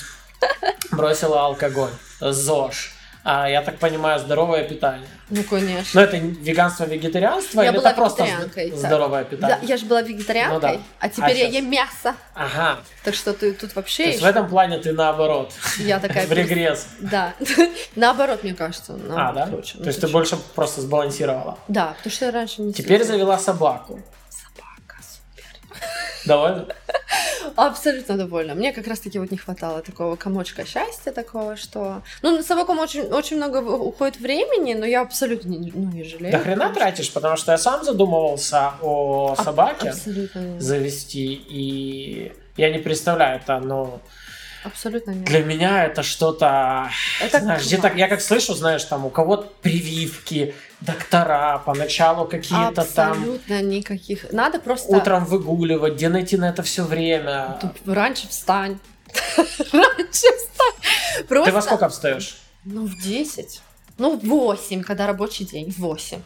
бросила 0.91 1.45
алкоголь, 1.47 1.93
ЗОЖ. 2.21 2.93
А 3.25 3.49
я 3.49 3.63
так 3.63 3.79
понимаю, 3.79 4.19
здоровое 4.21 4.65
питание. 4.65 5.07
Ну, 5.29 5.43
конечно. 5.43 6.01
Но 6.01 6.01
это 6.01 6.17
веганство, 6.17 6.85
вегетарианство 6.85 7.61
Я 7.61 7.71
или 7.71 7.77
была 7.77 7.91
это 7.91 7.97
просто 8.01 8.27
да. 8.55 8.77
здоровое 8.77 9.25
Да, 9.25 9.29
питание? 9.31 9.59
я 9.63 9.77
же 9.77 9.85
была 9.87 10.01
вегетарианкой, 10.03 10.55
Ну 10.55 10.61
да. 10.79 10.81
а 11.01 11.09
теперь 11.09 11.25
А 11.25 11.31
я 11.33 11.45
щас? 11.47 11.55
ем 11.55 11.71
мясо. 11.71 12.15
Ага. 12.35 12.79
Так 13.05 13.15
что 13.15 13.35
ты 13.35 13.53
тут 13.53 13.71
То 13.71 13.77
вообще 13.77 14.07
есть 14.07 14.23
в 14.23 14.25
этом 14.25 14.49
плане 14.49 14.79
ты 14.79 14.93
наоборот, 14.93 15.53
я 15.79 15.99
такая 15.99 16.27
в 16.29 16.33
регресс. 16.33 16.87
Да. 17.01 17.35
Наоборот, 17.97 18.43
мне 18.45 18.55
кажется. 18.55 18.99
А, 19.11 19.33
да? 19.33 19.47
То 19.47 19.85
есть 19.85 20.01
ты 20.01 20.09
больше 20.09 20.37
просто 20.55 20.81
сбалансировала. 20.81 21.59
Да, 21.69 21.95
потому 21.99 22.13
что 22.13 22.25
я 22.27 22.31
раньше 22.31 22.63
не 22.63 22.73
Теперь 22.73 23.05
завела 23.05 23.39
собаку. 23.39 24.01
Довольно? 26.29 26.67
Абсолютно 27.57 28.17
довольна. 28.17 28.55
Мне 28.55 28.73
как 28.73 28.87
раз-таки 28.87 29.19
вот 29.19 29.31
не 29.31 29.37
хватало 29.37 29.83
такого 29.83 30.17
комочка 30.17 30.65
счастья 30.65 31.11
такого, 31.11 31.57
что... 31.57 32.03
Ну, 32.23 32.37
на 32.37 32.43
собаку 32.43 32.73
очень, 32.75 33.03
очень 33.03 33.37
много 33.37 33.59
уходит 33.59 34.21
времени, 34.21 34.75
но 34.75 34.87
я 34.87 35.01
абсолютно 35.01 35.49
не, 35.49 35.73
ну, 35.75 35.91
не 35.91 36.05
жалею. 36.05 36.33
Да 36.33 36.39
хрена 36.39 36.65
конечно. 36.65 36.81
тратишь, 36.81 37.13
потому 37.13 37.37
что 37.37 37.53
я 37.53 37.59
сам 37.59 37.85
задумывался 37.85 38.75
о 38.83 39.35
собаке 39.43 39.91
Абсолютно 39.91 40.61
завести, 40.61 41.33
и 41.49 42.33
я 42.57 42.71
не 42.71 42.79
представляю 42.79 43.41
это, 43.41 43.59
но 43.59 44.01
Абсолютно 44.65 45.13
нет. 45.13 45.25
для 45.25 45.43
меня 45.43 45.87
это 45.87 46.03
что-то, 46.03 46.91
Это 47.21 47.41
знаешь, 47.41 47.65
где-то, 47.65 47.93
я 47.97 48.09
как 48.09 48.21
слышу, 48.21 48.55
знаешь, 48.55 48.85
там 48.85 49.07
у 49.07 49.11
кого-то 49.11 49.51
прививки, 49.63 50.55
доктора, 50.81 51.63
поначалу 51.65 52.27
какие-то 52.27 52.85
там, 52.85 53.13
Абсолютно 53.13 53.63
никаких. 53.63 54.33
Надо 54.33 54.59
просто... 54.59 54.97
утром 54.97 55.25
выгуливать, 55.25 55.95
где 55.95 56.09
найти 56.09 56.37
на 56.37 56.49
это 56.51 56.63
все 56.63 56.85
время. 56.85 57.59
Тут 57.61 57.73
Раньше 57.87 58.29
встань. 58.29 58.79
Раньше 59.37 60.27
встань. 60.37 61.27
Просто... 61.29 61.51
Ты 61.51 61.53
во 61.53 61.63
сколько 61.63 61.89
встаешь? 61.89 62.39
Ну, 62.65 62.87
в 62.87 63.03
10. 63.03 63.63
Ну, 63.99 64.19
в 64.19 64.25
8, 64.25 64.83
когда 64.83 65.07
рабочий 65.07 65.45
день. 65.45 65.73
В 65.73 65.79
8. 65.79 66.21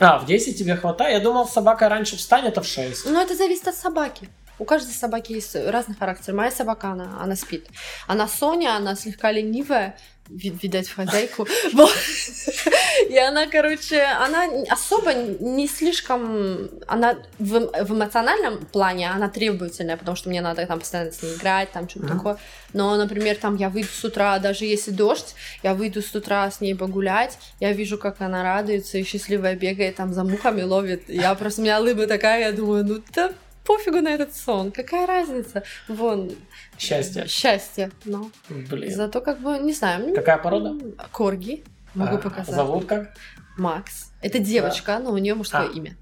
А, 0.00 0.18
в 0.18 0.26
10 0.26 0.56
тебе 0.56 0.76
хватает? 0.76 1.14
Я 1.14 1.20
думал, 1.20 1.48
собака 1.48 1.88
раньше 1.88 2.16
встанет, 2.16 2.56
а 2.58 2.62
в 2.62 2.66
6. 2.66 3.06
Но 3.06 3.20
это 3.20 3.34
зависит 3.34 3.66
от 3.66 3.74
собаки. 3.74 4.28
У 4.58 4.64
каждой 4.64 4.92
собаки 4.92 5.32
есть 5.32 5.54
разный 5.54 5.94
характер. 5.94 6.34
Моя 6.34 6.50
собака, 6.50 6.88
она, 6.88 7.18
она 7.20 7.36
спит. 7.36 7.68
Она 8.06 8.26
Соня, 8.26 8.76
она 8.76 8.96
слегка 8.96 9.30
ленивая, 9.30 9.96
ви- 10.30 10.58
видать, 10.62 10.88
хозяйку. 10.88 11.46
И 13.10 13.16
она, 13.16 13.46
короче, 13.46 14.02
она 14.02 14.48
особо 14.70 15.14
не 15.14 15.68
слишком... 15.68 16.68
Она 16.86 17.16
в, 17.38 17.84
в 17.84 17.92
эмоциональном 17.92 18.66
плане, 18.66 19.10
она 19.10 19.28
требовательная, 19.28 19.96
потому 19.96 20.16
что 20.16 20.28
мне 20.28 20.40
надо 20.40 20.66
там 20.66 20.80
постоянно 20.80 21.12
с 21.12 21.22
ней 21.22 21.34
играть, 21.34 21.72
там 21.72 21.88
что-то 21.88 22.08
такое. 22.08 22.36
Но, 22.72 22.96
например, 22.96 23.36
там 23.36 23.56
я 23.56 23.68
выйду 23.68 23.88
с 23.88 24.04
утра, 24.04 24.38
даже 24.38 24.64
если 24.64 24.90
дождь, 24.90 25.34
я 25.62 25.74
выйду 25.74 26.02
с 26.02 26.14
утра 26.14 26.50
с 26.50 26.60
ней 26.60 26.74
погулять, 26.74 27.38
я 27.60 27.72
вижу, 27.72 27.98
как 27.98 28.20
она 28.20 28.42
радуется 28.42 28.98
и 28.98 29.04
счастливая 29.04 29.54
бегает, 29.54 29.96
там 29.96 30.12
за 30.12 30.24
мухами 30.24 30.62
ловит. 30.62 31.08
Я 31.08 31.34
просто, 31.34 31.60
у 31.60 31.64
меня 31.64 31.78
лыба 31.78 32.06
такая, 32.06 32.40
я 32.40 32.52
думаю, 32.52 32.84
ну 32.84 33.02
да 33.14 33.32
пофигу 33.68 34.00
на 34.00 34.08
этот 34.08 34.34
сон, 34.34 34.72
какая 34.72 35.06
разница? 35.06 35.62
Вон, 35.88 36.32
Счастье. 36.78 37.26
счастье, 37.28 37.90
ну. 38.06 38.30
Блин. 38.48 38.90
Зато 38.90 39.20
как 39.20 39.40
бы, 39.40 39.58
не 39.58 39.72
знаю. 39.74 40.14
Какая 40.14 40.38
порода? 40.38 40.74
Корги. 41.12 41.62
Могу 41.94 42.16
А, 42.16 42.18
показать. 42.18 42.54
Зовут 42.54 42.86
как? 42.86 43.12
Макс. 43.58 44.10
Это 44.22 44.38
девочка, 44.38 44.98
но 44.98 45.12
у 45.12 45.18
нее 45.18 45.34
мужское 45.34 45.68
А. 45.68 45.72
имя. 45.72 45.96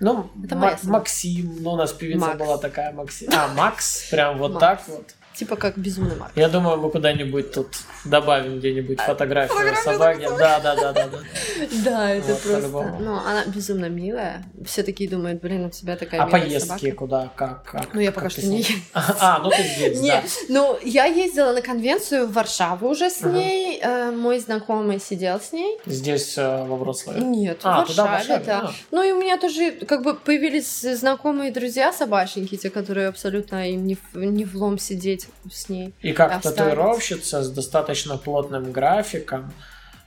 Ну, 0.00 0.30
Это 0.44 0.56
моя. 0.56 0.76
Максим, 0.82 1.56
ну, 1.62 1.72
у 1.72 1.76
нас 1.76 1.92
певица 1.92 2.26
Макс. 2.26 2.38
была 2.38 2.58
такая 2.58 2.92
Максим. 2.92 3.30
А, 3.32 3.48
Макс, 3.54 4.08
прям 4.10 4.38
вот 4.38 4.54
Макс. 4.54 4.60
так 4.60 4.88
вот. 4.88 5.14
Типа 5.34 5.56
как 5.56 5.76
безумный 5.76 6.16
Макс. 6.16 6.32
Я 6.36 6.48
думаю, 6.48 6.76
мы 6.78 6.90
куда-нибудь 6.90 7.52
тут 7.52 7.68
добавим 8.04 8.58
где-нибудь 8.58 9.00
фотографию 9.00 9.56
фотографию 9.58 9.92
собаки. 9.92 10.28
Да, 10.38 10.60
да, 10.60 10.74
да, 10.76 10.92
да, 10.92 11.08
да. 11.84 12.14
Это 12.14 12.34
просто. 12.36 12.96
Ну, 13.00 13.14
она 13.16 13.44
безумно 13.46 13.86
милая. 13.88 14.44
Все 14.64 14.82
такие 14.82 15.10
думают, 15.10 15.40
блин, 15.42 15.66
у 15.66 15.70
тебя 15.70 15.96
такая 15.96 16.20
А 16.22 16.26
поездки 16.26 16.90
куда, 16.92 17.32
как, 17.34 17.64
как? 17.64 17.92
Ну, 17.94 18.00
я 18.00 18.12
пока 18.12 18.30
что 18.30 18.46
не 18.46 18.64
А, 18.94 19.40
ну 19.42 19.50
ты 19.50 19.62
здесь, 19.62 19.98
да. 19.98 20.04
Нет, 20.04 20.24
ну 20.48 20.78
я 20.84 21.06
ездила 21.06 21.52
на 21.52 21.62
конвенцию 21.62 22.26
в 22.26 22.32
Варшаву 22.32 22.88
уже 22.88 23.10
с 23.10 23.22
ней. 23.22 23.80
э, 23.82 24.10
мой 24.12 24.38
знакомый 24.38 25.00
сидел 25.00 25.40
с 25.40 25.52
ней. 25.52 25.78
Здесь, 25.86 26.34
э, 26.38 26.64
во 26.64 26.76
Вроцлаве. 26.76 27.20
Нет, 27.20 27.58
А, 27.64 27.84
в 27.84 27.88
в 27.90 27.96
Варшаве, 27.96 28.44
да. 28.44 28.60
а. 28.68 28.72
Ну 28.90 29.02
и 29.02 29.12
у 29.12 29.20
меня 29.20 29.36
тоже 29.38 29.72
как 29.72 30.02
бы 30.04 30.14
появились 30.14 30.80
знакомые 30.80 31.50
друзья 31.50 31.92
собачники, 31.92 32.56
те, 32.56 32.70
которые 32.70 33.08
абсолютно 33.08 33.70
им 33.70 33.86
не, 33.86 33.96
в- 33.96 34.14
не 34.16 34.44
влом 34.44 34.78
сидеть 35.24 35.54
с 35.56 35.68
ней. 35.68 35.94
И 36.00 36.12
как 36.12 36.32
оставить. 36.32 36.56
татуировщица 36.56 37.42
с 37.42 37.50
достаточно 37.50 38.16
плотным 38.16 38.72
графиком, 38.72 39.52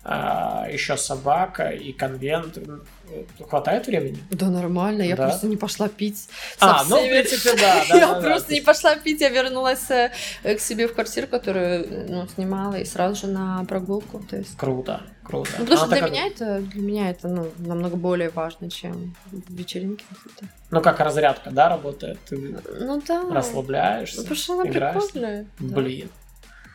а, 0.09 0.68
еще 0.72 0.95
собака 0.95 1.70
и 1.70 1.91
конвент. 1.91 2.57
Э, 2.57 3.24
Хватает 3.49 3.88
времени? 3.88 4.18
Да 4.32 4.47
нормально, 4.49 5.01
я 5.01 5.18
Да? 5.18 5.28
просто 5.28 5.47
не 5.47 5.57
пошла 5.57 5.89
пить. 5.89 6.30
А, 6.61 6.86
ну, 6.88 6.97
в 7.05 7.09
принципе, 7.09 7.57
да. 7.59 7.84
да, 7.89 7.95
я 7.97 8.07
да, 8.07 8.13
да. 8.13 8.22
просто 8.22 8.53
не 8.53 8.61
пошла 8.61 8.95
пить, 8.95 9.20
я 9.20 9.28
вернулась 9.30 9.91
э, 9.91 10.11
к 10.43 10.61
себе 10.61 10.88
в 10.88 10.93
квартиру, 10.93 11.28
которую 11.28 12.09
ну, 12.09 12.28
снимала, 12.36 12.76
и 12.76 12.86
сразу 12.86 13.28
же 13.28 13.28
на 13.28 13.65
прогулку. 13.65 14.20
То 14.30 14.38
есть 14.38 14.55
Круто, 14.55 15.01
круто. 15.28 15.49
Ну, 15.59 15.65
потому 15.65 15.78
что 15.78 15.88
для 15.89 15.99
так- 15.99 16.11
меня 16.11 16.28
это 16.28 16.59
для 16.61 16.82
меня 16.82 17.09
это 17.09 17.28
ну, 17.28 17.51
намного 17.57 17.95
более 17.95 18.30
важно, 18.30 18.69
чем 18.69 19.15
вечеринки 19.49 20.03
какие-то. 20.09 20.45
Ну, 20.71 20.82
как 20.82 20.99
разрядка, 20.99 21.51
да, 21.51 21.69
работает? 21.69 22.19
Ты 22.30 22.38
Ну 22.80 23.01
да. 23.07 23.23
Ну, 23.23 23.34
расслабляешься, 23.34 24.21
потому 24.21 24.36
что 24.36 24.53
она 24.59 24.69
играешь. 24.69 25.03
прикольная. 25.03 25.45
да. 25.59 25.75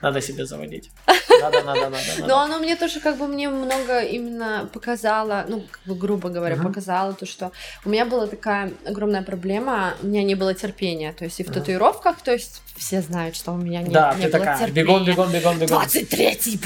Надо 0.02 0.20
себе 0.20 0.44
заводить. 0.44 0.90
Надо, 1.40 1.62
надо, 1.62 1.88
надо. 1.88 2.26
Но 2.26 2.40
оно 2.40 2.58
мне 2.58 2.76
тоже 2.76 3.00
как 3.00 3.16
бы 3.16 3.26
мне 3.26 3.48
много 3.48 4.00
именно 4.00 4.68
показало, 4.72 5.44
ну, 5.48 5.64
как 5.68 5.80
бы 5.86 5.94
грубо 5.94 6.28
говоря, 6.28 6.56
показало 6.56 7.14
то, 7.14 7.26
что 7.26 7.50
у 7.84 7.88
меня 7.88 8.04
была 8.04 8.26
такая 8.26 8.72
огромная 8.86 9.22
проблема, 9.22 9.94
у 10.02 10.06
меня 10.06 10.22
не 10.22 10.34
было 10.34 10.54
терпения. 10.54 11.12
То 11.12 11.24
есть 11.24 11.40
и 11.40 11.44
в 11.44 11.50
татуировках, 11.50 12.20
то 12.20 12.32
есть 12.32 12.62
все 12.76 13.00
знают, 13.00 13.34
что 13.34 13.52
у 13.52 13.56
меня 13.56 13.82
не, 13.82 13.92
да, 13.92 14.14
не 14.14 14.22
было 14.22 14.32
такая, 14.32 14.58
терпения. 14.58 14.82
бегом, 14.82 15.04
бегом, 15.04 15.32
бегом, 15.32 15.58
бегом. 15.58 15.82
23-й, 15.82 16.60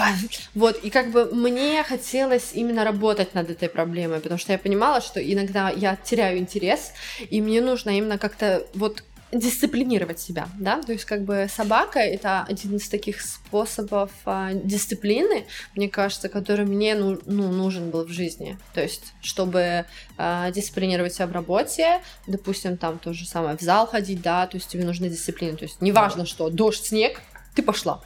вот, 0.55 0.77
и 0.83 0.91
как 0.91 1.11
бы 1.11 1.27
мне 1.33 1.83
хотелось 1.85 2.51
именно 2.53 2.85
работать 2.85 3.35
над 3.35 3.51
этой 3.51 3.69
проблемой, 3.69 4.21
потому 4.21 4.39
что 4.39 4.53
я 4.53 4.59
понимала, 4.59 5.01
что 5.01 5.21
иногда 5.21 5.71
я 5.71 5.97
теряю 5.97 6.39
интерес, 6.39 6.93
и 7.31 7.41
мне 7.41 7.61
нужно 7.61 7.97
именно 7.97 8.19
как-то 8.19 8.67
вот 8.75 9.03
дисциплинировать 9.33 10.21
себя, 10.21 10.49
да, 10.59 10.81
то 10.81 10.93
есть 10.93 11.05
как 11.05 11.25
бы 11.25 11.49
собака 11.55 11.99
это 11.99 12.45
один 12.49 12.77
из 12.77 12.89
таких 12.89 13.21
способов 13.21 14.11
а, 14.25 14.53
дисциплины, 14.55 15.47
мне 15.75 15.89
кажется, 15.89 16.29
который 16.29 16.65
мне 16.65 16.95
ну, 16.95 17.19
ну, 17.27 17.51
нужен 17.51 17.91
был 17.91 18.05
в 18.05 18.09
жизни, 18.11 18.57
то 18.73 18.81
есть 18.81 19.13
чтобы 19.21 19.85
а, 20.17 20.51
дисциплинировать 20.53 21.15
себя 21.15 21.27
в 21.27 21.33
работе, 21.33 22.01
допустим, 22.27 22.77
там 22.77 22.99
то 22.99 23.13
же 23.13 23.27
самое 23.27 23.57
в 23.57 23.61
зал 23.61 23.87
ходить, 23.87 24.23
да, 24.23 24.47
то 24.47 24.57
есть 24.57 24.69
тебе 24.69 24.85
нужна 24.85 25.09
дисциплина, 25.09 25.57
то 25.57 25.65
есть 25.65 25.83
неважно 25.83 26.21
Ну 26.21 26.27
что, 26.27 26.49
дождь, 26.49 26.87
снег, 26.87 27.21
ты 27.55 27.63
пошла, 27.63 28.03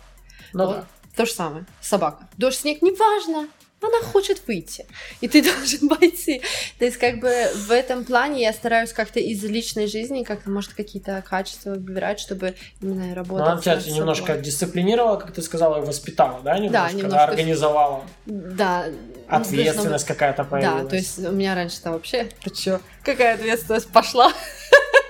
Ну 0.54 0.66
Вот. 0.66 0.76
да. 0.76 0.86
то 1.16 1.26
же 1.26 1.32
самое, 1.32 1.66
собака, 1.82 2.28
дождь, 2.38 2.60
снег, 2.60 2.80
неважно, 2.80 3.48
она 3.82 4.00
хочет 4.02 4.42
выйти, 4.46 4.86
и 5.20 5.28
ты 5.28 5.42
должен 5.44 5.88
пойти. 5.88 6.42
То 6.78 6.84
есть, 6.84 6.96
как 6.98 7.20
бы 7.20 7.30
в 7.54 7.70
этом 7.70 8.04
плане 8.04 8.42
я 8.42 8.52
стараюсь 8.52 8.92
как-то 8.92 9.20
из 9.20 9.42
личной 9.44 9.86
жизни, 9.86 10.22
как-то, 10.22 10.50
может, 10.50 10.74
какие-то 10.74 11.22
качества 11.28 11.70
выбирать, 11.70 12.20
чтобы 12.20 12.54
именно 12.80 13.06
Ну, 13.06 13.14
работать. 13.14 13.46
она 13.46 13.60
тебя 13.60 13.92
немножко 13.94 14.36
дисциплинировала, 14.36 15.16
как 15.16 15.32
ты 15.32 15.42
сказала, 15.42 15.82
и 15.82 15.86
воспитала, 15.86 16.40
да, 16.42 16.58
немножко, 16.58 16.96
немножко. 16.96 17.16
да, 17.16 17.24
организовала. 17.24 18.04
Да. 18.26 18.86
Ответственность 19.28 20.06
какая-то 20.06 20.42
быть- 20.42 20.50
появилась. 20.50 20.82
Да, 20.82 20.88
то 20.88 20.96
есть 20.96 21.18
у 21.18 21.32
меня 21.32 21.54
раньше-то 21.54 21.92
вообще, 21.92 22.28
ты 22.42 22.50
чё, 22.50 22.80
какая 23.04 23.34
ответственность 23.34 23.88
пошла? 23.92 24.32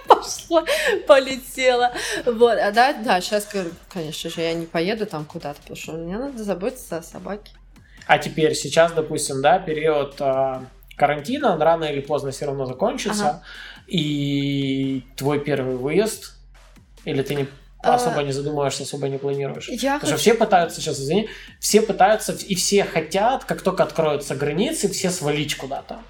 Пошла, 0.07 0.65
полетела. 1.07 1.93
Вот, 2.27 2.59
а 2.59 2.71
да, 2.73 2.93
да, 2.93 3.21
сейчас, 3.21 3.47
конечно 3.93 4.29
же, 4.31 4.41
я 4.41 4.55
не 4.55 4.67
поеду 4.67 5.07
там 5.07 5.25
куда-то, 5.25 5.61
потому 5.61 5.77
что 5.77 5.93
мне 5.93 6.19
надо 6.19 6.43
заботиться 6.43 6.99
о 6.99 7.03
собаке. 7.03 7.53
А 8.11 8.19
теперь 8.19 8.57
сейчас, 8.57 8.91
допустим, 8.91 9.41
да, 9.41 9.61
период 9.61 10.17
а, 10.19 10.65
карантина, 10.97 11.53
он 11.53 11.63
рано 11.63 11.85
или 11.85 12.01
поздно 12.01 12.33
все 12.33 12.47
равно 12.47 12.67
закончится, 12.67 13.29
Ага. 13.29 13.43
и 13.87 15.05
твой 15.15 15.39
первый 15.39 15.77
выезд, 15.77 16.35
или 17.05 17.23
ты 17.23 17.37
не 17.37 17.47
А, 17.85 17.95
особо 17.95 18.25
не 18.25 18.33
задумываешься, 18.33 18.83
особо 18.83 19.09
не 19.09 19.17
планируешь? 19.17 19.69
Я 19.69 19.95
Потому 19.95 19.99
что 19.99 20.07
хочу... 20.07 20.17
все 20.17 20.35
пытаются, 20.35 20.81
сейчас 20.81 20.99
извини, 20.99 21.29
все 21.61 21.83
пытаются 21.83 22.33
и 22.33 22.57
все 22.57 22.83
хотят, 22.83 23.45
как 23.45 23.63
только 23.63 23.85
откроются 23.85 24.35
границы, 24.35 24.89
все 24.89 25.11
свалить 25.11 25.55
куда-то. 25.55 26.01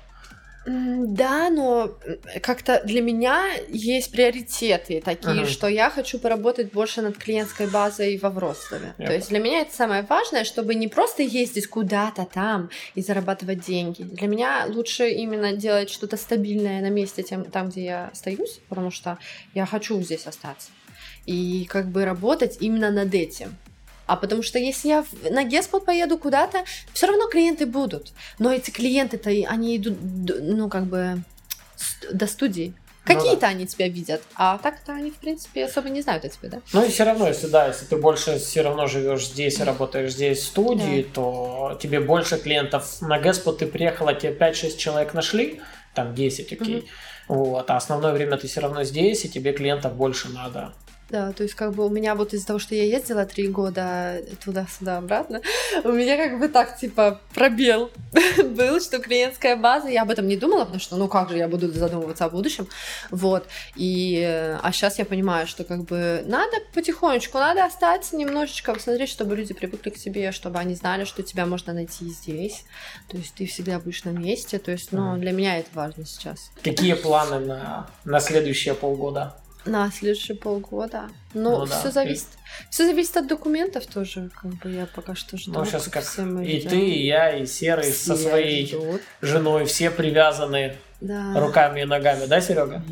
Да, 0.67 1.49
но 1.49 1.99
как-то 2.43 2.83
для 2.85 3.01
меня 3.01 3.47
есть 3.69 4.13
приоритеты 4.13 5.01
такие, 5.03 5.43
Ага. 5.43 5.47
что 5.47 5.69
я 5.69 5.89
хочу 5.91 6.19
поработать 6.19 6.71
больше 6.73 7.01
над 7.01 7.17
клиентской 7.17 7.67
базой 7.67 8.19
во 8.19 8.29
Вроцлаве. 8.29 8.95
Я 8.99 9.07
То 9.07 9.15
есть 9.15 9.31
для 9.31 9.39
меня 9.39 9.63
это 9.63 9.75
самое 9.75 10.03
важное, 10.03 10.45
чтобы 10.45 10.75
не 10.75 10.89
просто 10.89 11.23
ездить 11.23 11.67
куда-то 11.67 12.27
там 12.27 12.69
и 12.95 13.01
зарабатывать 13.01 13.65
деньги. 13.65 14.03
Для 14.03 14.29
меня 14.29 14.67
лучше 14.69 15.09
именно 15.09 15.53
делать 15.55 15.89
что-то 15.89 16.17
стабильное 16.19 16.83
на 16.83 16.91
месте, 16.91 17.23
тем, 17.23 17.45
там, 17.45 17.71
где 17.71 17.85
я 17.85 18.09
остаюсь, 18.13 18.61
потому 18.69 18.91
что 18.91 19.19
я 19.55 19.65
хочу 19.65 20.01
здесь 20.03 20.27
остаться. 20.27 20.71
И 21.25 21.67
как 21.71 21.89
бы 21.89 22.05
работать 22.05 22.59
именно 22.61 22.91
над 22.91 23.15
этим. 23.15 23.57
А 24.11 24.17
потому 24.17 24.43
что 24.43 24.59
если 24.59 24.89
я 24.89 25.05
на 25.31 25.45
Геспот 25.45 25.85
поеду 25.85 26.19
куда-то, 26.19 26.65
все 26.93 27.07
равно 27.07 27.29
клиенты 27.29 27.65
будут. 27.65 28.13
Но 28.41 28.53
эти 28.53 28.73
клиенты-то, 28.73 29.31
они 29.49 29.77
идут, 29.77 29.99
ну, 30.03 30.69
как 30.69 30.87
бы, 30.87 31.23
до 32.11 32.27
студии. 32.27 32.75
Ну 33.07 33.15
Какие-то 33.15 33.47
они 33.47 33.69
тебя 33.69 33.87
видят, 33.87 34.21
а 34.35 34.59
так-то 34.59 34.95
они, 34.95 35.13
в 35.13 35.15
принципе, 35.15 35.65
особо 35.65 35.91
не 35.91 36.03
знают 36.03 36.25
о 36.25 36.29
тебе, 36.29 36.49
да? 36.49 36.61
Ну 36.73 36.85
и 36.85 36.89
все 36.89 37.05
равно, 37.05 37.29
если 37.29 37.47
да, 37.47 37.69
если 37.69 37.85
ты 37.87 37.97
больше 37.99 38.41
все 38.41 38.63
равно 38.63 38.89
живешь 38.89 39.29
здесь 39.29 39.61
и 39.61 39.63
работаешь 39.63 40.13
здесь 40.13 40.41
в 40.41 40.47
студии, 40.47 41.03
то 41.03 41.79
тебе 41.81 42.01
больше 42.01 42.37
клиентов. 42.37 43.01
На 43.01 43.21
Гэспо 43.21 43.53
ты 43.53 43.67
приехала, 43.67 44.13
тебе 44.13 44.33
5-6 44.33 44.77
человек 44.77 45.15
нашли, 45.15 45.61
там 45.95 46.17
10, 46.17 46.53
окей. 46.53 46.89
Вот, 47.29 47.71
а 47.71 47.77
основное 47.77 48.13
время 48.13 48.39
ты 48.39 48.49
все 48.49 48.61
равно 48.61 48.83
здесь, 48.83 49.25
и 49.25 49.29
тебе 49.29 49.53
клиентов 49.53 49.95
больше 49.95 50.29
надо. 50.31 50.73
Да, 51.11 51.33
то 51.33 51.43
есть 51.43 51.55
как 51.57 51.75
бы 51.75 51.85
у 51.87 51.89
меня 51.89 52.15
вот 52.15 52.33
из-за 52.35 52.47
того, 52.47 52.59
что 52.61 52.75
я 52.77 52.85
ездила 52.85 53.27
три 53.27 53.49
года 53.49 54.23
туда-сюда 54.45 54.99
обратно, 54.99 55.41
у 55.85 55.91
меня 55.91 56.17
как 56.17 56.39
бы 56.39 56.49
так 56.49 56.79
типа 56.79 57.21
пробел 57.35 57.91
был, 58.45 58.81
что 58.81 59.01
клиентская 59.01 59.57
база, 59.57 59.89
я 59.89 60.03
об 60.03 60.11
этом 60.11 60.29
не 60.29 60.37
думала, 60.37 60.61
потому 60.61 60.81
что 60.81 60.97
ну 60.97 61.09
как 61.09 61.31
же 61.31 61.39
я 61.39 61.49
буду 61.49 61.69
задумываться 61.73 62.27
о 62.27 62.31
будущем, 62.31 62.69
вот, 63.11 63.47
и, 63.75 64.23
э, 64.25 64.59
а 64.63 64.73
сейчас 64.73 64.99
я 65.01 65.05
понимаю, 65.05 65.49
что 65.49 65.65
как 65.65 65.83
бы 65.85 66.23
надо 66.27 66.59
потихонечку, 66.75 67.39
надо 67.39 67.65
остаться 67.65 68.15
немножечко, 68.15 68.73
посмотреть, 68.73 69.11
чтобы 69.11 69.35
люди 69.35 69.53
привыкли 69.53 69.91
к 69.91 69.99
тебе, 69.99 70.31
чтобы 70.31 70.61
они 70.61 70.77
знали, 70.77 71.05
что 71.05 71.25
тебя 71.25 71.45
можно 71.45 71.73
найти 71.73 72.09
здесь, 72.09 72.65
то 73.09 73.17
есть 73.17 73.35
ты 73.35 73.47
всегда 73.47 73.81
будешь 73.81 74.05
на 74.05 74.11
месте, 74.11 74.61
то 74.61 74.71
есть, 74.71 74.93
ну, 74.93 75.17
для 75.17 75.33
меня 75.33 75.59
это 75.59 75.71
важно 75.75 76.07
сейчас. 76.07 76.51
Какие 76.63 76.95
планы 76.95 77.41
на, 77.41 77.91
на 78.05 78.21
следующие 78.21 78.75
полгода? 78.75 79.40
На 79.67 79.91
следующие 79.91 80.37
полгода. 80.37 81.09
Ну 81.35 81.59
Ну, 81.61 81.67
да, 81.67 81.79
все 81.79 81.89
и- 81.89 81.93
зависит. 81.93 82.27
Все 82.71 82.87
зависит 82.87 83.17
от 83.17 83.27
документов 83.29 83.87
тоже, 83.87 84.31
как 84.41 84.53
бы 84.55 84.71
я 84.71 84.87
пока 84.87 85.15
что 85.15 85.37
жду. 85.37 85.53
Ну, 85.53 85.65
сейчас 85.65 85.87
как 85.89 86.03
все 86.05 86.23
мы 86.23 86.45
и 86.47 86.67
ты, 86.67 86.79
и 86.81 87.07
я, 87.07 87.37
и 87.37 87.47
Серый 87.47 87.93
со 87.93 88.17
Все 88.17 88.29
своей 88.29 88.67
ждут. 88.67 89.03
женой, 89.21 89.67
все 89.67 89.91
привязаны 89.91 90.77
Да. 91.01 91.39
руками 91.39 91.83
и 91.83 91.85
ногами, 91.85 92.27
да, 92.27 92.41
Серега? 92.41 92.83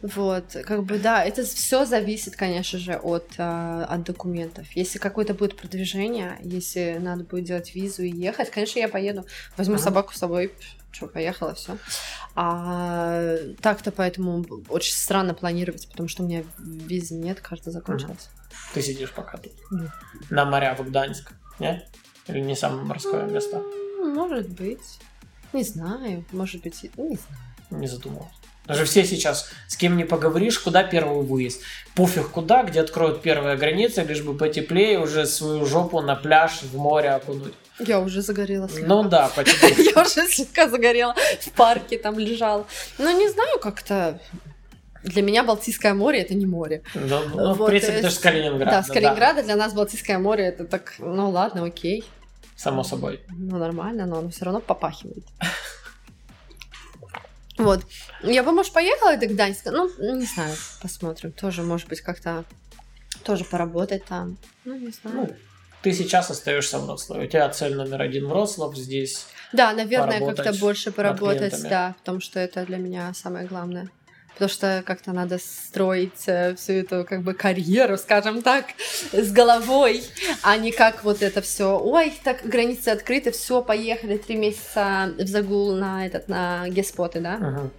Вот, 0.00 0.56
как 0.66 0.82
бы 0.82 0.98
да, 0.98 1.22
это 1.24 1.44
все 1.44 1.84
зависит, 1.84 2.34
конечно 2.34 2.76
же, 2.78 2.94
от, 2.94 3.28
а, 3.38 3.84
от 3.84 4.02
документов. 4.02 4.66
Если 4.74 4.98
какое-то 4.98 5.32
будет 5.32 5.56
продвижение, 5.56 6.38
если 6.42 6.96
надо 7.00 7.22
будет 7.22 7.44
делать 7.44 7.72
визу 7.72 8.02
и 8.02 8.10
ехать, 8.10 8.50
конечно, 8.50 8.80
я 8.80 8.88
поеду. 8.88 9.24
Возьму 9.56 9.76
Ага. 9.76 9.84
собаку 9.84 10.12
с 10.12 10.18
собой, 10.18 10.52
что, 10.92 11.06
поехала, 11.08 11.54
все. 11.54 11.76
А 12.34 13.36
так-то 13.60 13.90
поэтому 13.90 14.44
очень 14.68 14.94
странно 14.94 15.34
планировать, 15.34 15.88
потому 15.88 16.08
что 16.08 16.22
у 16.22 16.26
меня 16.26 16.44
визы 16.58 17.14
нет, 17.14 17.40
карта 17.40 17.70
закончилась. 17.70 18.30
Ты 18.74 18.82
сидишь 18.82 19.12
пока 19.12 19.38
тут. 19.38 19.52
На 20.30 20.44
моря 20.44 20.74
в 20.78 20.84
Гданьск, 20.84 21.32
не? 21.58 21.82
Или 22.28 22.40
не 22.40 22.54
самое 22.54 22.84
морское 22.84 23.24
место? 23.24 23.62
Может 23.98 24.48
быть. 24.50 25.00
Не 25.52 25.64
знаю. 25.64 26.24
Может 26.32 26.62
быть, 26.62 26.82
не 26.82 27.16
знаю. 27.16 27.18
Не 27.70 27.86
задумывался. 27.86 28.36
Даже 28.66 28.84
все 28.84 29.04
сейчас, 29.04 29.50
с 29.66 29.76
кем 29.76 29.96
не 29.96 30.04
поговоришь, 30.04 30.58
куда 30.60 30.84
первый 30.84 31.24
выезд. 31.24 31.62
Пофиг 31.96 32.28
куда, 32.28 32.62
где 32.62 32.80
откроют 32.80 33.20
первые 33.20 33.56
границы, 33.56 34.02
лишь 34.02 34.22
бы 34.22 34.36
потеплее 34.36 35.00
уже 35.00 35.26
свою 35.26 35.66
жопу 35.66 36.00
на 36.00 36.14
пляж, 36.14 36.62
в 36.62 36.76
море 36.76 37.10
окунуть. 37.10 37.54
Я 37.86 38.00
уже 38.00 38.22
загорела 38.22 38.68
слегка. 38.68 38.88
Ну 38.88 39.08
да, 39.08 39.28
потеплее. 39.28 39.92
Я 39.94 40.02
уже 40.02 40.28
слегка 40.28 40.68
загорела. 40.68 41.14
В 41.40 41.50
парке 41.52 41.98
там 41.98 42.18
лежала. 42.18 42.66
Ну, 42.98 43.18
не 43.18 43.28
знаю, 43.28 43.58
как-то... 43.60 44.20
Для 45.02 45.22
меня 45.22 45.42
Балтийское 45.42 45.94
море 45.94 46.20
это 46.20 46.34
не 46.34 46.46
море. 46.46 46.82
Ну, 46.94 47.20
ну, 47.34 47.54
в 47.54 47.58
Вот, 47.58 47.66
принципе, 47.66 47.94
э, 47.94 48.02
даже 48.02 48.14
с 48.14 48.18
Калининграда. 48.18 48.70
Да, 48.70 48.82
с 48.84 48.86
Калининграда 48.86 49.42
для 49.42 49.56
нас 49.56 49.72
Балтийское 49.72 50.18
море 50.18 50.44
это 50.44 50.64
так, 50.64 50.94
ну 50.98 51.30
ладно, 51.30 51.64
окей. 51.64 52.04
Само 52.56 52.84
собой. 52.84 53.20
Ну, 53.28 53.58
нормально, 53.58 54.06
но 54.06 54.18
оно 54.18 54.30
все 54.30 54.44
равно 54.44 54.60
попахивает. 54.60 55.24
Вот. 57.58 57.84
Я 58.22 58.42
бы, 58.42 58.50
может, 58.52 58.72
поехала 58.72 59.16
до 59.16 59.26
Гданьска. 59.26 59.70
Ну, 59.70 59.88
не 60.16 60.24
знаю, 60.24 60.56
посмотрим. 60.80 61.32
Тоже, 61.32 61.62
может 61.62 61.86
быть, 61.88 62.00
как-то 62.00 62.44
тоже 63.24 63.44
поработать 63.44 64.04
там. 64.04 64.36
Ну, 64.64 64.76
не 64.76 64.90
знаю. 64.90 65.16
Ну, 65.16 65.36
ты 65.82 65.92
сейчас 65.92 66.30
остаешься 66.30 66.78
в 66.78 66.86
Вроцлаве. 66.86 67.26
У 67.26 67.28
тебя 67.28 67.48
цель 67.50 67.74
номер 67.74 68.02
один 68.02 68.26
Вроцлав 68.26 68.76
здесь. 68.76 69.26
Да, 69.52 69.72
наверное, 69.72 70.20
как-то 70.34 70.52
больше 70.54 70.92
поработать, 70.92 71.62
да, 71.62 71.94
потому 71.98 72.20
что 72.20 72.40
это 72.40 72.64
для 72.64 72.78
меня 72.78 73.12
самое 73.14 73.46
главное. 73.46 73.88
Потому 74.34 74.48
что 74.48 74.82
как-то 74.86 75.12
надо 75.12 75.38
строить 75.38 76.26
э, 76.26 76.54
всю 76.54 76.72
эту 76.72 77.04
как 77.04 77.22
бы 77.22 77.34
карьеру, 77.34 77.98
скажем 77.98 78.40
так, 78.40 78.64
с 79.12 79.30
головой, 79.30 80.02
а 80.42 80.56
не 80.56 80.72
как 80.72 81.04
вот 81.04 81.20
это 81.20 81.42
все. 81.42 81.78
Ой, 81.78 82.14
так 82.24 82.40
границы 82.42 82.88
открыты, 82.88 83.30
все, 83.30 83.62
поехали 83.62 84.16
три 84.16 84.36
месяца 84.36 85.12
в 85.18 85.26
загул 85.26 85.74
на 85.74 86.06
этот 86.06 86.28
на 86.28 86.66
геспоты, 86.70 87.20
да. 87.20 87.36
Мгм. 87.36 87.70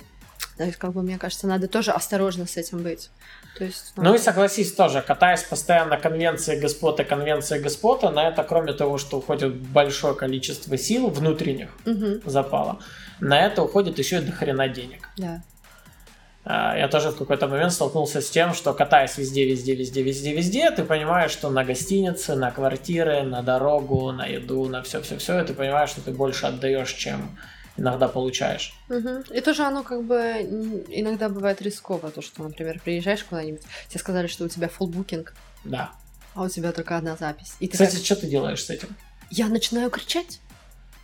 То 0.58 0.66
есть, 0.66 0.78
как 0.78 0.94
бы, 0.94 1.02
мне 1.02 1.18
кажется, 1.18 1.48
надо 1.48 1.68
тоже 1.68 1.92
осторожно 1.92 2.46
с 2.46 2.56
этим 2.56 2.84
быть. 2.84 3.10
То 3.58 3.66
есть, 3.66 3.94
Ну 3.96 4.16
и 4.16 4.18
согласись 4.18 4.74
тоже, 4.74 5.02
катаясь 5.02 5.44
постоянно 5.44 5.98
конвенции 5.98 6.60
господа, 6.60 7.04
конвенции 7.04 7.60
господа, 7.60 8.10
на 8.10 8.28
это, 8.28 8.44
кроме 8.44 8.74
того, 8.74 8.98
что 8.98 9.18
уходит 9.18 9.54
большое 9.54 10.16
количество 10.16 10.78
сил 10.78 11.10
внутренних 11.10 11.70
Мгм, 11.86 12.22
запала, 12.26 12.80
на 13.20 13.40
это 13.46 13.62
уходит 13.64 14.00
еще 14.00 14.18
и 14.18 14.22
до 14.22 14.32
хрена 14.32 14.68
денег. 14.68 15.10
да. 15.18 15.42
А, 16.46 16.78
я 16.78 16.90
тоже 16.90 17.12
в 17.12 17.16
какой-то 17.18 17.48
момент 17.48 17.72
столкнулся 17.72 18.20
с 18.20 18.30
тем, 18.30 18.54
что 18.54 18.74
катаясь 18.74 19.18
везде, 19.18 19.46
везде, 19.46 19.76
везде, 19.76 20.04
везде, 20.04 20.34
везде, 20.34 20.72
ты 20.72 20.84
понимаешь, 20.84 21.32
что 21.32 21.50
на 21.50 21.64
гостиницы, 21.64 22.36
на 22.36 22.52
квартиры, 22.52 23.24
на 23.24 23.42
дорогу, 23.42 24.12
на 24.12 24.26
еду, 24.26 24.68
на 24.68 24.82
все-все-все, 24.84 25.40
и 25.40 25.46
ты 25.46 25.54
понимаешь, 25.54 25.92
что 25.92 26.02
ты 26.02 26.12
больше 26.12 26.46
отдаешь, 26.48 26.92
чем 26.92 27.38
иногда 27.78 28.08
получаешь. 28.08 28.74
Угу. 28.90 29.34
И 29.34 29.42
тоже 29.42 29.64
оно 29.64 29.84
как 29.84 30.04
бы 30.04 30.16
иногда 30.90 31.30
бывает 31.30 31.62
рисково, 31.62 32.12
то, 32.12 32.22
что, 32.22 32.44
например, 32.44 32.80
приезжаешь 32.84 33.24
куда-нибудь, 33.24 33.62
тебе 33.90 34.00
сказали, 34.00 34.28
что 34.28 34.46
у 34.46 34.48
тебя 34.48 34.68
full 34.68 34.88
букинг. 34.88 35.34
Да. 35.64 35.92
А 36.36 36.44
у 36.44 36.50
тебя 36.50 36.72
только 36.72 36.98
одна 36.98 37.16
запись. 37.16 37.54
И 37.60 37.68
Кстати, 37.68 37.96
так... 37.96 38.06
что 38.06 38.16
ты 38.16 38.28
делаешь 38.28 38.64
с 38.64 38.70
этим? 38.70 38.96
Я 39.30 39.48
начинаю 39.48 39.90
кричать. 39.90 40.40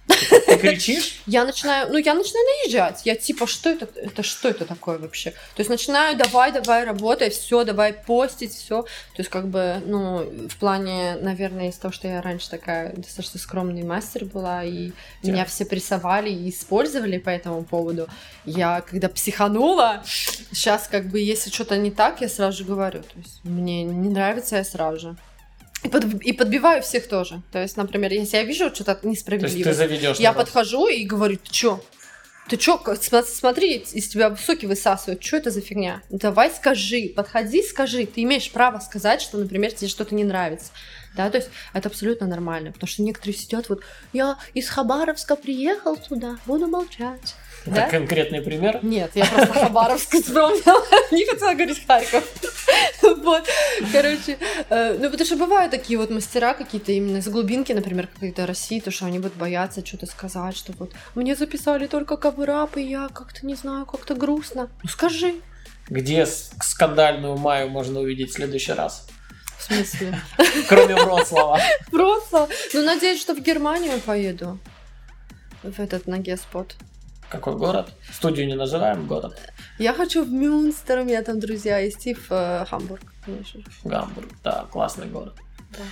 Ты 0.10 0.58
кричишь? 0.58 1.22
Я 1.26 1.46
начинаю, 1.46 1.92
ну, 1.92 1.98
я 1.98 2.14
начинаю 2.14 2.46
наезжать. 2.46 3.06
Я 3.06 3.16
типа, 3.16 3.48
что 3.48 3.70
это, 3.70 3.88
это 3.96 4.24
что 4.24 4.50
это 4.50 4.66
такое 4.66 4.98
вообще? 4.98 5.32
То 5.32 5.60
есть 5.60 5.70
начинаю, 5.70 6.18
давай, 6.18 6.52
давай, 6.52 6.84
работай, 6.84 7.30
все, 7.30 7.64
давай 7.64 7.94
постить, 7.94 8.54
все. 8.54 8.82
То 8.82 9.20
есть 9.20 9.30
как 9.30 9.48
бы, 9.48 9.82
ну, 9.86 10.48
в 10.48 10.58
плане, 10.58 11.18
наверное, 11.22 11.70
из 11.70 11.76
того, 11.76 11.92
что 11.92 12.08
я 12.08 12.22
раньше 12.22 12.50
такая 12.50 12.94
достаточно 12.94 13.40
скромный 13.40 13.84
мастер 13.84 14.26
была, 14.26 14.64
и 14.64 14.92
Тя. 15.22 15.32
меня 15.32 15.46
все 15.46 15.66
прессовали 15.66 16.30
и 16.30 16.50
использовали 16.50 17.18
по 17.18 17.30
этому 17.30 17.64
поводу, 17.64 18.08
я 18.46 18.82
когда 18.82 19.10
психанула, 19.10 20.04
сейчас 20.52 20.88
как 20.88 21.08
бы, 21.08 21.20
если 21.20 21.50
что-то 21.50 21.78
не 21.78 21.92
так, 21.92 22.22
я 22.22 22.30
сразу 22.30 22.60
же 22.60 22.64
говорю. 22.64 23.04
То 23.04 23.18
есть 23.18 23.44
мне 23.44 23.84
не 23.84 24.10
нравится, 24.10 24.58
я 24.58 24.64
сразу 24.64 25.00
же. 25.00 25.16
И, 25.84 25.88
под, 25.88 26.22
и 26.24 26.34
подбиваю 26.34 26.82
всех 26.82 27.08
тоже. 27.08 27.42
То 27.52 27.62
есть, 27.62 27.78
например, 27.78 28.12
если 28.12 28.38
я 28.38 28.44
вижу 28.44 28.70
что-то 28.74 29.00
несправедливое, 29.04 29.64
ты 29.64 29.74
заведешь 29.74 30.18
я 30.18 30.34
подхожу 30.34 30.88
и 30.88 31.06
говорю, 31.06 31.38
ты 31.38 31.52
чё? 31.52 31.82
Ты 32.50 32.58
чё, 32.58 32.82
смотри, 33.26 33.78
из 33.78 34.10
тебя 34.10 34.36
соки 34.36 34.66
высасывают, 34.66 35.24
что 35.24 35.38
это 35.38 35.52
за 35.52 35.62
фигня? 35.62 36.02
Давай 36.10 36.50
скажи, 36.50 37.14
подходи, 37.16 37.62
скажи. 37.62 38.08
Ты 38.08 38.24
имеешь 38.24 38.52
право 38.52 38.80
сказать, 38.80 39.22
что, 39.22 39.38
например, 39.38 39.72
тебе 39.72 39.88
что-то 39.88 40.16
не 40.16 40.24
нравится. 40.24 40.72
Да, 41.16 41.30
то 41.30 41.38
есть 41.38 41.50
это 41.74 41.90
абсолютно 41.90 42.28
нормально, 42.28 42.72
потому 42.72 42.88
что 42.88 43.04
некоторые 43.04 43.36
сидят 43.36 43.70
вот, 43.70 43.84
я 44.14 44.38
из 44.54 44.70
Хабаровска 44.70 45.36
приехал 45.36 45.98
сюда, 45.98 46.38
буду 46.46 46.68
молчать. 46.68 47.36
Да? 47.66 47.88
конкретный 47.90 48.42
пример? 48.42 48.80
Нет, 48.84 49.12
я 49.16 49.26
просто 49.26 49.54
Хабаровск 49.54 50.12
вспомнила. 50.24 50.84
Не 51.12 51.26
хотела 51.26 51.54
говорить 51.54 51.86
Харьков. 51.86 52.24
Вот, 53.02 53.48
короче, 53.92 54.38
э, 54.70 54.98
ну 55.00 55.10
потому 55.10 55.26
что 55.26 55.36
бывают 55.36 55.72
такие 55.72 55.98
вот 55.98 56.10
мастера 56.10 56.54
какие-то 56.54 56.92
именно 56.92 57.18
из 57.18 57.28
глубинки, 57.28 57.72
например, 57.72 58.08
какой-то 58.08 58.46
России, 58.46 58.80
то 58.80 58.92
что 58.92 59.06
они 59.06 59.20
будут 59.20 59.36
бояться 59.36 59.86
что-то 59.86 60.06
сказать, 60.06 60.56
что 60.56 60.74
вот 60.78 60.94
мне 61.16 61.36
записали 61.36 61.88
только 61.88 62.18
каверап, 62.18 62.78
и 62.78 62.82
я 62.82 63.10
как-то 63.10 63.46
не 63.46 63.56
знаю, 63.56 63.86
как-то 63.86 64.16
грустно. 64.16 64.70
Ну 64.84 64.90
скажи. 64.90 65.36
Где 65.90 66.26
скандальную 66.26 67.38
Маю 67.38 67.70
можно 67.70 68.00
увидеть 68.00 68.30
в 68.30 68.34
следующий 68.34 68.74
раз? 68.74 69.08
В 69.58 69.64
смысле? 69.64 70.20
Кроме 70.70 70.96
Вроцлава. 70.96 71.60
Вроцлав? 71.92 72.50
Ну, 72.74 72.86
надеюсь, 72.86 73.20
что 73.20 73.34
в 73.34 73.42
Германию 73.42 74.00
поеду. 74.00 74.60
В 75.64 75.80
этот 75.80 76.08
на 76.08 76.24
спот. 76.38 76.76
Какой 77.30 77.56
город? 77.56 77.94
Студию 78.12 78.48
не 78.48 78.56
называем, 78.56 79.06
город. 79.06 79.40
Я 79.78 79.94
хочу 79.94 80.24
в 80.24 80.32
Мюнстер, 80.32 81.00
у 81.00 81.04
меня 81.04 81.22
там 81.22 81.40
друзья 81.40 81.78
есть, 81.78 82.08
и 82.08 82.14
в 82.16 82.32
э, 82.32 82.66
Хамбург, 82.70 83.02
конечно. 83.24 83.62
Гамбург, 83.84 84.28
да, 84.44 84.66
классный 84.72 85.06
город. 85.06 85.36
Да. 85.72 85.84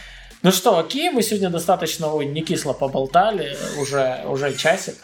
Ну 0.42 0.52
что, 0.52 0.78
окей, 0.80 1.10
мы 1.12 1.22
сегодня 1.22 1.50
достаточно 1.50 2.08
ой, 2.08 2.26
не 2.26 2.42
кисло 2.42 2.74
поболтали, 2.74 3.56
уже, 3.80 4.24
уже 4.26 4.56
часик. 4.56 4.96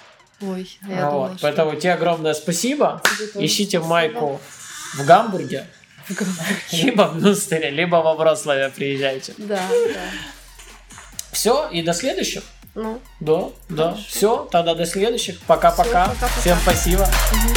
Ой, 0.41 0.67
а 0.81 0.89
я 0.89 1.05
вот, 1.05 1.11
думала, 1.11 1.37
Поэтому 1.41 1.71
что... 1.71 1.81
тебе 1.81 1.93
огромное 1.93 2.33
спасибо. 2.33 3.01
Ищите 3.35 3.77
спасибо. 3.77 3.85
майку 3.85 4.41
в 4.95 5.05
Гамбурге. 5.05 5.67
В 6.07 6.15
Гамбурге. 6.15 6.57
Либо 6.71 7.03
в 7.03 7.23
Мюнстере, 7.23 7.69
либо 7.69 7.97
во 7.97 8.15
Вроцлаве 8.15 8.69
приезжайте. 8.69 9.33
Да, 9.37 9.61
да. 9.69 10.01
Все, 11.31 11.69
и 11.69 11.81
до 11.81 11.93
следующих. 11.93 12.43
Ну. 12.75 12.99
Да, 13.19 13.49
да. 13.69 13.97
Все, 14.07 14.47
тогда 14.51 14.73
до 14.73 14.85
следующих. 14.85 15.39
Пока-пока. 15.41 16.11
Всем 16.39 16.57
спасибо. 16.63 17.03
Угу. 17.03 17.53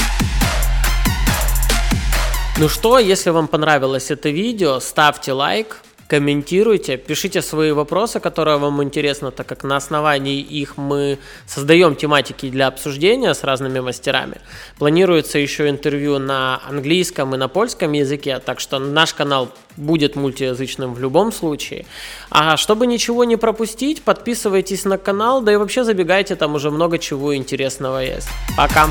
Ну 2.59 2.69
что, 2.69 2.99
если 2.99 3.31
вам 3.31 3.49
понравилось 3.49 4.11
это 4.11 4.29
видео, 4.31 4.81
ставьте 4.81 5.33
лайк, 5.33 5.83
комментируйте, 6.09 6.97
пишите 6.97 7.43
свои 7.43 7.73
вопросы, 7.73 8.21
которые 8.21 8.59
вам 8.59 8.83
интересны, 8.83 9.31
так 9.31 9.47
как 9.47 9.65
на 9.65 9.77
основании 9.77 10.41
их 10.41 10.77
мы 10.77 11.19
создаем 11.47 11.97
тематики 11.97 12.49
для 12.51 12.69
обсуждения 12.69 13.35
с 13.35 13.45
разными 13.45 13.81
мастерами. 13.81 14.41
Планируется 14.79 15.39
еще 15.39 15.69
интервью 15.69 16.19
на 16.19 16.61
английском 16.69 17.35
и 17.35 17.39
на 17.39 17.49
польском 17.49 17.93
языке, 17.93 18.39
так 18.39 18.61
что 18.61 18.79
наш 18.79 19.15
канал 19.15 19.51
будет 19.77 20.17
мультиязычным 20.17 20.95
в 20.95 21.01
любом 21.01 21.33
случае. 21.33 21.87
А 22.31 22.57
чтобы 22.57 22.87
ничего 22.87 23.25
не 23.25 23.37
пропустить, 23.37 24.03
подписывайтесь 24.03 24.85
на 24.85 24.99
канал, 24.99 25.43
да 25.43 25.53
и 25.53 25.57
вообще 25.57 25.85
забегайте, 25.85 26.37
там 26.37 26.55
уже 26.55 26.71
много 26.71 26.99
чего 26.99 27.35
интересного 27.37 27.99
есть. 27.99 28.29
Пока! 28.57 28.89